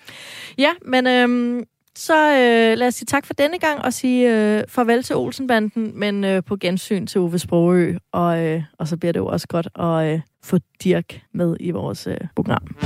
Ja, 0.58 0.70
men 0.84 1.06
øhm, 1.06 1.64
så 1.96 2.30
øh, 2.30 2.78
lad 2.78 2.86
os 2.86 2.94
sige 2.94 3.06
tak 3.06 3.26
for 3.26 3.34
denne 3.34 3.58
gang, 3.58 3.82
og 3.82 3.92
sige 3.92 4.36
øh, 4.36 4.64
farvel 4.68 5.02
til 5.02 5.16
Olsenbanden, 5.16 5.92
men 5.94 6.24
øh, 6.24 6.42
på 6.44 6.56
gensyn 6.56 7.06
til 7.06 7.20
Ove 7.20 7.38
Sprogø, 7.38 7.96
og, 8.12 8.38
øh, 8.38 8.62
og 8.78 8.88
så 8.88 8.96
bliver 8.96 9.12
det 9.12 9.20
jo 9.20 9.26
også 9.26 9.48
godt 9.48 9.68
at 9.74 10.14
øh, 10.14 10.20
få 10.42 10.58
Dirk 10.84 11.20
med 11.34 11.56
i 11.60 11.70
vores 11.70 12.06
øh, 12.06 12.16
program. 12.36 12.76